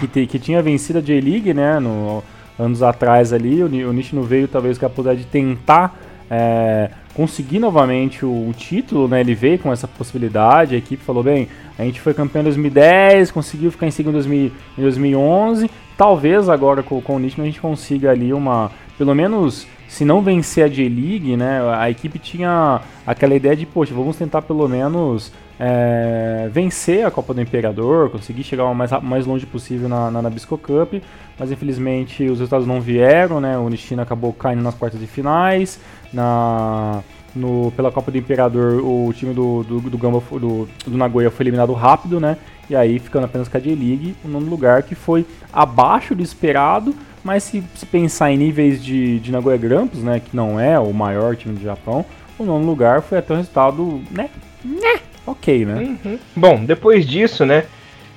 que, 0.00 0.08
que, 0.08 0.26
que, 0.26 0.38
tinha 0.38 0.62
vencido 0.62 0.98
a 0.98 1.02
J-League, 1.02 1.54
né, 1.54 1.78
no, 1.78 2.24
anos 2.58 2.82
atrás 2.82 3.32
ali, 3.32 3.62
o, 3.62 3.66
o 3.66 3.92
Nishino 3.92 4.22
veio 4.22 4.48
talvez 4.48 4.78
com 4.78 4.86
a 4.86 4.88
possibilidade 4.88 5.24
de 5.24 5.30
tentar 5.30 5.98
é, 6.30 6.90
conseguir 7.14 7.58
novamente 7.58 8.24
o, 8.24 8.48
o, 8.48 8.52
título, 8.56 9.08
né, 9.08 9.20
ele 9.20 9.34
veio 9.34 9.58
com 9.58 9.72
essa 9.72 9.86
possibilidade, 9.86 10.74
a 10.74 10.78
equipe 10.78 11.02
falou, 11.02 11.22
bem, 11.22 11.48
a 11.78 11.84
gente 11.84 12.00
foi 12.00 12.14
campeão 12.14 12.40
em 12.40 12.44
2010, 12.44 13.30
conseguiu 13.30 13.70
ficar 13.70 13.86
em 13.86 13.90
segundo 13.90 14.18
em 14.26 14.50
2011, 14.76 15.70
talvez 15.96 16.48
agora 16.48 16.82
com, 16.82 17.00
com 17.00 17.16
o 17.16 17.18
Nishino 17.18 17.44
a 17.44 17.46
gente 17.46 17.60
consiga 17.60 18.10
ali 18.10 18.32
uma, 18.32 18.70
pelo 18.98 19.14
menos 19.14 19.66
se 19.86 20.04
não 20.04 20.22
vencer 20.22 20.64
a 20.64 20.68
J-League, 20.68 21.36
né, 21.36 21.60
a 21.76 21.88
equipe 21.88 22.18
tinha 22.18 22.80
aquela 23.06 23.34
ideia 23.34 23.54
de, 23.54 23.64
poxa, 23.64 23.94
vamos 23.94 24.16
tentar 24.16 24.42
pelo 24.42 24.68
menos 24.68 25.32
é, 25.58 26.48
vencer 26.50 27.06
a 27.06 27.10
Copa 27.10 27.32
do 27.32 27.40
Imperador, 27.40 28.10
conseguir 28.10 28.42
chegar 28.42 28.64
o 28.64 28.74
mais, 28.74 28.90
mais 29.02 29.26
longe 29.26 29.46
possível 29.46 29.88
na, 29.88 30.10
na 30.10 30.22
Nabisco 30.22 30.58
Cup, 30.58 30.94
mas 31.38 31.50
infelizmente 31.50 32.24
os 32.24 32.38
resultados 32.38 32.66
não 32.66 32.80
vieram, 32.80 33.40
né, 33.40 33.56
o 33.56 33.68
Nishina 33.68 34.02
acabou 34.02 34.32
caindo 34.32 34.62
nas 34.62 34.74
quartas 34.74 35.00
de 35.00 35.06
finais, 35.06 35.78
na, 36.12 37.02
no, 37.34 37.72
pela 37.72 37.92
Copa 37.92 38.10
do 38.10 38.18
Imperador 38.18 38.84
o 38.84 39.12
time 39.12 39.32
do, 39.32 39.62
do, 39.62 39.80
do, 39.80 39.98
Gamba, 39.98 40.22
do, 40.32 40.68
do 40.86 40.96
Nagoya 40.96 41.30
foi 41.30 41.44
eliminado 41.44 41.72
rápido, 41.72 42.18
né, 42.18 42.36
e 42.68 42.74
aí 42.74 42.98
ficando 42.98 43.24
apenas 43.24 43.48
com 43.48 43.56
a 43.56 43.60
J-League, 43.60 44.16
o 44.24 44.28
nono 44.28 44.48
lugar 44.48 44.82
que 44.82 44.94
foi 44.94 45.24
abaixo 45.52 46.14
do 46.14 46.22
esperado, 46.22 46.94
mas 47.22 47.44
se, 47.44 47.62
se 47.76 47.86
pensar 47.86 48.32
em 48.32 48.36
níveis 48.36 48.82
de, 48.82 49.20
de 49.20 49.30
Nagoya 49.30 49.56
Grampus, 49.56 50.00
né, 50.02 50.20
que 50.20 50.34
não 50.34 50.58
é 50.58 50.78
o 50.78 50.92
maior 50.92 51.36
time 51.36 51.54
do 51.54 51.62
Japão, 51.62 52.04
o 52.36 52.44
nono 52.44 52.66
lugar 52.66 53.02
foi 53.02 53.18
até 53.18 53.32
um 53.32 53.36
resultado, 53.36 54.02
né, 54.10 54.28
né, 54.64 54.98
ok, 55.26 55.64
né? 55.64 55.98
Uhum. 56.04 56.18
Bom, 56.36 56.64
depois 56.64 57.06
disso, 57.06 57.44
né, 57.44 57.64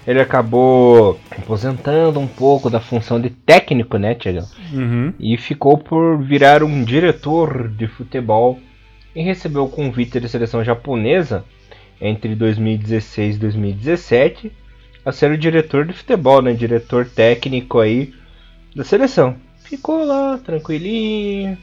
ele 0.06 0.20
acabou 0.20 1.20
aposentando 1.32 2.20
um 2.20 2.28
pouco 2.28 2.70
da 2.70 2.80
função 2.80 3.20
de 3.20 3.30
técnico, 3.30 3.98
né, 3.98 4.16
Tiagão? 4.16 4.48
Uhum. 4.74 5.14
E 5.20 5.38
ficou 5.38 5.78
por 5.78 6.24
virar 6.24 6.64
um 6.64 6.84
diretor 6.84 7.68
de 7.70 7.88
futebol 7.88 8.60
e 9.16 9.22
recebeu 9.22 9.66
o 9.66 9.70
convite 9.70 10.20
da 10.20 10.28
seleção 10.28 10.64
japonesa 10.64 11.44
entre 12.00 12.36
2016 12.36 13.36
e 13.36 13.40
2017 13.40 14.52
a 15.04 15.12
ser 15.12 15.32
o 15.32 15.38
diretor 15.38 15.86
de 15.86 15.94
futebol, 15.94 16.42
né, 16.42 16.54
diretor 16.54 17.06
técnico 17.06 17.80
aí 17.80 18.14
da 18.76 18.84
seleção. 18.84 19.36
Ficou 19.64 20.06
lá, 20.06 20.38
tranquilinho. 20.38 21.58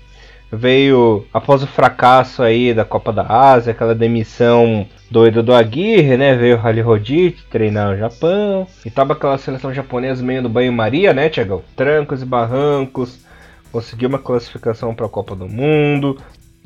Veio 0.55 1.27
após 1.33 1.63
o 1.63 1.67
fracasso 1.67 2.43
aí 2.43 2.73
da 2.73 2.85
Copa 2.85 3.13
da 3.13 3.27
Ásia, 3.27 3.73
aquela 3.73 3.95
demissão 3.95 4.87
doida 5.11 5.43
do 5.43 5.53
Aguirre, 5.53 6.17
né? 6.17 6.35
Veio 6.35 6.57
o 6.57 6.61
Rally 6.61 6.81
Rodite 6.81 7.45
treinar 7.51 7.93
o 7.93 7.97
Japão. 7.97 8.67
E 8.85 8.91
tava 8.91 9.13
aquela 9.13 9.39
seleção 9.39 9.73
japonesa 9.73 10.25
meio 10.25 10.43
no 10.43 10.49
banho-maria, 10.49 11.13
né, 11.13 11.29
Tiagão? 11.29 11.63
Trancos 11.77 12.23
e 12.23 12.27
barrancos. 12.27 13.25
Conseguiu 13.71 14.09
uma 14.09 14.19
classificação 14.19 14.95
para 14.95 15.07
a 15.07 15.09
Copa 15.09 15.35
do 15.35 15.49
Mundo. 15.49 16.19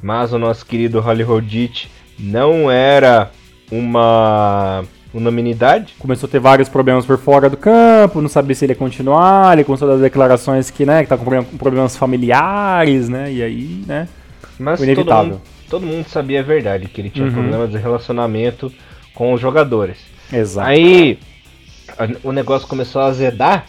Mas 0.03 0.32
o 0.32 0.39
nosso 0.39 0.64
querido 0.64 1.01
Rally 1.01 1.22
Rodite 1.22 1.91
não 2.18 2.70
era 2.70 3.30
uma 3.70 4.84
unanimidade. 5.12 5.94
Começou 5.98 6.26
a 6.26 6.30
ter 6.30 6.38
vários 6.38 6.68
problemas 6.68 7.06
por 7.06 7.18
fora 7.18 7.48
do 7.48 7.56
campo, 7.56 8.20
não 8.20 8.28
sabia 8.28 8.54
se 8.54 8.64
ele 8.64 8.72
ia 8.72 8.76
continuar, 8.76 9.54
ele 9.54 9.64
começou 9.64 9.88
a 9.90 9.94
dar 9.94 10.02
declarações 10.02 10.70
que, 10.70 10.84
né, 10.84 11.02
que 11.02 11.09
tá 11.09 11.16
com 11.16 11.44
problemas 11.56 11.96
familiares, 11.96 13.09
né, 13.09 13.32
e 13.32 13.42
aí, 13.42 13.84
né, 13.86 14.09
Mas 14.59 14.80
inevitável. 14.82 15.14
Todo 15.14 15.32
mundo, 15.32 15.42
todo 15.70 15.86
mundo 15.86 16.09
sabia 16.09 16.40
a 16.40 16.42
verdade, 16.42 16.88
que 16.88 17.00
ele 17.00 17.11
tinha 17.11 17.26
uhum. 17.26 17.32
problemas 17.32 17.70
de 17.70 17.78
relacionamento 17.78 18.72
com 19.14 19.32
os 19.32 19.40
jogadores. 19.40 19.98
Exato. 20.32 20.68
Aí, 20.68 21.18
o 22.22 22.32
negócio 22.32 22.68
começou 22.68 23.00
a 23.02 23.06
azedar 23.06 23.66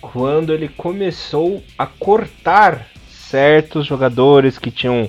quando 0.00 0.52
ele 0.52 0.68
começou 0.68 1.62
a 1.78 1.86
cortar 1.86 2.86
certos 3.08 3.86
jogadores 3.86 4.58
que 4.58 4.70
tinham 4.70 5.08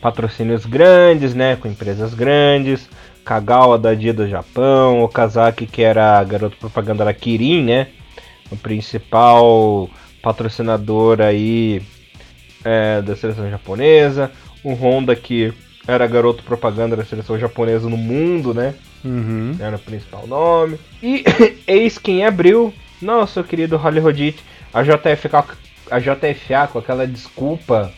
patrocínios 0.00 0.64
grandes, 0.64 1.34
né, 1.34 1.56
com 1.56 1.68
empresas 1.68 2.14
grandes, 2.14 2.88
Kagawa 3.28 3.78
da 3.78 3.92
Dia 3.92 4.14
do 4.14 4.26
Japão, 4.26 5.04
o 5.04 5.08
Kazaki 5.08 5.66
que 5.66 5.82
era 5.82 6.24
garoto 6.24 6.56
propaganda 6.56 7.04
da 7.04 7.12
Kirin, 7.12 7.62
né? 7.62 7.88
O 8.50 8.56
principal 8.56 9.90
patrocinador 10.22 11.20
aí 11.20 11.82
é, 12.64 13.02
da 13.02 13.14
seleção 13.14 13.50
japonesa, 13.50 14.32
o 14.64 14.72
Honda 14.72 15.14
que 15.14 15.52
era 15.86 16.06
garoto 16.06 16.42
propaganda 16.42 16.96
da 16.96 17.04
seleção 17.04 17.38
japonesa 17.38 17.86
no 17.86 17.98
mundo, 17.98 18.54
né? 18.54 18.74
Uhum. 19.04 19.54
Era 19.60 19.76
o 19.76 19.80
principal 19.80 20.26
nome. 20.26 20.80
E 21.02 21.22
eis 21.68 21.98
quem 21.98 22.24
abriu, 22.24 22.72
nosso 23.02 23.44
querido 23.44 23.76
Holly 23.76 24.00
Rodit, 24.00 24.42
a 24.72 24.82
JFK, 24.82 25.58
a 25.90 25.98
JFA 25.98 26.66
com 26.72 26.78
aquela 26.78 27.06
desculpa 27.06 27.92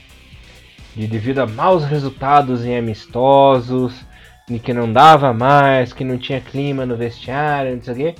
de 0.97 1.07
devido 1.07 1.39
a 1.39 1.47
maus 1.47 1.85
resultados 1.85 2.65
em 2.65 2.77
amistosos, 2.77 4.10
que 4.59 4.73
não 4.73 4.93
dava 4.93 5.33
mais, 5.33 5.93
que 5.93 6.05
não 6.05 6.19
tinha 6.19 6.41
clima 6.41 6.85
no 6.85 6.97
vestiário, 6.97 7.77
não 7.77 7.83
sei 7.83 7.95
o 7.95 7.97
quê, 7.97 8.15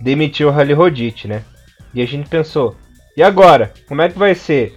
demitiu 0.00 0.48
o 0.48 0.50
Rally 0.50 0.72
Rodite, 0.72 1.26
né? 1.26 1.42
E 1.94 2.00
a 2.00 2.06
gente 2.06 2.28
pensou, 2.28 2.76
e 3.16 3.22
agora? 3.22 3.72
Como 3.86 4.00
é 4.00 4.08
que 4.08 4.18
vai 4.18 4.34
ser? 4.34 4.74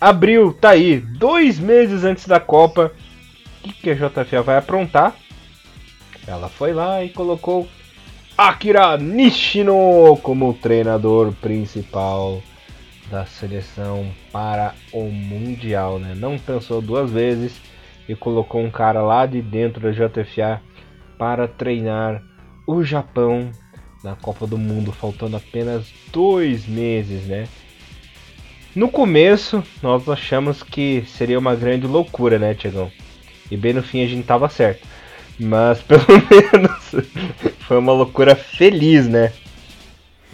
Abril, 0.00 0.52
tá 0.52 0.70
aí, 0.70 0.98
dois 0.98 1.58
meses 1.58 2.04
antes 2.04 2.26
da 2.26 2.40
Copa, 2.40 2.92
o 3.58 3.62
que, 3.62 3.72
que 3.72 3.90
a 3.90 3.94
JFA 3.94 4.42
vai 4.42 4.56
aprontar? 4.56 5.14
Ela 6.26 6.48
foi 6.48 6.72
lá 6.72 7.04
e 7.04 7.08
colocou 7.08 7.68
Akira 8.36 8.96
Nishino 8.98 10.18
como 10.22 10.52
treinador 10.54 11.32
principal 11.34 12.42
da 13.10 13.24
seleção 13.24 14.10
para 14.32 14.74
o 14.92 15.04
Mundial, 15.04 15.98
né? 15.98 16.14
Não 16.16 16.38
pensou 16.38 16.82
duas 16.82 17.10
vezes 17.10 17.60
e 18.08 18.14
colocou 18.14 18.62
um 18.62 18.70
cara 18.70 19.02
lá 19.02 19.26
de 19.26 19.42
dentro 19.42 19.80
da 19.80 19.90
JFA 19.90 20.60
para 21.18 21.48
treinar 21.48 22.22
o 22.66 22.82
Japão 22.82 23.50
na 24.02 24.14
Copa 24.14 24.46
do 24.46 24.58
Mundo, 24.58 24.92
faltando 24.92 25.36
apenas 25.36 25.92
dois 26.12 26.66
meses, 26.66 27.26
né? 27.26 27.48
No 28.74 28.88
começo, 28.88 29.64
nós 29.82 30.08
achamos 30.08 30.62
que 30.62 31.02
seria 31.06 31.38
uma 31.38 31.54
grande 31.54 31.86
loucura, 31.86 32.38
né, 32.38 32.54
Tiagão? 32.54 32.92
E 33.50 33.56
bem 33.56 33.72
no 33.72 33.82
fim 33.82 34.04
a 34.04 34.06
gente 34.06 34.26
tava 34.26 34.48
certo. 34.48 34.86
Mas 35.38 35.80
pelo 35.82 36.04
menos 36.30 36.94
foi 37.60 37.78
uma 37.78 37.92
loucura 37.92 38.36
feliz, 38.36 39.08
né? 39.08 39.32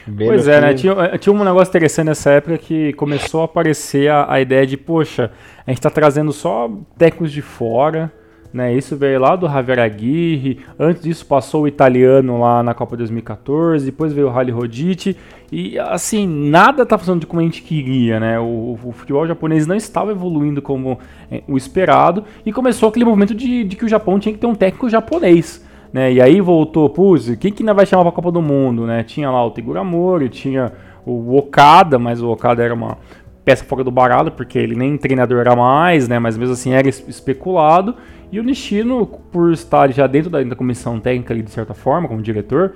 Bem 0.07 0.28
pois 0.28 0.48
é, 0.48 0.61
né? 0.61 0.74
Tinha, 0.74 0.92
eh, 0.92 1.18
tinha 1.18 1.32
um 1.32 1.44
negócio 1.44 1.70
interessante 1.70 2.07
nessa 2.07 2.30
época 2.30 2.59
que 2.59 2.92
começou 2.94 3.42
a 3.42 3.44
aparecer 3.44 4.11
a, 4.11 4.32
a 4.32 4.40
ideia 4.40 4.66
de, 4.66 4.76
poxa, 4.76 5.30
a 5.66 5.70
gente 5.70 5.78
está 5.78 5.90
trazendo 5.90 6.32
só 6.32 6.70
técnicos 6.98 7.30
de 7.30 7.40
fora, 7.40 8.12
né? 8.53 8.74
Isso 8.74 8.96
veio 8.96 9.20
lá 9.20 9.34
do 9.34 9.48
Javier 9.48 9.78
Aguirre, 9.78 10.61
antes 10.78 11.03
disso 11.03 11.24
passou 11.24 11.62
o 11.62 11.68
italiano 11.68 12.40
lá 12.40 12.62
na 12.62 12.74
Copa 12.74 12.96
2014, 12.96 13.86
depois 13.86 14.12
veio 14.12 14.26
o 14.26 14.30
Rally 14.30 14.50
Rodite, 14.50 15.16
e 15.50 15.78
assim, 15.78 16.26
nada 16.26 16.84
tá 16.84 16.98
funcionando 16.98 17.26
como 17.26 17.40
a 17.40 17.44
gente 17.44 17.62
queria, 17.62 18.20
né? 18.20 18.38
O, 18.38 18.78
o 18.84 18.92
futebol 18.92 19.26
japonês 19.26 19.66
não 19.66 19.76
estava 19.76 20.11
evoluindo 20.11 20.61
como 20.61 20.98
é, 21.30 21.42
o 21.48 21.57
esperado, 21.57 22.24
e 22.44 22.53
começou 22.53 22.88
aquele 22.88 23.05
movimento 23.05 23.34
de, 23.34 23.64
de 23.64 23.76
que 23.76 23.84
o 23.84 23.88
Japão 23.88 24.18
tinha 24.18 24.32
que 24.32 24.38
ter 24.38 24.46
um 24.46 24.55
técnico 24.55 24.88
japonês 24.90 25.64
né? 25.93 26.12
E 26.12 26.20
aí 26.20 26.40
voltou, 26.40 26.88
putz, 26.88 27.36
quem 27.36 27.53
que 27.53 27.62
ainda 27.62 27.74
vai 27.74 27.84
chamar 27.84 28.05
pra 28.05 28.12
Copa 28.12 28.32
do 28.32 28.40
Mundo, 28.40 28.86
né? 28.86 29.03
Tinha 29.03 29.30
lá 29.30 29.45
o 29.45 29.51
Tegura 29.51 29.84
Mori, 29.84 30.28
tinha 30.28 30.72
o 31.05 31.36
Okada, 31.36 31.99
mas 31.99 32.22
o 32.22 32.30
Okada 32.30 32.62
era 32.62 32.72
uma 32.72 32.99
peça 33.45 33.64
fora 33.64 33.84
do 33.84 33.90
baralho, 33.90 34.30
porque 34.30 34.59
ele 34.59 34.74
nem 34.74 34.97
treinador 34.97 35.40
era 35.40 35.55
mais, 35.55 36.09
né? 36.09 36.18
Mas 36.18 36.38
mesmo 36.38 36.55
assim 36.55 36.72
era 36.72 36.88
especulado. 36.88 37.97
E 38.30 38.40
o 38.40 38.43
Nishino, 38.43 39.07
por 39.07 39.53
estar 39.53 39.93
já 39.93 40.07
dentro 40.07 40.30
da, 40.30 40.43
da 40.43 40.57
comissão 40.57 40.99
técnica 40.99 41.34
ali, 41.34 41.43
de 41.43 41.51
certa 41.51 41.74
forma, 41.74 42.09
como 42.09 42.22
diretor, 42.22 42.74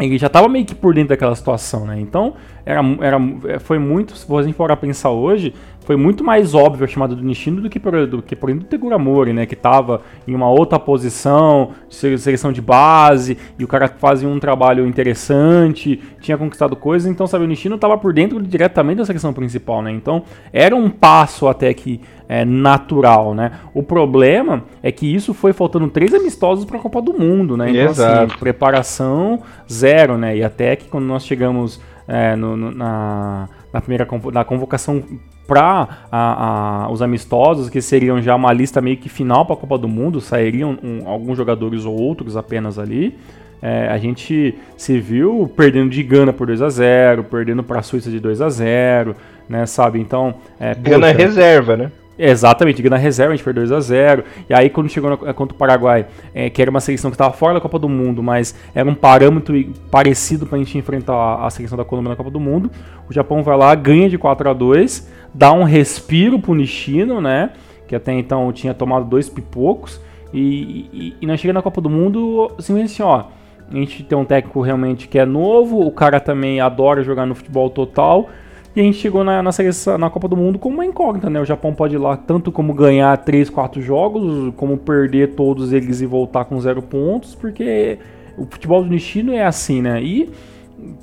ele 0.00 0.18
já 0.18 0.28
estava 0.28 0.48
meio 0.48 0.64
que 0.64 0.74
por 0.74 0.94
dentro 0.94 1.10
daquela 1.10 1.34
situação, 1.34 1.86
né? 1.86 2.00
Então, 2.00 2.34
era, 2.64 2.80
era, 3.00 3.60
foi 3.60 3.78
muito, 3.78 4.16
se 4.16 4.26
você 4.26 4.52
for 4.52 4.74
pensar 4.76 5.10
hoje, 5.10 5.54
foi 5.88 5.96
muito 5.96 6.22
mais 6.22 6.54
óbvio 6.54 6.84
a 6.84 6.86
chamada 6.86 7.16
do 7.16 7.24
Nishino 7.24 7.62
do 7.62 7.70
que 7.70 7.80
por, 7.80 8.06
do 8.06 8.20
que 8.20 8.36
por 8.36 8.50
exemplo 8.50 8.66
do 8.66 8.68
Teguramori, 8.68 9.32
né? 9.32 9.46
Que 9.46 9.54
estava 9.54 10.02
em 10.26 10.34
uma 10.34 10.46
outra 10.46 10.78
posição, 10.78 11.70
seleção 11.88 12.52
de 12.52 12.60
base, 12.60 13.38
e 13.58 13.64
o 13.64 13.66
cara 13.66 13.88
fazia 13.88 14.28
um 14.28 14.38
trabalho 14.38 14.86
interessante, 14.86 15.98
tinha 16.20 16.36
conquistado 16.36 16.76
coisas, 16.76 17.10
então, 17.10 17.26
sabe, 17.26 17.44
o 17.44 17.46
Nishino 17.46 17.76
estava 17.76 17.96
por 17.96 18.12
dentro 18.12 18.38
diretamente 18.42 18.98
da 18.98 19.06
seleção 19.06 19.32
principal, 19.32 19.80
né? 19.80 19.90
Então, 19.90 20.24
era 20.52 20.76
um 20.76 20.90
passo 20.90 21.48
até 21.48 21.72
que 21.72 22.02
é, 22.28 22.44
natural, 22.44 23.34
né? 23.34 23.52
O 23.72 23.82
problema 23.82 24.64
é 24.82 24.92
que 24.92 25.06
isso 25.06 25.32
foi 25.32 25.54
faltando 25.54 25.88
três 25.88 26.12
amistosos 26.12 26.66
para 26.66 26.76
a 26.76 26.82
Copa 26.82 27.00
do 27.00 27.14
Mundo, 27.14 27.56
né? 27.56 27.70
Então, 27.70 27.92
assim, 27.92 28.02
Exato. 28.02 28.24
assim, 28.24 28.38
preparação 28.38 29.40
zero, 29.72 30.18
né? 30.18 30.36
E 30.36 30.44
até 30.44 30.76
que 30.76 30.86
quando 30.86 31.06
nós 31.06 31.24
chegamos 31.24 31.80
é, 32.06 32.36
no, 32.36 32.58
no, 32.58 32.70
na, 32.72 33.48
na 33.72 33.80
primeira 33.80 34.06
na 34.34 34.44
convocação 34.44 35.02
para 35.48 36.88
os 36.92 37.00
amistosos, 37.00 37.70
que 37.70 37.80
seriam 37.80 38.20
já 38.20 38.36
uma 38.36 38.52
lista 38.52 38.82
meio 38.82 38.98
que 38.98 39.08
final 39.08 39.46
para 39.46 39.54
a 39.54 39.58
Copa 39.58 39.78
do 39.78 39.88
Mundo, 39.88 40.20
sairiam 40.20 40.78
um, 40.82 41.08
alguns 41.08 41.38
jogadores 41.38 41.86
ou 41.86 41.98
outros 41.98 42.36
apenas 42.36 42.78
ali. 42.78 43.18
É, 43.60 43.88
a 43.88 43.98
gente 43.98 44.54
se 44.76 45.00
viu 45.00 45.50
perdendo 45.56 45.90
de 45.90 46.02
Gana 46.04 46.32
por 46.32 46.46
2 46.46 46.62
a 46.62 46.68
0 46.68 47.24
perdendo 47.24 47.64
para 47.64 47.80
a 47.80 47.82
Suíça 47.82 48.08
de 48.08 48.20
2 48.20 48.40
a 48.40 48.48
0 48.48 49.16
né, 49.48 49.66
sabe? 49.66 49.98
Então. 49.98 50.34
É, 50.60 50.74
Gana 50.74 51.08
poxa, 51.08 51.18
reserva, 51.18 51.76
né? 51.76 51.90
Exatamente, 52.18 52.82
Gana 52.82 52.96
reserva, 52.96 53.32
a 53.32 53.36
gente 53.36 53.44
perdeu 53.44 53.62
2x0. 53.64 54.24
E 54.50 54.54
aí, 54.54 54.68
quando 54.68 54.88
chegou 54.88 55.10
na, 55.10 55.16
contra 55.32 55.54
o 55.54 55.58
Paraguai, 55.58 56.06
é, 56.34 56.50
que 56.50 56.60
era 56.60 56.70
uma 56.70 56.80
seleção 56.80 57.10
que 57.10 57.14
estava 57.14 57.32
fora 57.32 57.54
da 57.54 57.60
Copa 57.60 57.78
do 57.78 57.88
Mundo, 57.88 58.22
mas 58.22 58.54
era 58.74 58.88
um 58.88 58.94
parâmetro 58.94 59.54
parecido 59.90 60.44
para 60.44 60.56
a 60.56 60.58
gente 60.58 60.76
enfrentar 60.76 61.14
a, 61.14 61.46
a, 61.46 61.50
seleção 61.50 61.78
da 61.78 61.84
Colômbia 61.84 62.10
na 62.10 62.16
Copa 62.16 62.30
do 62.30 62.40
Mundo, 62.40 62.70
o 63.08 63.12
Japão 63.12 63.42
vai 63.42 63.56
lá, 63.56 63.74
ganha 63.74 64.08
de 64.08 64.18
4 64.18 64.50
a 64.50 64.52
2 64.52 65.18
dá 65.32 65.52
um 65.52 65.62
respiro 65.62 66.38
pro 66.38 66.54
Nishino, 66.54 67.20
né? 67.20 67.52
Que 67.86 67.94
até 67.94 68.12
então 68.12 68.52
tinha 68.52 68.74
tomado 68.74 69.04
dois 69.04 69.28
pipocos. 69.28 70.00
E, 70.32 70.88
e, 70.92 71.16
e 71.20 71.26
nós 71.26 71.40
chegamos 71.40 71.60
na 71.60 71.62
Copa 71.62 71.80
do 71.80 71.88
Mundo, 71.88 72.50
simplesmente 72.58 72.92
assim, 72.92 73.02
ó. 73.02 73.24
A 73.70 73.74
gente 73.74 74.02
tem 74.02 74.16
um 74.16 74.24
técnico 74.24 74.60
realmente 74.62 75.06
que 75.08 75.18
é 75.18 75.26
novo, 75.26 75.80
o 75.80 75.92
cara 75.92 76.18
também 76.20 76.58
adora 76.58 77.02
jogar 77.02 77.26
no 77.26 77.34
futebol 77.34 77.68
total. 77.68 78.30
E 78.78 78.80
a 78.80 78.84
gente 78.84 78.98
chegou 78.98 79.24
na, 79.24 79.42
na, 79.42 79.50
seleção, 79.50 79.98
na 79.98 80.08
Copa 80.08 80.28
do 80.28 80.36
Mundo 80.36 80.56
como 80.56 80.76
uma 80.76 80.86
incógnita, 80.86 81.28
né? 81.28 81.40
O 81.40 81.44
Japão 81.44 81.74
pode 81.74 81.96
ir 81.96 81.98
lá 81.98 82.16
tanto 82.16 82.52
como 82.52 82.72
ganhar 82.72 83.18
3, 83.18 83.50
4 83.50 83.82
jogos, 83.82 84.54
como 84.54 84.78
perder 84.78 85.34
todos 85.34 85.72
eles 85.72 86.00
e 86.00 86.06
voltar 86.06 86.44
com 86.44 86.60
zero 86.60 86.80
pontos, 86.80 87.34
porque 87.34 87.98
o 88.36 88.46
futebol 88.48 88.84
do 88.84 88.88
Nishino 88.88 89.32
é 89.32 89.44
assim, 89.44 89.82
né? 89.82 90.00
E, 90.00 90.30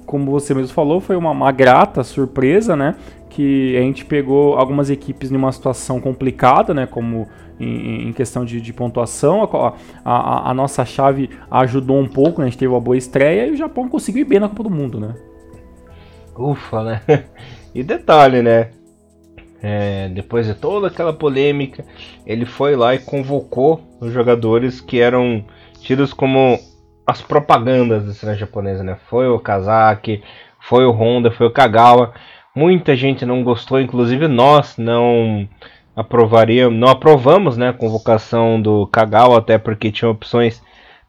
como 0.06 0.32
você 0.32 0.54
mesmo 0.54 0.74
falou, 0.74 1.02
foi 1.02 1.18
uma, 1.18 1.32
uma 1.32 1.52
grata 1.52 2.02
surpresa, 2.02 2.78
né? 2.78 2.96
Que 3.30 3.76
a 3.76 3.82
gente 3.82 4.06
pegou 4.06 4.56
algumas 4.56 4.90
equipes 4.90 5.30
numa 5.30 5.52
situação 5.52 6.00
complicada, 6.00 6.74
né? 6.74 6.88
Como 6.88 7.28
em, 7.60 8.08
em 8.08 8.14
questão 8.14 8.46
de, 8.46 8.62
de 8.62 8.72
pontuação, 8.72 9.44
a, 9.44 9.74
a, 10.06 10.52
a, 10.52 10.54
nossa 10.54 10.86
chave 10.86 11.30
ajudou 11.52 12.00
um 12.00 12.08
pouco, 12.08 12.40
né? 12.40 12.48
A 12.48 12.50
gente 12.50 12.58
teve 12.58 12.72
uma 12.72 12.80
boa 12.80 12.96
estreia 12.96 13.48
e 13.48 13.52
o 13.52 13.58
Japão 13.58 13.90
conseguiu 13.90 14.22
ir 14.22 14.26
bem 14.30 14.40
na 14.40 14.48
Copa 14.48 14.64
do 14.64 14.70
Mundo, 14.70 14.98
né? 14.98 15.14
Ufa, 16.38 16.82
né? 16.82 17.02
E 17.76 17.84
detalhe, 17.84 18.42
né? 18.42 18.70
É, 19.62 20.08
depois 20.10 20.48
de 20.48 20.54
toda 20.54 20.88
aquela 20.88 21.12
polêmica, 21.12 21.84
ele 22.26 22.46
foi 22.46 22.74
lá 22.76 22.96
e 22.96 23.00
convocou 23.00 23.84
os 24.00 24.14
jogadores 24.14 24.80
que 24.80 25.02
eram 25.02 25.44
tidos 25.82 26.14
como 26.14 26.58
as 27.06 27.22
propagandas 27.22 28.06
da 28.06 28.14
seleção 28.14 28.40
japonesa, 28.40 28.82
né? 28.82 28.98
Foi 29.10 29.28
o 29.28 29.40
Kazaki, 29.40 30.24
foi 30.62 30.86
o 30.86 30.92
Honda, 30.92 31.32
foi 31.32 31.48
o 31.48 31.52
Kagawa. 31.52 32.14
Muita 32.56 32.96
gente 32.96 33.26
não 33.26 33.44
gostou, 33.44 33.82
inclusive 33.82 34.28
nós 34.30 34.78
não 34.78 35.46
aprovaríamos, 35.94 36.80
não 36.80 36.88
aprovamos, 36.88 37.58
né, 37.58 37.70
a 37.70 37.74
convocação 37.74 38.62
do 38.62 38.88
Kagawa 38.88 39.40
até 39.40 39.58
porque 39.58 39.92
tinha 39.92 40.10
opções 40.10 40.62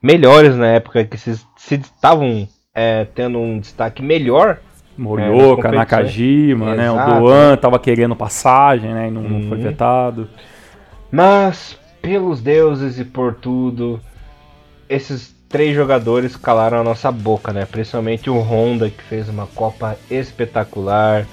melhores 0.03 0.57
na 0.57 0.67
época 0.69 1.05
que 1.05 1.17
se, 1.17 1.37
se 1.57 1.75
estavam 1.77 2.49
é, 2.75 3.05
tendo 3.05 3.39
um 3.39 3.59
destaque 3.59 4.03
melhor 4.03 4.59
Morioka, 4.97 5.69
é, 5.69 5.73
Nakajima, 5.73 6.75
né? 6.75 6.91
O 6.91 7.21
Doan 7.21 7.57
tava 7.57 7.79
querendo 7.79 8.17
passagem, 8.17 8.93
né? 8.93 9.09
E 9.09 9.11
não, 9.11 9.23
não 9.23 9.49
foi 9.49 9.59
uhum. 9.59 9.65
vetado. 9.65 10.29
Mas, 11.11 11.79
pelos 12.01 12.41
deuses 12.41 12.99
e 12.99 13.05
por 13.05 13.35
tudo, 13.35 14.01
esses 14.89 15.35
três 15.49 15.75
jogadores 15.75 16.37
calaram 16.37 16.79
a 16.79 16.85
nossa 16.85 17.11
boca, 17.13 17.53
né? 17.53 17.67
Principalmente 17.67 18.31
o 18.31 18.39
Honda, 18.39 18.91
que 18.91 19.03
fez 19.03 19.29
uma 19.29 19.47
Copa 19.47 19.97
espetacular. 20.11 21.27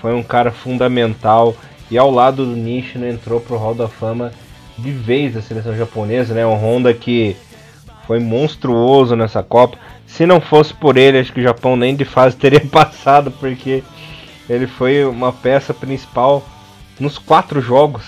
Foi 0.00 0.14
um 0.14 0.22
cara 0.22 0.50
fundamental. 0.50 1.54
E 1.90 1.96
ao 1.96 2.10
lado 2.10 2.44
do 2.44 2.56
Nishino 2.56 3.06
entrou 3.06 3.40
pro 3.40 3.56
Hall 3.56 3.74
da 3.74 3.88
Fama 3.88 4.32
de 4.78 4.90
vez 4.90 5.34
da 5.34 5.40
seleção 5.40 5.76
japonesa, 5.76 6.34
né? 6.34 6.44
O 6.44 6.54
Honda 6.54 6.92
que 6.92 7.36
foi 8.06 8.20
monstruoso 8.20 9.16
nessa 9.16 9.42
Copa. 9.42 9.78
Se 10.06 10.24
não 10.24 10.40
fosse 10.40 10.72
por 10.72 10.96
ele, 10.96 11.18
acho 11.18 11.32
que 11.32 11.40
o 11.40 11.42
Japão 11.42 11.76
nem 11.76 11.94
de 11.94 12.04
fase 12.04 12.36
teria 12.36 12.60
passado, 12.66 13.30
porque 13.30 13.82
ele 14.48 14.66
foi 14.66 15.04
uma 15.04 15.32
peça 15.32 15.74
principal 15.74 16.44
nos 16.98 17.18
quatro 17.18 17.60
jogos 17.60 18.04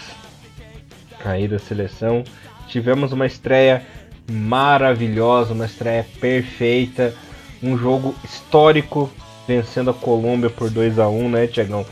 aí 1.24 1.49
da 1.49 1.59
seleção. 1.59 2.24
Tivemos 2.68 3.12
uma 3.12 3.26
estreia 3.26 3.84
maravilhosa, 4.30 5.55
uma 5.55 5.66
estreia 5.66 6.07
perfeita, 6.20 7.14
um 7.62 7.76
jogo 7.76 8.14
histórico, 8.24 9.11
vencendo 9.46 9.90
a 9.90 9.94
Colômbia 9.94 10.51
por 10.51 10.70
2 10.70 10.99
a 10.99 11.09
1 11.09 11.28
né, 11.30 11.46
Tiagão? 11.46 11.84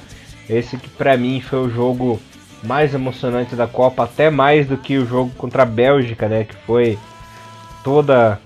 Esse 0.49 0.77
que 0.77 0.89
para 0.89 1.17
mim 1.17 1.41
foi 1.41 1.59
o 1.61 1.71
jogo 1.71 2.21
mais 2.63 2.95
emocionante 2.95 3.55
da 3.57 3.67
Copa, 3.67 4.05
até 4.05 4.31
mais 4.31 4.67
do 4.67 4.77
que 4.77 4.99
o 4.99 5.07
jogo 5.07 5.31
contra 5.37 5.63
a 5.63 5.67
Bélgica, 5.67 6.29
né, 6.29 6.45
que 6.45 6.55
foi 6.67 6.99
toda 7.83 8.41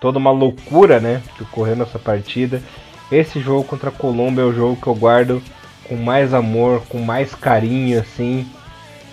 toda 0.00 0.18
uma 0.18 0.30
loucura, 0.30 1.00
né, 1.00 1.22
que 1.36 1.42
ocorreu 1.42 1.76
nessa 1.76 1.98
partida. 1.98 2.62
Esse 3.10 3.40
jogo 3.40 3.64
contra 3.64 3.88
a 3.88 3.92
Colômbia 3.92 4.42
é 4.42 4.44
o 4.44 4.52
jogo 4.52 4.80
que 4.80 4.86
eu 4.86 4.94
guardo 4.94 5.42
com 5.88 5.96
mais 5.96 6.34
amor, 6.34 6.82
com 6.88 6.98
mais 6.98 7.34
carinho, 7.34 7.98
assim, 8.00 8.46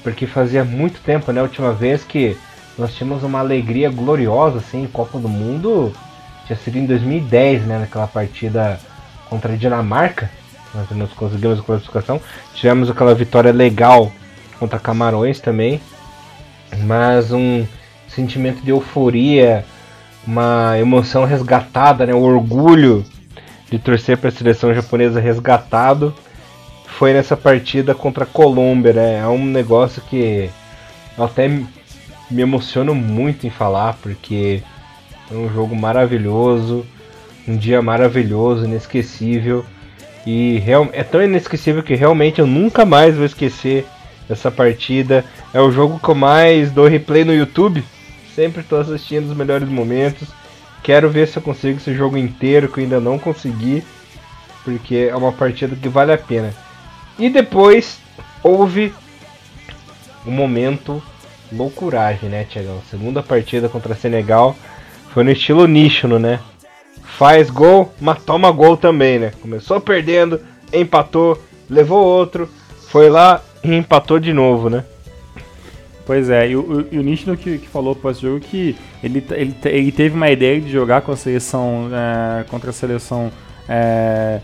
porque 0.04 0.28
fazia 0.28 0.64
muito 0.64 1.00
tempo, 1.02 1.32
né, 1.32 1.40
a 1.40 1.44
última 1.44 1.72
vez 1.72 2.04
que 2.04 2.38
nós 2.78 2.94
tínhamos 2.94 3.24
uma 3.24 3.40
alegria 3.40 3.90
gloriosa, 3.90 4.58
assim, 4.58 4.88
Copa 4.92 5.18
do 5.18 5.30
Mundo, 5.30 5.94
tinha 6.46 6.58
sido 6.58 6.78
em 6.78 6.86
2010, 6.86 7.66
né, 7.66 7.80
naquela 7.80 8.08
partida 8.08 8.80
contra 9.30 9.54
a 9.54 9.56
Dinamarca, 9.56 10.30
nós 10.92 11.12
conseguimos 11.14 11.60
a 11.60 11.64
classificação, 11.64 12.22
tivemos 12.54 12.90
aquela 12.90 13.16
vitória 13.16 13.52
legal 13.54 14.12
contra 14.60 14.78
Camarões 14.78 15.40
também, 15.40 15.80
mas 16.84 17.32
um 17.32 17.66
sentimento 18.10 18.62
de 18.62 18.72
euforia, 18.72 19.66
uma 20.26 20.78
emoção 20.80 21.26
resgatada, 21.26 22.06
né? 22.06 22.14
o 22.14 22.22
orgulho 22.22 23.06
de 23.70 23.80
torcer 23.80 24.18
para 24.18 24.30
a 24.30 24.32
seleção 24.32 24.74
japonesa 24.74 25.20
resgatado 25.20 26.14
foi 26.86 27.14
nessa 27.14 27.36
partida 27.36 27.94
contra 27.94 28.24
a 28.24 28.28
Colômbia, 28.28 28.94
né? 28.94 29.20
É 29.20 29.28
um 29.28 29.44
negócio 29.46 30.02
que 30.04 30.50
eu 31.18 31.24
até 31.26 31.48
me 31.48 32.42
emociono 32.42 32.96
muito 32.96 33.46
em 33.46 33.50
falar, 33.50 33.98
porque 34.02 34.64
é 35.30 35.34
um 35.34 35.50
jogo 35.52 35.76
maravilhoso, 35.76 36.86
um 37.48 37.58
dia 37.58 37.82
maravilhoso, 37.82 38.66
inesquecível. 38.66 39.66
E 40.26 40.64
é 40.94 41.04
tão 41.04 41.22
inesquecível 41.22 41.84
que 41.84 41.96
realmente 41.96 42.40
eu 42.40 42.48
nunca 42.48 42.86
mais 42.86 43.16
vou 43.16 43.26
esquecer 43.26 43.86
essa 44.30 44.50
partida. 44.50 45.26
É 45.54 45.60
o 45.60 45.72
jogo 45.72 46.00
que 46.00 46.10
eu 46.10 46.16
mais 46.16 46.72
dou 46.72 46.88
replay 46.88 47.26
no 47.26 47.34
YouTube 47.34 47.84
Sempre 48.36 48.62
estou 48.62 48.82
assistindo 48.82 49.30
os 49.30 49.38
melhores 49.38 49.70
momentos. 49.70 50.28
Quero 50.84 51.10
ver 51.10 51.26
se 51.28 51.38
eu 51.38 51.42
consigo 51.42 51.78
esse 51.78 51.96
jogo 51.96 52.18
inteiro 52.18 52.68
que 52.68 52.82
eu 52.82 52.84
ainda 52.84 53.00
não 53.00 53.18
consegui. 53.18 53.82
Porque 54.66 55.08
é 55.10 55.16
uma 55.16 55.32
partida 55.32 55.74
que 55.74 55.88
vale 55.88 56.12
a 56.12 56.18
pena. 56.18 56.54
E 57.18 57.30
depois 57.30 58.00
houve 58.44 58.94
um 60.28 60.32
momento 60.32 61.02
loucuragem, 61.50 62.30
né, 62.30 62.44
Tiagão? 62.44 62.82
Segunda 62.90 63.24
partida 63.24 63.70
contra 63.70 63.96
Senegal 63.96 64.56
foi 65.14 65.24
no 65.24 65.32
estilo 65.32 65.66
Níchono, 65.66 66.20
né? 66.20 66.42
Faz 67.18 67.50
gol, 67.50 67.94
mas 68.02 68.22
toma 68.24 68.52
gol 68.52 68.76
também, 68.76 69.18
né? 69.18 69.32
Começou 69.42 69.80
perdendo, 69.80 70.42
empatou, 70.74 71.42
levou 71.70 72.04
outro, 72.04 72.50
foi 72.90 73.10
lá 73.10 73.42
e 73.64 73.74
empatou 73.74 74.20
de 74.20 74.34
novo, 74.34 74.70
né? 74.70 74.84
Pois 76.06 76.30
é, 76.30 76.50
e 76.50 76.56
o, 76.56 76.88
e 76.92 77.00
o 77.00 77.02
Nishino 77.02 77.36
que, 77.36 77.58
que 77.58 77.68
falou 77.68 77.96
pós 77.96 78.20
jogo 78.20 78.40
que 78.40 78.76
ele, 79.04 79.26
ele, 79.32 79.56
ele 79.66 79.92
teve 79.92 80.16
uma 80.16 80.30
ideia 80.30 80.62
de 80.62 80.72
jogar 80.72 81.02
com 81.02 81.12
a 81.12 81.16
seleção 81.16 81.90
é, 81.92 82.44
contra 82.44 82.70
a 82.70 82.74
seleção 82.74 83.32
é, 83.68 84.40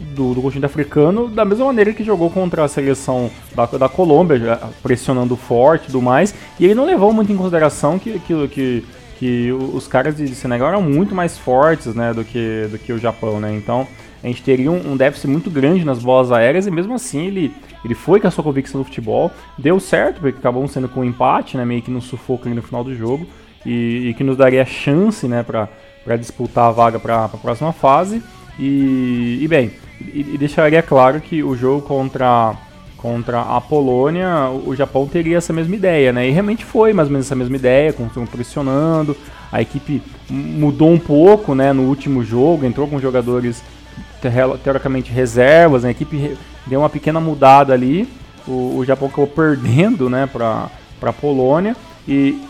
do, 0.00 0.34
do 0.34 0.40
continente 0.40 0.64
africano, 0.64 1.28
da 1.28 1.44
mesma 1.44 1.66
maneira 1.66 1.92
que 1.92 2.02
jogou 2.02 2.30
contra 2.30 2.64
a 2.64 2.68
seleção 2.68 3.30
da, 3.54 3.66
da 3.66 3.88
Colômbia, 3.88 4.58
pressionando 4.82 5.36
forte 5.36 5.84
e 5.84 5.86
tudo 5.86 6.00
mais, 6.00 6.34
e 6.58 6.64
ele 6.64 6.74
não 6.74 6.86
levou 6.86 7.12
muito 7.12 7.30
em 7.30 7.36
consideração 7.36 7.98
que, 7.98 8.18
que, 8.20 8.48
que, 8.48 8.84
que 9.18 9.52
os 9.52 9.86
caras 9.86 10.16
de 10.16 10.34
Senegal 10.34 10.68
eram 10.68 10.82
muito 10.82 11.14
mais 11.14 11.36
fortes 11.36 11.94
né, 11.94 12.14
do, 12.14 12.24
que, 12.24 12.66
do 12.70 12.78
que 12.78 12.92
o 12.92 12.98
Japão, 12.98 13.38
né? 13.40 13.54
Então 13.54 13.86
a 14.24 14.26
gente 14.28 14.42
teria 14.42 14.72
um, 14.72 14.92
um 14.92 14.96
déficit 14.96 15.28
muito 15.28 15.50
grande 15.50 15.84
nas 15.84 16.02
bolas 16.02 16.32
aéreas 16.32 16.66
e 16.66 16.70
mesmo 16.70 16.94
assim 16.94 17.26
ele 17.26 17.54
ele 17.84 17.94
foi 17.94 18.18
com 18.18 18.26
a 18.26 18.30
sua 18.30 18.42
convicção 18.42 18.80
do 18.80 18.84
futebol, 18.84 19.30
deu 19.58 19.78
certo, 19.78 20.20
porque 20.20 20.38
acabou 20.38 20.66
sendo 20.66 20.88
com 20.88 21.00
um 21.00 21.04
empate, 21.04 21.56
né, 21.56 21.64
meio 21.66 21.82
que 21.82 21.90
no 21.90 22.00
sufoco 22.00 22.46
ali 22.46 22.54
no 22.54 22.62
final 22.62 22.82
do 22.82 22.96
jogo, 22.96 23.26
e, 23.64 24.08
e 24.08 24.14
que 24.14 24.24
nos 24.24 24.38
daria 24.38 24.64
chance 24.64 25.28
né, 25.28 25.42
para 25.42 26.16
disputar 26.16 26.68
a 26.68 26.70
vaga 26.70 26.98
para 26.98 27.26
a 27.26 27.28
próxima 27.28 27.72
fase. 27.72 28.22
E, 28.58 29.38
e 29.42 29.48
bem, 29.48 29.70
e, 30.00 30.32
e, 30.34 30.38
deixaria 30.38 30.82
claro 30.82 31.20
que 31.20 31.42
o 31.42 31.54
jogo 31.54 31.82
contra, 31.82 32.54
contra 32.96 33.42
a 33.42 33.60
Polônia, 33.60 34.48
o 34.48 34.74
Japão 34.74 35.06
teria 35.06 35.36
essa 35.36 35.52
mesma 35.52 35.74
ideia, 35.74 36.12
né? 36.12 36.28
E 36.28 36.30
realmente 36.30 36.64
foi 36.64 36.92
mais 36.92 37.08
ou 37.08 37.12
menos 37.12 37.26
essa 37.26 37.34
mesma 37.34 37.56
ideia, 37.56 37.92
continuam 37.92 38.26
pressionando, 38.26 39.16
a 39.52 39.60
equipe 39.60 40.00
mudou 40.30 40.90
um 40.90 40.98
pouco 40.98 41.54
né, 41.54 41.72
no 41.72 41.82
último 41.82 42.24
jogo, 42.24 42.64
entrou 42.64 42.88
com 42.88 42.98
jogadores 42.98 43.62
teoricamente 44.62 45.10
reservas, 45.10 45.82
né? 45.82 45.88
a 45.88 45.92
equipe 45.92 46.36
deu 46.66 46.80
uma 46.80 46.90
pequena 46.90 47.20
mudada 47.20 47.72
ali, 47.72 48.08
o, 48.46 48.78
o 48.78 48.84
Japão 48.84 49.08
acabou 49.08 49.26
perdendo, 49.26 50.08
né, 50.08 50.28
pra, 50.30 50.68
pra 51.00 51.12
Polônia. 51.12 51.76
E, 52.06 52.40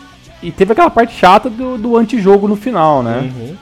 e 0.41 0.51
teve 0.51 0.73
aquela 0.73 0.89
parte 0.89 1.13
chata 1.13 1.49
do, 1.49 1.77
do 1.77 1.97
antijogo 1.97 2.47
no 2.47 2.55
final, 2.55 3.01
né? 3.01 3.31
Uhum. 3.35 3.55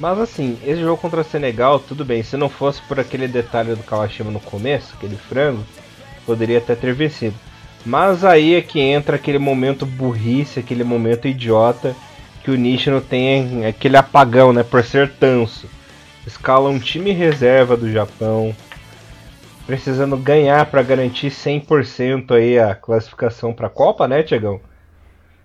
Mas 0.00 0.18
assim, 0.20 0.56
esse 0.64 0.80
jogo 0.80 0.96
contra 0.96 1.24
Senegal, 1.24 1.80
tudo 1.80 2.04
bem, 2.04 2.22
se 2.22 2.36
não 2.36 2.48
fosse 2.48 2.80
por 2.82 3.00
aquele 3.00 3.26
detalhe 3.26 3.74
do 3.74 3.82
Kawashima 3.82 4.30
no 4.30 4.40
começo, 4.40 4.94
aquele 4.96 5.16
frango, 5.16 5.64
poderia 6.24 6.58
até 6.58 6.74
ter 6.74 6.94
vencido. 6.94 7.34
Mas 7.84 8.24
aí 8.24 8.54
é 8.54 8.60
que 8.60 8.80
entra 8.80 9.16
aquele 9.16 9.38
momento 9.38 9.84
burrice, 9.84 10.60
aquele 10.60 10.84
momento 10.84 11.26
idiota 11.26 11.96
que 12.44 12.50
o 12.50 12.56
Nishino 12.56 13.00
tem 13.00 13.66
aquele 13.66 13.96
apagão, 13.96 14.52
né, 14.52 14.62
por 14.62 14.84
ser 14.84 15.10
tanso. 15.10 15.68
Escala 16.28 16.68
um 16.68 16.78
time 16.78 17.10
reserva 17.10 17.74
do 17.74 17.90
Japão, 17.90 18.54
precisando 19.66 20.14
ganhar 20.14 20.66
para 20.66 20.82
garantir 20.82 21.30
100% 21.30 22.32
aí 22.32 22.58
a 22.58 22.74
classificação 22.74 23.54
para 23.54 23.68
a 23.68 23.70
Copa, 23.70 24.06
né, 24.06 24.22
Tiagão? 24.22 24.60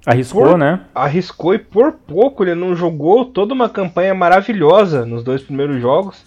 Arriscou, 0.06 0.44
por, 0.44 0.58
né? 0.58 0.82
Arriscou 0.94 1.54
e 1.54 1.58
por 1.58 1.94
pouco 1.94 2.44
ele 2.44 2.54
não 2.54 2.76
jogou 2.76 3.24
toda 3.24 3.54
uma 3.54 3.70
campanha 3.70 4.14
maravilhosa 4.14 5.06
nos 5.06 5.24
dois 5.24 5.42
primeiros 5.42 5.82
jogos 5.82 6.26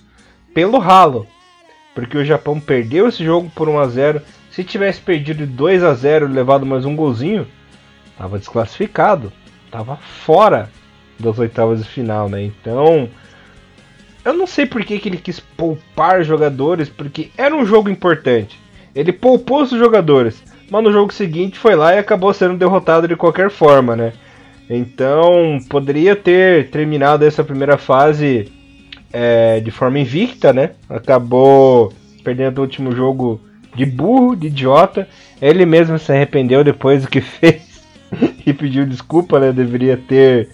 pelo 0.54 0.78
ralo. 0.78 1.26
Porque 1.94 2.16
o 2.16 2.24
Japão 2.24 2.58
perdeu 2.58 3.08
esse 3.08 3.22
jogo 3.22 3.52
por 3.54 3.68
1 3.68 3.78
a 3.78 3.88
0. 3.88 4.22
Se 4.50 4.64
tivesse 4.64 5.02
perdido 5.02 5.46
2 5.46 5.84
a 5.84 5.92
0 5.92 6.30
e 6.30 6.32
levado 6.32 6.64
mais 6.64 6.86
um 6.86 6.96
golzinho, 6.96 7.46
tava 8.16 8.38
desclassificado, 8.38 9.30
tava 9.70 9.96
fora 9.96 10.70
das 11.20 11.38
oitavas 11.38 11.82
de 11.82 11.88
final, 11.90 12.26
né? 12.30 12.42
Então, 12.42 13.10
eu 14.26 14.34
não 14.34 14.46
sei 14.46 14.66
por 14.66 14.84
que, 14.84 14.98
que 14.98 15.08
ele 15.08 15.16
quis 15.16 15.40
poupar 15.40 16.22
jogadores, 16.22 16.88
porque 16.88 17.30
era 17.38 17.54
um 17.54 17.64
jogo 17.64 17.88
importante. 17.88 18.58
Ele 18.94 19.12
poupou 19.12 19.62
os 19.62 19.70
jogadores 19.70 20.42
mas 20.70 20.82
no 20.82 20.92
jogo 20.92 21.12
seguinte 21.12 21.58
foi 21.58 21.74
lá 21.74 21.94
e 21.94 21.98
acabou 21.98 22.32
sendo 22.32 22.56
derrotado 22.56 23.06
de 23.06 23.16
qualquer 23.16 23.50
forma, 23.50 23.94
né? 23.94 24.12
Então 24.68 25.58
poderia 25.68 26.16
ter 26.16 26.70
terminado 26.70 27.24
essa 27.24 27.44
primeira 27.44 27.78
fase 27.78 28.50
é, 29.12 29.60
de 29.60 29.70
forma 29.70 30.00
invicta, 30.00 30.52
né? 30.52 30.72
Acabou 30.88 31.92
perdendo 32.24 32.58
o 32.58 32.62
último 32.62 32.92
jogo 32.92 33.40
de 33.74 33.86
burro, 33.86 34.34
de 34.34 34.48
idiota. 34.48 35.08
Ele 35.40 35.64
mesmo 35.64 35.98
se 35.98 36.10
arrependeu 36.10 36.64
depois 36.64 37.02
do 37.02 37.08
que 37.08 37.20
fez 37.22 37.62
e 38.44 38.52
pediu 38.52 38.84
desculpa, 38.84 39.38
né? 39.38 39.52
Deveria 39.52 39.96
ter 39.96 40.48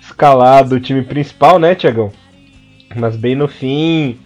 escalado 0.00 0.76
o 0.76 0.80
time 0.80 1.02
principal, 1.02 1.58
né, 1.58 1.74
Tiagão? 1.74 2.12
Mas 2.94 3.16
bem 3.16 3.34
no 3.34 3.48
fim 3.48 4.18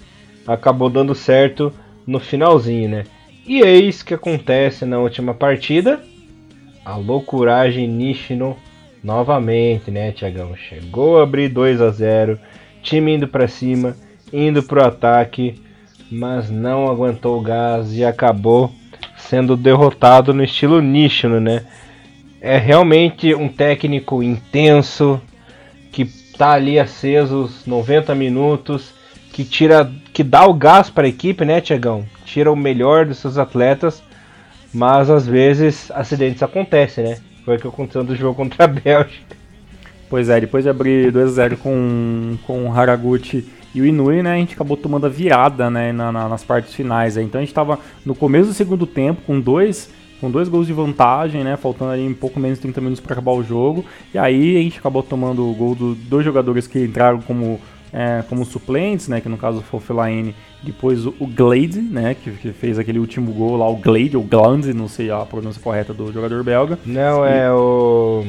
acabou 0.46 0.90
dando 0.90 1.14
certo 1.14 1.72
no 2.06 2.18
finalzinho, 2.18 2.88
né? 2.88 3.04
E 3.46 3.60
eis 3.62 4.02
que 4.02 4.14
acontece 4.14 4.84
na 4.84 4.98
última 4.98 5.34
partida. 5.34 6.00
A 6.84 6.96
loucuragem 6.96 7.88
Nishino 7.88 8.56
novamente, 9.02 9.90
né, 9.90 10.12
Tiagão? 10.12 10.54
Chegou 10.56 11.18
a 11.18 11.22
abrir 11.22 11.48
2 11.48 11.80
a 11.80 11.90
0 11.90 12.38
time 12.82 13.14
indo 13.14 13.28
para 13.28 13.46
cima, 13.46 13.96
indo 14.32 14.62
pro 14.62 14.84
ataque, 14.84 15.60
mas 16.10 16.50
não 16.50 16.88
aguentou 16.88 17.38
o 17.38 17.42
gás 17.42 17.92
e 17.92 18.04
acabou 18.04 18.72
sendo 19.16 19.56
derrotado 19.56 20.32
no 20.32 20.42
estilo 20.42 20.80
Nishino, 20.80 21.40
né? 21.40 21.64
É 22.40 22.56
realmente 22.56 23.34
um 23.34 23.48
técnico 23.48 24.22
intenso 24.22 25.20
tá 26.40 26.52
ali 26.52 26.78
aceso 26.78 27.42
os 27.44 27.66
90 27.66 28.14
minutos, 28.14 28.94
que 29.30 29.44
tira, 29.44 29.92
que 30.10 30.24
dá 30.24 30.46
o 30.46 30.54
gás 30.54 30.88
para 30.88 31.04
a 31.04 31.08
equipe, 31.08 31.44
né, 31.44 31.60
Tiagão? 31.60 32.06
tira 32.24 32.50
o 32.50 32.56
melhor 32.56 33.04
dos 33.04 33.18
seus 33.18 33.36
atletas, 33.36 34.02
mas 34.72 35.10
às 35.10 35.26
vezes 35.26 35.90
acidentes 35.90 36.42
acontecem, 36.42 37.04
né? 37.04 37.18
Foi 37.44 37.56
o 37.56 37.60
que 37.60 37.68
aconteceu 37.68 38.02
no 38.02 38.16
jogo 38.16 38.36
contra 38.36 38.64
a 38.64 38.68
Bélgica. 38.68 39.36
Pois 40.08 40.30
é, 40.30 40.40
depois 40.40 40.64
de 40.64 40.70
abrir 40.70 41.12
2x0 41.12 41.58
com, 41.58 42.38
com 42.46 42.68
o 42.68 42.72
Haraguchi 42.72 43.46
e 43.74 43.82
o 43.82 43.84
Inui, 43.84 44.22
né, 44.22 44.32
a 44.32 44.36
gente 44.36 44.54
acabou 44.54 44.78
tomando 44.78 45.04
a 45.04 45.10
virada 45.10 45.68
né, 45.68 45.92
na, 45.92 46.10
na, 46.10 46.26
nas 46.26 46.42
partes 46.42 46.72
finais. 46.72 47.18
Aí. 47.18 47.24
Então 47.24 47.38
a 47.38 47.42
gente 47.42 47.50
estava 47.50 47.78
no 48.02 48.14
começo 48.14 48.48
do 48.48 48.54
segundo 48.54 48.86
tempo 48.86 49.20
com 49.26 49.38
dois, 49.38 49.90
com 50.20 50.30
dois 50.30 50.48
gols 50.48 50.66
de 50.66 50.72
vantagem, 50.72 51.42
né, 51.42 51.56
faltando 51.56 51.92
ali 51.92 52.06
um 52.06 52.14
pouco 52.14 52.38
menos 52.38 52.58
de 52.58 52.62
30 52.62 52.80
minutos 52.80 53.00
para 53.00 53.14
acabar 53.14 53.32
o 53.32 53.42
jogo. 53.42 53.84
E 54.12 54.18
aí 54.18 54.56
a 54.56 54.60
gente 54.60 54.78
acabou 54.78 55.02
tomando 55.02 55.48
o 55.48 55.54
gol 55.54 55.74
dos 55.74 55.96
dois 55.96 56.24
jogadores 56.24 56.66
que 56.66 56.78
entraram 56.78 57.20
como 57.20 57.60
é, 57.92 58.22
como 58.28 58.44
suplentes, 58.44 59.08
né, 59.08 59.20
que 59.20 59.28
no 59.28 59.36
caso 59.36 59.62
foi 59.62 59.78
o 59.78 59.82
Fellaini, 59.82 60.34
depois 60.62 61.06
o, 61.06 61.12
Glade, 61.26 61.80
né, 61.80 62.14
que, 62.14 62.30
que, 62.30 62.52
fez 62.52 62.78
aquele 62.78 62.98
último 62.98 63.32
gol 63.32 63.56
lá, 63.56 63.68
o 63.68 63.76
Glade, 63.76 64.16
ou 64.16 64.22
Glande, 64.22 64.72
não 64.72 64.88
sei 64.88 65.10
a 65.10 65.20
pronúncia 65.20 65.60
correta 65.60 65.92
do 65.92 66.12
jogador 66.12 66.44
belga. 66.44 66.78
Não, 66.84 67.26
e... 67.26 67.28
é 67.28 67.50
o 67.50 68.24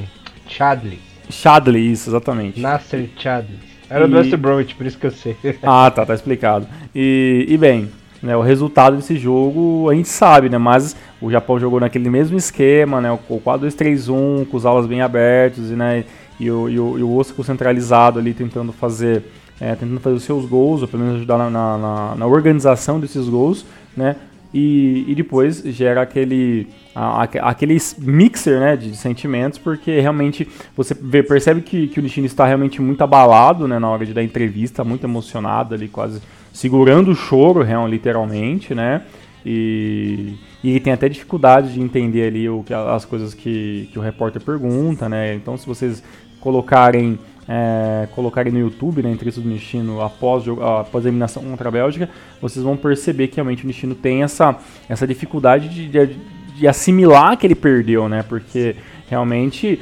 Chadley. 0.48 1.00
Chadley, 1.30 1.92
isso, 1.92 2.10
exatamente. 2.10 2.60
Nasser 2.60 3.08
Chadley. 3.18 3.60
Era 3.90 4.06
e... 4.06 4.08
do 4.08 4.16
West 4.16 4.36
Bromwich, 4.36 4.76
por 4.76 4.86
isso 4.86 4.98
que 4.98 5.08
eu 5.08 5.12
sei. 5.12 5.36
ah, 5.62 5.92
tá, 5.92 6.06
tá 6.06 6.14
explicado. 6.14 6.68
E, 6.96 7.46
e 7.48 7.58
bem, 7.58 7.90
né, 8.22 8.36
o 8.38 8.42
resultado 8.42 8.98
desse 8.98 9.18
jogo 9.18 9.90
a 9.90 9.96
gente 9.96 10.10
sabe, 10.10 10.50
né? 10.50 10.58
Mas 10.58 10.96
o 11.22 11.32
Japão 11.32 11.60
jogou 11.60 11.80
naquele 11.80 12.10
mesmo 12.10 12.38
esquema, 12.38 13.02
né? 13.02 13.12
O 13.12 13.40
4-2-3-1, 13.40 14.48
com 14.48 14.58
os 14.58 14.66
alas 14.66 14.86
bem 14.86 15.02
abertos, 15.02 15.72
né? 15.72 16.04
E 16.40 16.50
o, 16.50 16.70
e 16.70 16.80
o, 16.80 17.00
e 17.00 17.04
o 17.04 17.16
Osco 17.16 17.44
centralizado 17.44 18.20
ali 18.20 18.34
tentando 18.34 18.72
fazer 18.72 19.24
é, 19.62 19.76
tentando 19.76 20.00
fazer 20.00 20.16
os 20.16 20.24
seus 20.24 20.46
gols, 20.46 20.82
ou 20.82 20.88
pelo 20.88 21.04
menos 21.04 21.18
ajudar 21.18 21.38
na, 21.38 21.50
na, 21.50 22.16
na 22.16 22.26
organização 22.26 23.00
desses 23.00 23.30
gols, 23.30 23.64
né? 23.96 24.16
E, 24.52 25.06
e 25.08 25.16
depois 25.16 25.62
gera 25.64 26.02
aquele, 26.02 26.68
aquele 26.94 27.78
mixer 28.00 28.60
né, 28.60 28.76
de 28.76 28.96
sentimentos, 28.96 29.58
porque 29.58 30.00
realmente 30.00 30.48
você 30.76 30.94
vê, 30.94 31.24
percebe 31.24 31.62
que, 31.62 31.88
que 31.88 32.00
o 32.00 32.04
Nishino 32.04 32.26
está 32.26 32.46
realmente 32.46 32.82
muito 32.82 33.02
abalado 33.02 33.68
né, 33.68 33.80
na 33.80 33.90
hora 33.90 34.06
de 34.06 34.14
dar 34.14 34.24
entrevista, 34.24 34.84
muito 34.84 35.06
emocionado 35.06 35.74
ali, 35.74 35.88
quase 35.88 36.22
segurando 36.52 37.12
o 37.12 37.16
choro, 37.16 37.64
literalmente, 37.88 38.76
né? 38.76 39.04
E, 39.46 40.36
e 40.64 40.80
tem 40.80 40.94
até 40.94 41.10
dificuldade 41.10 41.74
de 41.74 41.82
entender 41.82 42.28
ali 42.28 42.48
o, 42.48 42.64
as 42.94 43.06
coisas 43.06 43.34
que, 43.34 43.90
que 43.92 43.98
o 43.98 44.02
repórter 44.02 44.42
pergunta, 44.42 45.08
né? 45.08 45.34
Então, 45.34 45.58
se 45.58 45.66
vocês 45.66 46.04
colocarem 46.40 47.18
é, 47.48 48.08
colocarem 48.14 48.54
no 48.54 48.60
YouTube, 48.60 49.02
né, 49.02 49.10
a 49.10 49.12
entrevista 49.12 49.42
do 49.42 49.50
Nishino 49.50 50.02
após, 50.02 50.44
após 50.48 51.06
a 51.06 51.10
eliminação 51.10 51.44
contra 51.44 51.68
a 51.68 51.72
Bélgica, 51.72 52.10
vocês 52.42 52.64
vão 52.64 52.78
perceber 52.78 53.28
que 53.28 53.36
realmente 53.36 53.64
o 53.64 53.68
Nishino 53.68 53.96
tem 53.96 54.24
essa, 54.24 54.58
essa 54.88 55.08
dificuldade 55.08 55.68
de, 55.68 55.88
de, 55.90 56.18
de 56.62 56.68
assimilar 56.68 57.36
que 57.38 57.46
ele 57.46 57.56
perdeu, 57.56 58.08
né? 58.08 58.24
Porque 58.24 58.76
realmente 59.10 59.82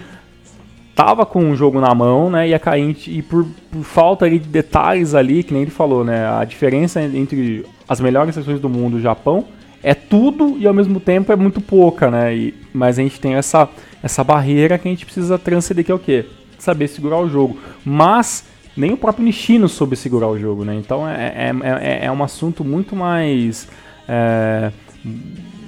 tava 0.95 1.25
com 1.25 1.51
o 1.51 1.55
jogo 1.55 1.79
na 1.79 1.93
mão, 1.93 2.29
né? 2.29 2.49
E 2.49 2.53
a 2.53 2.59
Cainte, 2.59 3.11
e 3.11 3.21
por, 3.21 3.45
por 3.71 3.83
falta 3.83 4.25
ali, 4.25 4.39
de 4.39 4.49
detalhes 4.49 5.13
ali, 5.13 5.43
que 5.43 5.53
nem 5.53 5.61
ele 5.63 5.71
falou, 5.71 6.03
né? 6.03 6.27
A 6.27 6.43
diferença 6.43 7.01
entre 7.01 7.65
as 7.87 7.99
melhores 7.99 8.33
seleções 8.33 8.59
do 8.59 8.69
mundo 8.69 8.97
e 8.97 8.99
o 8.99 9.03
Japão 9.03 9.45
é 9.83 9.93
tudo 9.93 10.57
e 10.57 10.67
ao 10.67 10.73
mesmo 10.73 10.99
tempo 10.99 11.31
é 11.31 11.35
muito 11.35 11.61
pouca, 11.61 12.09
né? 12.09 12.35
E, 12.35 12.53
mas 12.73 12.97
a 12.97 13.01
gente 13.01 13.19
tem 13.19 13.35
essa, 13.35 13.69
essa 14.01 14.23
barreira 14.23 14.77
que 14.77 14.87
a 14.87 14.91
gente 14.91 15.05
precisa 15.05 15.37
transcender, 15.37 15.85
que 15.85 15.91
é 15.91 15.95
o 15.95 15.99
quê? 15.99 16.25
saber 16.59 16.87
segurar 16.87 17.17
o 17.17 17.29
jogo. 17.29 17.57
Mas 17.83 18.45
nem 18.75 18.91
o 18.93 18.97
próprio 18.97 19.25
Nishino 19.25 19.67
soube 19.67 19.95
segurar 19.95 20.27
o 20.27 20.37
jogo, 20.37 20.63
né? 20.63 20.75
Então 20.75 21.07
é, 21.07 21.33
é, 21.35 21.51
é, 21.81 22.05
é 22.05 22.11
um 22.11 22.23
assunto 22.23 22.63
muito 22.63 22.95
mais. 22.95 23.67
É, 24.07 24.71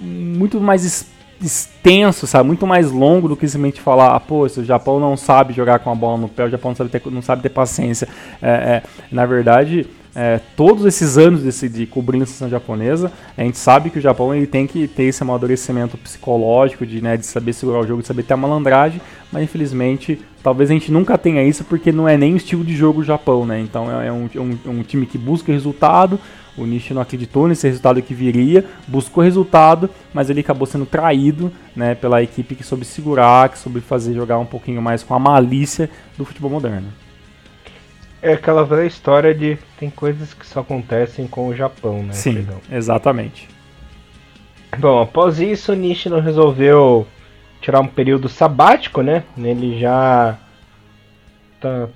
muito 0.02 0.60
mais 0.60 1.06
extenso, 1.42 2.28
sabe? 2.28 2.48
Muito 2.48 2.68
mais 2.68 2.92
longo 2.92 3.28
do 3.28 3.36
que 3.36 3.48
simplesmente 3.48 3.82
falar, 3.82 4.16
ah, 4.16 4.20
pô, 4.20 4.46
o 4.46 4.64
Japão 4.64 5.00
não 5.00 5.18
sabe 5.18 5.54
jogar 5.54 5.80
com 5.80 5.92
a 5.92 5.96
bola 5.96 6.18
no 6.18 6.30
pé, 6.30 6.46
o 6.46 6.50
Japão 6.50 6.72
não 6.72 6.76
sabe 6.76 6.90
ter, 6.90 7.02
não 7.12 7.22
sabe 7.22 7.42
ter 7.42 7.50
paciência. 7.50 8.08
É, 8.42 8.50
é, 8.50 8.84
na 9.12 9.26
verdade, 9.26 9.88
é, 10.14 10.40
todos 10.58 10.86
esses 10.86 11.18
anos 11.18 11.42
desse, 11.42 11.70
de 11.70 11.86
cobrindo 11.86 12.24
a 12.24 12.28
seleção 12.28 12.50
japonesa, 12.50 13.12
a 13.38 13.44
gente 13.44 13.58
sabe 13.58 13.90
que 13.90 13.98
o 13.98 14.02
Japão 14.02 14.36
ele 14.36 14.46
tem 14.46 14.68
que 14.68 14.88
ter 14.88 15.04
esse 15.04 15.24
amadurecimento 15.24 15.98
psicológico, 15.98 16.86
de, 16.86 17.02
né, 17.02 17.16
de 17.16 17.26
saber 17.26 17.54
segurar 17.54 17.80
o 17.80 17.88
jogo, 17.88 18.02
de 18.02 18.08
saber 18.08 18.24
ter 18.24 18.34
a 18.34 18.38
malandragem, 18.38 19.02
mas 19.32 19.44
infelizmente 19.44 20.20
talvez 20.44 20.70
a 20.70 20.74
gente 20.74 20.92
nunca 20.92 21.18
tenha 21.18 21.44
isso 21.44 21.64
porque 21.64 21.92
não 21.92 22.08
é 22.08 22.18
nem 22.18 22.34
o 22.34 22.38
estilo 22.38 22.64
de 22.64 22.76
jogo 22.76 23.00
do 23.00 23.06
Japão, 23.06 23.46
né? 23.46 23.60
Então 23.62 24.02
é, 24.02 24.08
é 24.08 24.12
um, 24.12 24.30
um, 24.36 24.70
um 24.80 24.84
time 24.84 25.06
que 25.06 25.18
busca 25.18 25.52
resultado, 25.52 26.20
o 26.64 26.68
Nishi 26.68 26.94
não 26.94 27.02
acreditou 27.02 27.48
nesse 27.48 27.68
resultado 27.68 28.02
que 28.02 28.14
viria, 28.14 28.66
buscou 28.88 29.24
resultado, 29.24 29.90
mas 30.14 30.30
ele 30.30 30.42
acabou 30.42 30.66
sendo 30.66 30.86
traído 30.86 31.52
né, 31.76 31.96
pela 31.96 32.22
equipe 32.22 32.56
que 32.56 32.64
soube 32.64 32.86
segurar, 32.86 33.50
que 33.50 33.58
soube 33.58 33.82
fazer 33.82 34.14
jogar 34.14 34.38
um 34.38 34.46
pouquinho 34.46 34.82
mais 34.82 35.04
com 35.04 35.14
a 35.14 35.20
malícia 35.20 35.90
do 36.18 36.26
futebol 36.26 36.50
moderno. 36.50 36.88
É 38.22 38.34
aquela 38.34 38.64
velha 38.64 38.86
história 38.86 39.34
de 39.34 39.58
tem 39.80 39.90
coisas 39.90 40.34
que 40.34 40.46
só 40.46 40.60
acontecem 40.60 41.28
com 41.28 41.48
o 41.48 41.56
Japão, 41.56 42.04
né? 42.04 42.14
Sim, 42.14 42.36
Perdão. 42.36 42.58
exatamente. 42.72 43.50
Bom, 44.78 45.02
após 45.02 45.40
isso, 45.40 45.74
Nishino 45.74 46.20
resolveu 46.20 47.08
tirar 47.60 47.82
um 47.82 47.88
período 47.88 48.30
sabático, 48.30 49.02
né? 49.02 49.24
Ele 49.38 49.80
já 49.80 50.38
tá, 51.60 51.90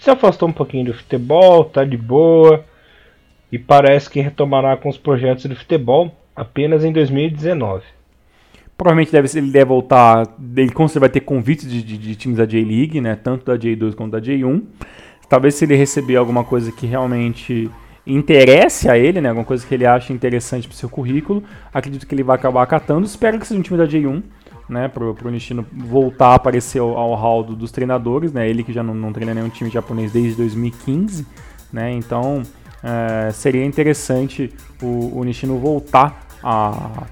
se 0.00 0.10
afastou 0.10 0.48
um 0.48 0.52
pouquinho 0.52 0.86
do 0.86 0.94
futebol, 0.94 1.64
tá 1.64 1.84
de 1.84 1.96
boa 1.96 2.64
e 3.52 3.58
parece 3.58 4.08
que 4.08 4.20
retomará 4.20 4.76
com 4.76 4.88
os 4.88 4.96
projetos 4.96 5.48
de 5.48 5.54
futebol 5.54 6.14
apenas 6.34 6.84
em 6.84 6.92
2019. 6.92 7.84
Provavelmente 8.76 9.12
deve, 9.12 9.38
ele 9.38 9.50
deve 9.50 9.64
voltar. 9.66 10.26
Ele 10.56 10.72
com 10.72 10.88
certeza 10.88 11.00
vai 11.00 11.08
ter 11.10 11.20
convites 11.20 11.70
de, 11.70 11.82
de, 11.82 11.98
de, 11.98 12.16
times 12.16 12.38
da 12.38 12.46
J-League, 12.46 13.00
né? 13.00 13.14
Tanto 13.14 13.44
da 13.44 13.58
J2 13.58 13.94
quanto 13.94 14.12
da 14.12 14.20
J1. 14.20 14.62
Talvez 15.28 15.54
se 15.54 15.64
ele 15.66 15.76
receber 15.76 16.16
alguma 16.16 16.44
coisa 16.44 16.72
que 16.72 16.86
realmente 16.86 17.70
interesse 18.06 18.88
a 18.88 18.96
ele, 18.96 19.20
né? 19.20 19.28
Alguma 19.28 19.44
coisa 19.44 19.66
que 19.66 19.74
ele 19.74 19.84
acha 19.84 20.14
interessante 20.14 20.66
para 20.66 20.74
o 20.74 20.78
seu 20.78 20.88
currículo, 20.88 21.44
acredito 21.72 22.06
que 22.06 22.14
ele 22.14 22.22
vai 22.22 22.36
acabar 22.36 22.62
acatando. 22.62 23.04
Espero 23.04 23.38
que 23.38 23.46
seja 23.46 23.60
um 23.60 23.62
time 23.62 23.76
da 23.76 23.86
J1, 23.86 24.22
né? 24.66 24.88
Pro, 24.88 25.14
pro 25.14 25.30
Nishino 25.30 25.66
voltar 25.70 26.28
a 26.28 26.34
aparecer 26.36 26.78
ao, 26.78 26.96
ao 26.96 27.14
hall 27.14 27.42
dos 27.42 27.70
treinadores, 27.70 28.32
né? 28.32 28.48
Ele 28.48 28.62
que 28.62 28.72
já 28.72 28.82
não, 28.82 28.94
não 28.94 29.12
treina 29.12 29.34
nenhum 29.34 29.50
time 29.50 29.68
japonês 29.68 30.10
desde 30.10 30.36
2015, 30.36 31.26
né? 31.70 31.92
Então 31.92 32.42
é, 32.82 33.30
seria 33.32 33.64
interessante 33.64 34.52
o, 34.82 35.18
o 35.18 35.24
Nishino 35.24 35.58
voltar 35.58 36.26
a 36.42 37.04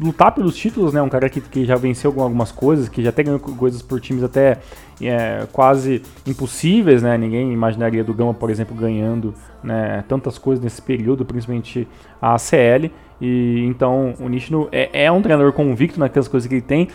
lutar 0.00 0.32
pelos 0.32 0.56
títulos, 0.56 0.92
né? 0.92 1.00
Um 1.00 1.08
cara 1.08 1.28
que, 1.28 1.40
que 1.40 1.64
já 1.64 1.76
venceu 1.76 2.14
algumas 2.20 2.52
coisas, 2.52 2.88
que 2.88 3.02
já 3.02 3.08
até 3.08 3.22
ganhou 3.22 3.40
coisas 3.40 3.82
por 3.82 4.00
times 4.00 4.22
até 4.22 4.58
é, 5.00 5.46
quase 5.52 6.02
impossíveis, 6.26 7.02
né? 7.02 7.16
Ninguém 7.16 7.52
imaginaria 7.52 8.04
do 8.04 8.12
Gama, 8.12 8.34
por 8.34 8.50
exemplo, 8.50 8.76
ganhando 8.76 9.34
né, 9.62 10.04
tantas 10.06 10.38
coisas 10.38 10.62
nesse 10.62 10.82
período, 10.82 11.24
principalmente 11.24 11.88
a 12.20 12.34
ACL. 12.34 12.90
E 13.20 13.64
então 13.66 14.14
o 14.20 14.28
Nishino 14.28 14.68
é, 14.70 15.04
é 15.04 15.12
um 15.12 15.22
treinador 15.22 15.52
convicto 15.52 15.98
naquelas 15.98 16.28
coisas 16.28 16.46
que 16.46 16.54
ele 16.54 16.62
tem, 16.62 16.88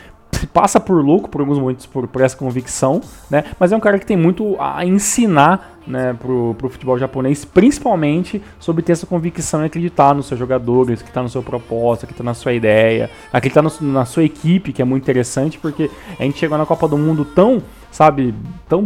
passa 0.48 0.80
por 0.80 1.04
louco 1.04 1.30
por 1.30 1.42
alguns 1.42 1.58
momentos 1.58 1.86
por, 1.86 2.08
por, 2.08 2.22
essa 2.22 2.36
convicção, 2.36 3.02
né? 3.30 3.44
Mas 3.60 3.72
é 3.72 3.78
um 3.78 3.80
cara 3.80 4.00
que 4.00 4.06
tem 4.06 4.18
muito 4.18 4.56
a 4.60 4.86
ensinar, 4.86 5.80
né, 5.86 6.16
pro, 6.20 6.56
pro 6.58 6.70
futebol 6.70 6.98
japonês, 6.98 7.44
principalmente 7.44 8.42
sobre 8.60 8.84
ter 8.84 8.94
essa 8.94 9.06
convicção 9.06 9.64
e 9.64 9.66
acreditar 9.66 10.14
nos 10.14 10.28
seus 10.28 10.40
jogadores, 10.40 11.02
que 11.02 11.10
está 11.10 11.22
no 11.22 11.30
seu 11.30 11.42
propósito, 11.42 12.08
que 12.08 12.14
está 12.14 12.24
na 12.24 12.34
sua 12.34 12.54
ideia, 12.54 13.10
acreditar 13.32 13.62
no, 13.62 13.72
na 13.82 14.06
sua 14.06 14.24
equipe, 14.24 14.74
que 14.74 14.82
é 14.82 14.86
muito 14.86 15.04
interessante, 15.04 15.58
porque 15.58 15.90
a 16.20 16.24
gente 16.24 16.38
chegou 16.38 16.58
na 16.58 16.66
Copa 16.66 16.88
do 16.88 16.98
Mundo 16.98 17.26
tão, 17.26 17.62
sabe, 17.92 18.34
tão 18.70 18.86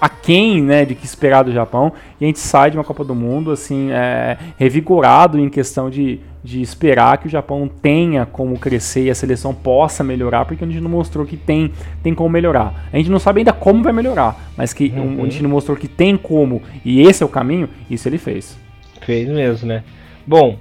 aquém 0.00 0.62
né, 0.62 0.84
de 0.84 0.94
que 0.94 1.04
esperar 1.04 1.42
do 1.42 1.52
Japão 1.52 1.92
e 2.20 2.24
a 2.24 2.26
gente 2.26 2.38
sai 2.38 2.70
de 2.70 2.76
uma 2.76 2.84
Copa 2.84 3.04
do 3.04 3.14
Mundo 3.14 3.50
assim 3.50 3.90
é, 3.90 4.38
revigorado 4.56 5.38
em 5.38 5.48
questão 5.48 5.90
de, 5.90 6.20
de 6.42 6.62
esperar 6.62 7.18
que 7.18 7.26
o 7.26 7.30
Japão 7.30 7.68
tenha 7.68 8.24
como 8.24 8.58
crescer 8.58 9.04
e 9.04 9.10
a 9.10 9.14
seleção 9.14 9.54
possa 9.54 10.04
melhorar 10.04 10.44
porque 10.44 10.64
a 10.64 10.66
gente 10.66 10.80
não 10.80 10.90
mostrou 10.90 11.26
que 11.26 11.36
tem, 11.36 11.72
tem 12.02 12.14
como 12.14 12.28
melhorar 12.28 12.88
a 12.92 12.96
gente 12.96 13.10
não 13.10 13.18
sabe 13.18 13.40
ainda 13.40 13.52
como 13.52 13.82
vai 13.82 13.92
melhorar 13.92 14.50
mas 14.56 14.72
que 14.72 14.92
uhum. 14.96 15.20
a 15.20 15.24
gente 15.24 15.42
não 15.42 15.50
mostrou 15.50 15.76
que 15.76 15.88
tem 15.88 16.16
como 16.16 16.62
e 16.84 17.02
esse 17.02 17.22
é 17.22 17.26
o 17.26 17.28
caminho 17.28 17.68
isso 17.90 18.08
ele 18.08 18.18
fez 18.18 18.56
fez 19.02 19.28
mesmo 19.28 19.68
né 19.68 19.82
bom 20.26 20.56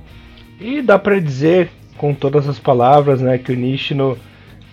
e 0.59 0.81
dá 0.81 0.97
para 0.97 1.19
dizer 1.19 1.69
com 1.97 2.13
todas 2.13 2.47
as 2.49 2.59
palavras 2.59 3.21
né 3.21 3.37
que 3.37 3.51
o 3.51 3.55
Nishino 3.55 4.17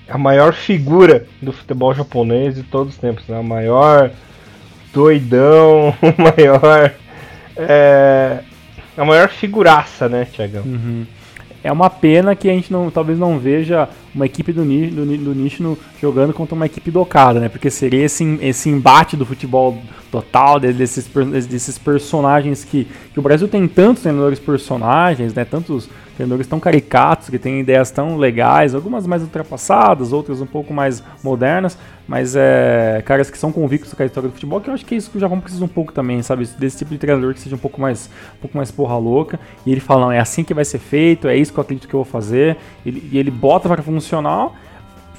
é 0.09 0.13
a 0.13 0.19
maior 0.19 0.53
figura 0.53 1.27
do 1.41 1.53
futebol 1.53 1.95
japonês 1.95 2.55
de 2.55 2.63
todos 2.63 2.95
os 2.95 2.99
tempos 2.99 3.27
né 3.29 3.39
a 3.39 3.43
maior 3.43 4.11
doidão, 4.95 5.95
o 6.01 6.23
maior. 6.23 6.95
É, 7.57 8.39
a 8.97 9.05
maior 9.05 9.29
figuraça, 9.29 10.09
né, 10.09 10.27
Tiagão? 10.31 10.63
Uhum. 10.65 11.07
É 11.63 11.73
uma 11.73 11.89
pena 11.89 12.37
que 12.37 12.49
a 12.51 12.53
gente 12.53 12.71
não, 12.71 12.91
talvez 12.91 13.19
não 13.19 13.39
veja 13.39 13.89
uma 14.15 14.27
equipe 14.27 14.53
do, 14.53 14.63
do, 14.63 15.17
do 15.17 15.35
Nishino 15.35 15.79
jogando 15.99 16.35
contra 16.35 16.55
uma 16.55 16.67
equipe 16.67 16.91
docada, 16.91 17.41
né? 17.41 17.49
Porque 17.49 17.71
seria 17.71 18.05
esse, 18.05 18.39
esse 18.43 18.69
embate 18.69 19.17
do 19.17 19.25
futebol 19.25 19.79
total, 20.11 20.61
desses, 20.61 21.09
desses 21.49 21.79
personagens 21.79 22.65
que, 22.65 22.87
que 23.15 23.19
o 23.19 23.23
Brasil 23.23 23.49
tem 23.49 23.67
tantos 23.67 24.03
treinadores 24.03 24.39
personagens, 24.39 25.33
né? 25.33 25.47
Tantos 25.47 25.89
treinadores 26.15 26.47
tão 26.47 26.61
caricatos, 26.61 27.29
que 27.29 27.39
têm 27.39 27.61
ideias 27.61 27.91
tão 27.91 28.17
legais, 28.17 28.75
algumas 28.75 29.07
mais 29.07 29.23
ultrapassadas, 29.23 30.13
outras 30.13 30.41
um 30.41 30.47
pouco 30.47 30.73
mais 30.73 31.03
modernas, 31.23 31.77
mas 32.07 32.35
é 32.37 33.03
caras 33.05 33.31
que 33.31 33.39
são 33.39 33.51
convictos 33.51 33.93
com 33.93 34.03
a 34.03 34.07
história 34.07 34.29
do 34.29 34.33
futebol, 34.33 34.61
que 34.61 34.71
eu 34.71 34.75
acho 34.75 34.85
que 34.85 34.95
é 34.95 34.99
isso 34.99 35.11
que 35.11 35.17
o 35.17 35.21
Japão 35.21 35.41
precisa 35.41 35.65
um 35.65 35.69
pouco 35.69 35.93
também, 35.93 36.23
sabe? 36.23 36.47
Desse 36.59 36.79
tipo 36.79 36.91
de 36.91 36.99
treinador 36.99 37.35
que 37.35 37.41
seja 37.41 37.57
um 37.57 37.59
pouco 37.59 37.81
mais, 37.81 38.09
um 38.37 38.41
pouco 38.41 38.57
mais 38.57 38.71
porra 38.71 38.97
louca, 38.97 39.39
e 39.67 39.73
ele 39.73 39.81
fala, 39.81 40.07
não, 40.07 40.13
é 40.13 40.21
assim 40.21 40.45
que 40.45 40.55
vai 40.55 40.65
ser 40.65 40.79
feito, 40.79 41.29
é 41.29 41.37
isso 41.37 41.53
que 41.53 41.59
eu 41.59 41.63
acredito 41.63 41.89
que 41.89 41.95
eu 41.95 42.03
vou 42.03 42.11
fazer, 42.11 42.57
ele, 42.85 43.09
e 43.13 43.19
ele 43.19 43.31
bota 43.31 43.69
para 43.69 43.83
funcionar, 43.83 44.51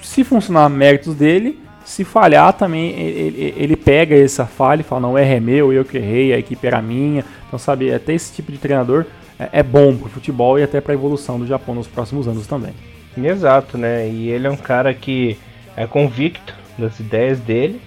se 0.02 0.24
funcionar 0.24 0.70
méritos 0.70 1.16
dele, 1.16 1.60
se 1.84 2.04
falhar 2.04 2.52
também, 2.54 3.00
ele, 3.00 3.54
ele, 3.56 3.76
pega 3.76 4.16
essa 4.16 4.46
falha 4.46 4.82
e 4.82 4.84
fala, 4.84 5.02
não, 5.02 5.18
erro 5.18 5.32
é 5.32 5.40
meu, 5.40 5.72
eu 5.72 5.86
que 5.86 5.98
errei, 5.98 6.34
a 6.34 6.40
equipe 6.40 6.66
era 6.66 6.82
minha. 6.82 7.24
Então, 7.48 7.60
sabe, 7.60 7.94
até 7.94 8.14
esse 8.14 8.34
tipo 8.34 8.52
de 8.52 8.58
treinador 8.58 9.06
é, 9.40 9.60
é 9.60 9.64
bom 9.64 9.96
pro 9.96 10.10
futebol 10.10 10.58
e 10.60 10.64
até 10.64 10.82
para 10.82 10.94
a 10.94 10.96
evolução 10.96 11.40
do 11.40 11.48
Japão 11.48 11.76
nos 11.76 11.88
próximos 11.88 12.28
anos 12.28 12.48
também. 12.48 12.74
Exato, 13.18 13.78
né? 13.78 14.08
E 14.10 14.30
ele 14.30 14.48
é 14.48 14.52
um 14.52 14.58
cara 14.58 14.94
que 14.94 15.38
é 15.76 15.88
convicto 15.88 16.54
das 16.78 17.00
ideias 17.00 17.40
dele 17.40 17.80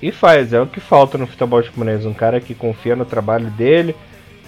e 0.00 0.12
faz, 0.12 0.52
é 0.52 0.60
o 0.60 0.66
que 0.66 0.78
falta 0.78 1.18
no 1.18 1.26
futebol 1.26 1.62
japonês, 1.62 2.04
um 2.04 2.14
cara 2.14 2.40
que 2.40 2.54
confia 2.54 2.94
no 2.94 3.04
trabalho 3.04 3.50
dele, 3.50 3.96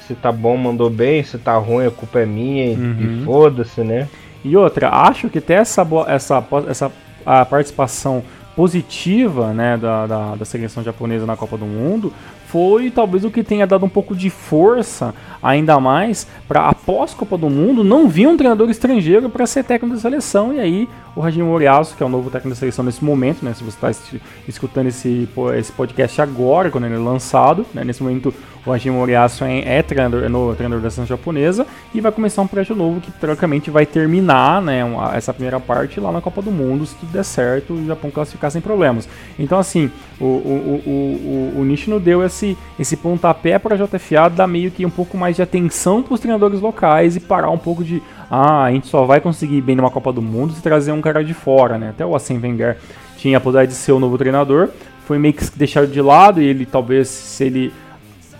se 0.07 0.15
tá 0.15 0.31
bom, 0.31 0.57
mandou 0.57 0.91
bem, 0.91 1.23
se 1.23 1.39
tá 1.39 1.57
ruim, 1.57 1.87
a 1.87 1.91
culpa 1.91 2.21
é 2.21 2.27
minha 2.27 2.73
e, 2.73 2.77
uhum. 2.77 3.21
e 3.23 3.25
foda-se, 3.25 3.81
né? 3.83 4.09
E 4.45 4.57
outra, 4.57 4.89
acho 4.91 5.29
que 5.29 5.41
ter 5.41 5.55
essa, 5.55 5.87
essa, 6.07 6.47
essa 6.69 6.93
a 7.27 7.45
participação 7.45 8.23
positiva 8.55 9.53
né, 9.53 9.77
da, 9.77 10.07
da, 10.07 10.35
da, 10.35 10.45
seleção 10.45 10.83
japonesa 10.83 11.25
na 11.25 11.37
Copa 11.37 11.57
do 11.57 11.65
Mundo 11.65 12.13
foi 12.49 12.90
talvez 12.90 13.24
o 13.24 13.30
que 13.30 13.44
tenha 13.44 13.66
dado 13.66 13.84
um 13.84 13.88
pouco 13.88 14.14
de 14.16 14.30
força 14.30 15.14
ainda 15.42 15.78
mais 15.78 16.26
para 16.46 16.68
após 16.68 17.12
Copa 17.12 17.36
do 17.36 17.51
Mundo 17.51 17.84
não 17.84 18.09
vir 18.09 18.26
um 18.26 18.36
treinador 18.36 18.70
estrangeiro 18.70 19.28
para 19.28 19.46
ser 19.46 19.64
técnico 19.64 19.94
da 19.94 20.01
seleção. 20.01 20.55
E 20.55 20.61
aí 20.61 20.88
o 21.14 21.22
Hajime 21.22 21.44
Moriyasu, 21.44 21.94
que 21.94 22.03
é 22.03 22.07
o 22.07 22.09
novo 22.09 22.30
técnico 22.30 22.51
da 22.51 22.55
seleção 22.55 22.84
nesse 22.84 23.05
momento, 23.05 23.44
né, 23.44 23.53
se 23.53 23.62
você 23.62 23.76
está 23.86 23.90
escutando 24.46 24.86
esse, 24.86 25.28
esse 25.57 25.72
podcast 25.72 26.22
agora, 26.22 26.70
quando 26.70 26.84
ele 26.84 26.94
é 26.94 26.99
lançado, 26.99 27.66
né, 27.74 27.84
nesse 27.84 28.03
momento 28.03 28.32
o 28.71 28.73
Hajime 28.75 28.97
Moriyasu 28.97 29.45
é, 29.45 29.79
é, 29.79 29.83
treinador, 29.83 30.25
é 30.25 30.29
novo 30.29 30.55
treinador 30.55 30.83
da 30.83 30.91
seleção 30.91 31.07
japonesa 31.07 31.66
e 31.95 32.01
vai 32.01 32.12
começar 32.12 32.43
um 32.43 32.47
projeto 32.47 32.77
novo 32.77 33.01
que 33.01 33.11
teoricamente 33.11 33.71
vai 33.71 33.87
terminar 33.87 34.61
né, 34.61 34.85
uma, 34.85 35.16
essa 35.16 35.33
primeira 35.33 35.59
parte 35.59 35.99
lá 36.01 36.12
na 36.12 36.21
Copa 36.21 36.43
do 36.43 36.51
Mundo, 36.51 36.87
se 36.87 36.95
tudo 36.97 37.12
der 37.12 37.25
certo, 37.25 37.75
o 37.75 37.87
Japão 37.87 38.11
classificar 38.11 38.51
sem 38.51 38.61
problemas. 38.61 39.09
Então 39.39 39.59
assim, 39.59 39.91
o, 40.21 40.25
o, 40.25 40.83
o, 40.87 41.61
o, 41.61 41.64
Nishino 41.64 41.99
deu 41.99 42.25
esse, 42.25 42.57
esse 42.79 42.97
pontapé 42.97 43.59
para 43.59 43.75
a 43.75 43.79
JFA 43.79 44.29
dar 44.29 44.47
meio 44.47 44.71
que 44.71 44.85
um 44.85 44.91
pouco 44.91 45.16
mais 45.16 45.37
de 45.37 45.43
atenção 45.43 46.03
para 46.03 46.14
os 46.14 46.21
treinadores 46.21 46.61
locais 46.61 47.16
e 47.16 47.21
parar 47.21 47.51
um 47.51 47.59
pouco 47.59 47.83
de 47.85 48.03
ah, 48.31 48.64
a 48.64 48.71
gente 48.71 48.89
só 48.89 49.05
vai 49.05 49.21
conseguir 49.21 49.61
bem 49.62 49.75
numa 49.75 49.91
Copa 49.91 50.12
do 50.12 50.21
Mundo 50.21 50.53
se 50.53 50.62
trazer 50.62 50.93
um 50.93 51.01
cara 51.01 51.25
de 51.25 51.33
fora, 51.33 51.79
né? 51.79 51.91
Até 51.91 52.05
o 52.05 52.14
Arsene 52.14 52.41
Wenger 52.41 52.77
tinha 53.16 53.39
a 53.39 53.41
possibilidade 53.41 53.73
de 53.73 53.79
ser 53.79 53.93
o 53.93 53.99
novo 53.99 54.19
treinador, 54.19 54.69
foi 55.07 55.19
meio 55.19 55.33
que 55.33 55.45
deixado 55.57 55.87
de 55.87 56.01
lado 56.03 56.41
e 56.41 56.47
ele 56.47 56.66
talvez 56.66 57.09
se 57.09 57.45
ele 57.45 57.73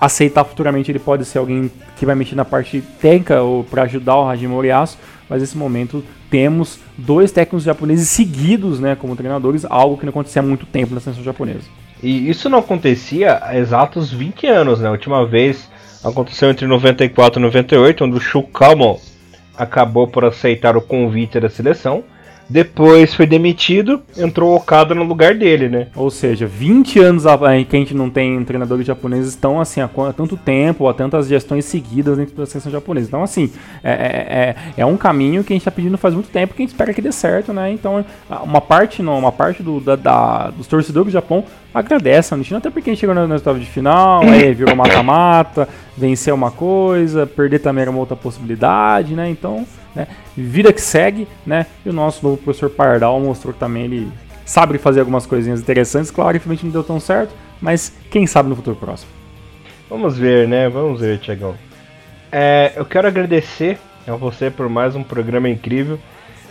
aceitar 0.01 0.45
futuramente 0.45 0.91
ele 0.91 0.99
pode 0.99 1.25
ser 1.25 1.39
alguém 1.39 1.71
que 1.97 2.07
vai 2.07 2.15
mexer 2.15 2.35
na 2.35 2.45
parte 2.45 2.81
técnica 3.01 3.43
ou 3.43 3.65
para 3.65 3.83
ajudar 3.83 4.17
o 4.17 4.29
Hajime 4.29 4.53
Moriyasu, 4.53 4.99
mas 5.29 5.41
nesse 5.41 5.57
momento 5.57 6.05
temos 6.31 6.79
dois 6.97 7.33
técnicos 7.33 7.65
japoneses 7.65 8.09
seguidos, 8.09 8.81
né, 8.81 8.95
como 8.95 9.17
treinadores, 9.17 9.65
algo 9.65 9.97
que 9.97 10.05
não 10.05 10.11
acontecia 10.11 10.41
há 10.41 10.45
muito 10.45 10.67
tempo 10.67 10.95
na 10.95 11.01
seleção 11.01 11.25
japonesa. 11.25 11.65
E 12.03 12.31
isso 12.31 12.49
não 12.49 12.59
acontecia 12.59 13.39
há 13.43 13.59
exatos 13.59 14.13
20 14.13 14.47
anos, 14.47 14.81
né? 14.81 14.89
A 14.89 14.93
última 14.93 15.27
vez 15.27 15.69
aconteceu 16.05 16.49
entre 16.49 16.67
94 16.67 17.41
e 17.41 17.43
98, 17.43 18.05
onde 18.05 18.17
o 18.17 18.21
Shukamon 18.21 19.01
acabou 19.57 20.07
por 20.07 20.25
aceitar 20.25 20.77
o 20.77 20.81
convite 20.81 21.41
da 21.41 21.49
seleção. 21.49 22.05
Depois 22.49 23.15
foi 23.15 23.27
demitido, 23.27 24.01
entrou 24.17 24.57
Okada 24.57 24.95
no 24.95 25.05
lugar 25.05 25.35
dele, 25.35 25.69
né? 25.69 25.89
Ou 25.95 26.11
seja, 26.11 26.47
20 26.47 26.99
anos 26.99 27.25
que 27.69 27.77
a 27.77 27.79
gente 27.79 27.95
não 27.95 28.09
tem 28.09 28.43
treinadores 28.45 28.87
japoneses 28.87 29.31
estão 29.31 29.61
assim 29.61 29.81
há 29.83 29.89
tanto 30.17 30.37
tempo, 30.37 30.89
há 30.89 30.95
tantas 30.95 31.29
gestões 31.29 31.67
seguidas 31.67 32.17
dentro 32.17 32.35
da 32.35 32.47
seleção 32.47 32.73
japonesa. 32.73 33.09
Então, 33.09 33.23
assim, 33.23 33.53
é, 33.85 33.91
é, 33.91 33.97
é, 33.97 34.57
é 34.79 34.87
um 34.87 34.97
caminho 34.97 35.45
que 35.45 35.53
a 35.53 35.55
gente 35.55 35.61
está 35.61 35.71
pedindo 35.71 35.99
faz 35.99 36.15
muito 36.15 36.31
tempo 36.31 36.55
que 36.55 36.63
a 36.63 36.65
gente 36.65 36.73
espera 36.73 36.95
que 36.95 37.03
dê 37.03 37.13
certo, 37.13 37.53
né? 37.53 37.71
Então, 37.71 38.05
uma 38.43 38.61
parte 38.61 39.03
não, 39.03 39.19
uma 39.19 39.33
parte 39.33 39.63
do, 39.63 39.79
da, 39.81 39.97
da, 39.97 40.51
dos 40.51 40.67
torcedores 40.67 41.09
do 41.09 41.13
Japão 41.13 41.45
agradece 41.75 42.33
ao 42.33 42.39
Nishino, 42.39 42.59
até 42.59 42.71
porque 42.71 42.89
a 42.89 42.93
gente 42.93 43.01
chegou 43.01 43.15
na 43.15 43.27
resultado 43.27 43.61
de 43.61 43.67
final, 43.67 44.23
aí 44.23 44.55
virou 44.55 44.75
mata-mata, 44.75 45.69
venceu 45.97 46.35
uma 46.35 46.51
coisa, 46.51 47.27
perder 47.27 47.59
também 47.59 47.83
era 47.83 47.91
uma 47.91 48.01
outra 48.01 48.17
possibilidade, 48.17 49.15
né? 49.15 49.29
Então, 49.29 49.67
né? 49.99 50.07
Vida 50.37 50.73
que 50.73 50.81
segue, 50.81 51.27
né? 51.45 51.67
E 51.85 51.91
o 51.91 51.93
nosso 51.93 52.25
novo 52.25 52.37
professor 52.37 52.71
Pardal 52.71 53.19
mostrou 53.19 53.53
que 53.53 53.59
também 53.59 53.85
ele 53.85 54.13
sabe 54.47 54.79
fazer 54.79 55.01
algumas 55.01 55.27
coisinhas 55.27 55.61
interessantes. 55.61 56.11
Claro, 56.11 56.37
infelizmente 56.37 56.65
não 56.65 56.73
deu 56.73 56.85
tão 56.85 57.01
certo, 57.01 57.35
mas 57.61 57.93
quem 58.09 58.25
sabe 58.25 58.49
no 58.49 58.55
futuro 58.55 58.77
próximo. 58.77 59.11
Vamos 59.91 60.17
ver, 60.17 60.47
né? 60.47 60.69
Vamos 60.69 61.01
ver, 61.01 61.19
Tiagão. 61.19 61.55
É, 62.31 62.73
eu 62.77 62.85
quero 62.85 63.09
agradecer 63.09 63.79
a 64.07 64.15
você 64.15 64.51
por 64.51 64.69
mais 64.69 64.95
um 64.95 65.03
programa 65.03 65.49
incrível. 65.49 65.99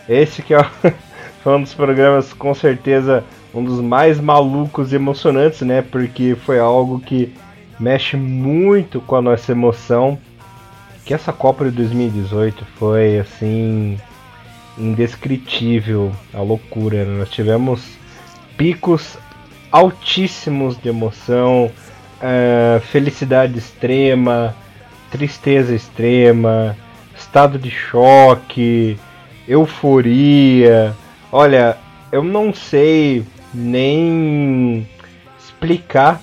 Esse 0.10 0.42
que 0.42 0.54
é 0.54 0.60
um 1.46 1.62
dos 1.62 1.74
programas, 1.74 2.34
com 2.34 2.54
certeza, 2.54 3.24
um 3.54 3.64
dos 3.64 3.80
mais 3.80 4.20
malucos 4.20 4.92
e 4.92 4.96
emocionantes, 4.96 5.62
né? 5.62 5.82
Porque 5.82 6.36
foi 6.36 6.60
algo 6.60 7.00
que 7.00 7.34
mexe 7.80 8.18
muito 8.18 9.00
com 9.00 9.16
a 9.16 9.22
nossa 9.22 9.54
emoção 9.54 10.18
que 11.08 11.14
essa 11.14 11.32
Copa 11.32 11.64
de 11.64 11.72
2018 11.72 12.66
foi 12.78 13.18
assim 13.18 13.98
indescritível, 14.78 16.12
a 16.34 16.42
loucura. 16.42 17.06
Né? 17.06 17.20
Nós 17.20 17.30
tivemos 17.30 17.98
picos 18.58 19.18
altíssimos 19.72 20.78
de 20.78 20.90
emoção, 20.90 21.72
uh, 22.18 22.82
felicidade 22.82 23.58
extrema, 23.58 24.54
tristeza 25.10 25.74
extrema, 25.74 26.76
estado 27.18 27.58
de 27.58 27.72
choque, 27.72 29.00
euforia. 29.48 30.94
Olha, 31.32 31.78
eu 32.12 32.22
não 32.22 32.54
sei 32.54 33.26
nem 33.54 34.86
explicar 35.40 36.22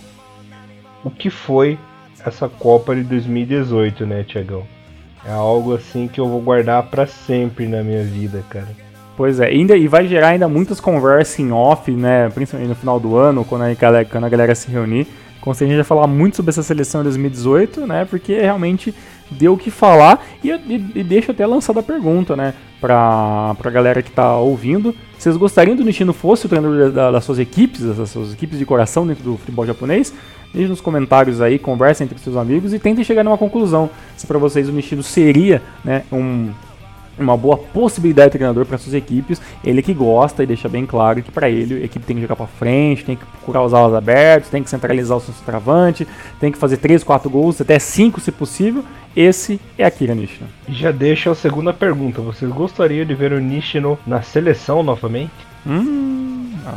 o 1.02 1.10
que 1.10 1.30
foi 1.30 1.78
essa 2.22 2.50
Copa 2.50 2.94
de 2.94 3.02
2018, 3.02 4.04
né, 4.04 4.22
Tiagão? 4.24 4.73
É 5.26 5.32
algo 5.32 5.74
assim 5.74 6.06
que 6.06 6.20
eu 6.20 6.28
vou 6.28 6.40
guardar 6.40 6.82
para 6.84 7.06
sempre 7.06 7.66
na 7.66 7.82
minha 7.82 8.04
vida, 8.04 8.44
cara. 8.50 8.68
Pois 9.16 9.38
é, 9.38 9.46
ainda, 9.46 9.76
e 9.76 9.86
vai 9.86 10.08
gerar 10.08 10.28
ainda 10.28 10.48
muitas 10.48 10.80
conversas 10.80 11.38
em 11.38 11.52
off, 11.52 11.90
né? 11.90 12.28
Principalmente 12.30 12.68
no 12.68 12.74
final 12.74 12.98
do 12.98 13.16
ano, 13.16 13.44
quando 13.44 13.62
a 13.62 13.72
galera, 13.72 14.04
quando 14.04 14.24
a 14.24 14.28
galera 14.28 14.54
se 14.54 14.70
reunir. 14.70 15.06
Com 15.40 15.50
a 15.50 15.54
gente 15.54 15.74
vai 15.74 15.84
falar 15.84 16.06
muito 16.06 16.36
sobre 16.36 16.50
essa 16.50 16.62
seleção 16.62 17.02
de 17.02 17.04
2018, 17.10 17.86
né? 17.86 18.06
Porque 18.06 18.40
realmente 18.40 18.94
deu 19.30 19.52
o 19.52 19.58
que 19.58 19.70
falar. 19.70 20.24
E, 20.42 20.50
e, 20.50 20.92
e 20.96 21.04
deixa 21.04 21.32
até 21.32 21.46
lançada 21.46 21.80
a 21.80 21.82
pergunta, 21.82 22.34
né? 22.34 22.54
Pra, 22.80 23.54
pra 23.58 23.70
galera 23.70 24.02
que 24.02 24.10
tá 24.10 24.36
ouvindo. 24.38 24.94
Vocês 25.18 25.36
gostariam 25.36 25.76
do 25.76 25.84
Nishino 25.84 26.12
fosse 26.12 26.46
o 26.46 26.48
treinador 26.48 26.90
da, 26.90 27.10
das 27.10 27.24
suas 27.24 27.38
equipes, 27.38 27.82
das 27.82 28.10
suas 28.10 28.32
equipes 28.32 28.58
de 28.58 28.64
coração 28.66 29.06
dentro 29.06 29.22
do 29.22 29.36
futebol 29.36 29.66
japonês? 29.66 30.12
Deixe 30.54 30.68
nos 30.68 30.80
comentários 30.80 31.40
aí, 31.40 31.58
conversem 31.58 32.04
entre 32.04 32.18
seus 32.18 32.36
amigos 32.36 32.72
e 32.72 32.78
tentem 32.78 33.04
chegar 33.04 33.24
numa 33.24 33.36
conclusão. 33.36 33.90
Se 34.16 34.26
para 34.26 34.38
vocês 34.38 34.68
o 34.68 34.72
Nishino 34.72 35.02
seria 35.02 35.60
né, 35.84 36.04
um 36.12 36.50
uma 37.18 37.36
boa 37.36 37.56
possibilidade 37.56 38.28
de 38.28 38.38
treinador 38.38 38.66
para 38.66 38.78
suas 38.78 38.94
equipes. 38.94 39.40
Ele 39.64 39.82
que 39.82 39.94
gosta 39.94 40.42
e 40.42 40.46
deixa 40.46 40.68
bem 40.68 40.84
claro 40.84 41.22
que 41.22 41.30
para 41.30 41.48
ele 41.48 41.82
a 41.82 41.84
equipe 41.84 42.04
tem 42.04 42.16
que 42.16 42.22
jogar 42.22 42.36
para 42.36 42.46
frente, 42.46 43.04
tem 43.04 43.16
que 43.16 43.24
procurar 43.24 43.62
os 43.62 43.72
alas 43.72 43.94
abertos, 43.94 44.50
tem 44.50 44.62
que 44.62 44.70
centralizar 44.70 45.16
o 45.16 45.20
seu 45.20 45.32
centroavante, 45.34 46.06
tem 46.40 46.50
que 46.50 46.58
fazer 46.58 46.76
3, 46.78 47.04
4 47.04 47.30
gols, 47.30 47.60
até 47.60 47.78
5 47.78 48.20
se 48.20 48.32
possível. 48.32 48.84
Esse 49.16 49.60
é 49.78 49.84
Akira 49.84 50.14
Nishino. 50.14 50.48
Já 50.68 50.90
deixa 50.90 51.30
a 51.30 51.34
segunda 51.34 51.72
pergunta. 51.72 52.20
Vocês 52.20 52.50
gostariam 52.50 53.06
de 53.06 53.14
ver 53.14 53.32
o 53.32 53.40
Nishino 53.40 53.96
na 54.04 54.22
seleção 54.22 54.82
novamente? 54.82 55.30
Hum, 55.64 56.23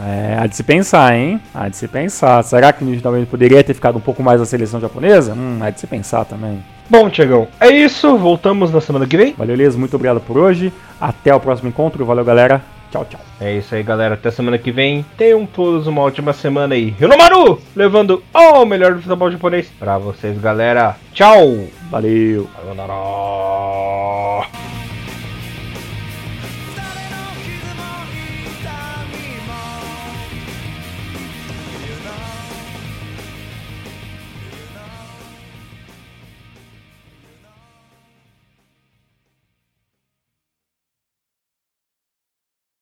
é, 0.05 0.37
há 0.39 0.47
de 0.47 0.55
se 0.55 0.63
pensar, 0.63 1.15
hein? 1.15 1.39
Há 1.53 1.69
de 1.69 1.77
se 1.77 1.87
pensar. 1.87 2.43
Será 2.43 2.73
que 2.73 2.83
o 2.83 2.85
Nishino 2.85 3.03
talvez 3.03 3.27
poderia 3.27 3.63
ter 3.63 3.73
ficado 3.73 3.97
um 3.97 4.01
pouco 4.01 4.21
mais 4.21 4.39
na 4.39 4.45
seleção 4.45 4.79
japonesa? 4.79 5.33
Hum, 5.33 5.59
há 5.61 5.69
de 5.69 5.79
se 5.79 5.87
pensar 5.87 6.25
também. 6.25 6.63
Bom, 6.89 7.09
Tiagão, 7.09 7.47
é 7.59 7.69
isso. 7.69 8.17
Voltamos 8.17 8.71
na 8.71 8.81
semana 8.81 9.05
que 9.05 9.17
vem. 9.17 9.33
Valeu, 9.37 9.55
Elias. 9.55 9.75
Muito 9.75 9.95
obrigado 9.95 10.21
por 10.21 10.37
hoje. 10.37 10.71
Até 10.99 11.33
o 11.33 11.39
próximo 11.39 11.69
encontro. 11.69 12.05
Valeu, 12.05 12.23
galera. 12.23 12.61
Tchau, 12.91 13.05
tchau. 13.09 13.19
É 13.39 13.57
isso 13.57 13.75
aí, 13.75 13.83
galera. 13.83 14.13
Até 14.13 14.31
semana 14.31 14.57
que 14.57 14.71
vem. 14.71 15.05
Tenham 15.17 15.45
todos 15.45 15.87
uma 15.87 16.01
ótima 16.01 16.31
semana 16.31 16.75
aí. 16.75 16.95
Rinomaru, 16.97 17.59
levando 17.75 18.23
o 18.33 18.65
melhor 18.65 18.93
do 18.93 19.01
futebol 19.01 19.29
japonês 19.29 19.69
pra 19.77 19.97
vocês, 19.97 20.39
galera. 20.39 20.95
Tchau. 21.13 21.67
Valeu. 21.91 22.49
Sayonara. 22.55 24.66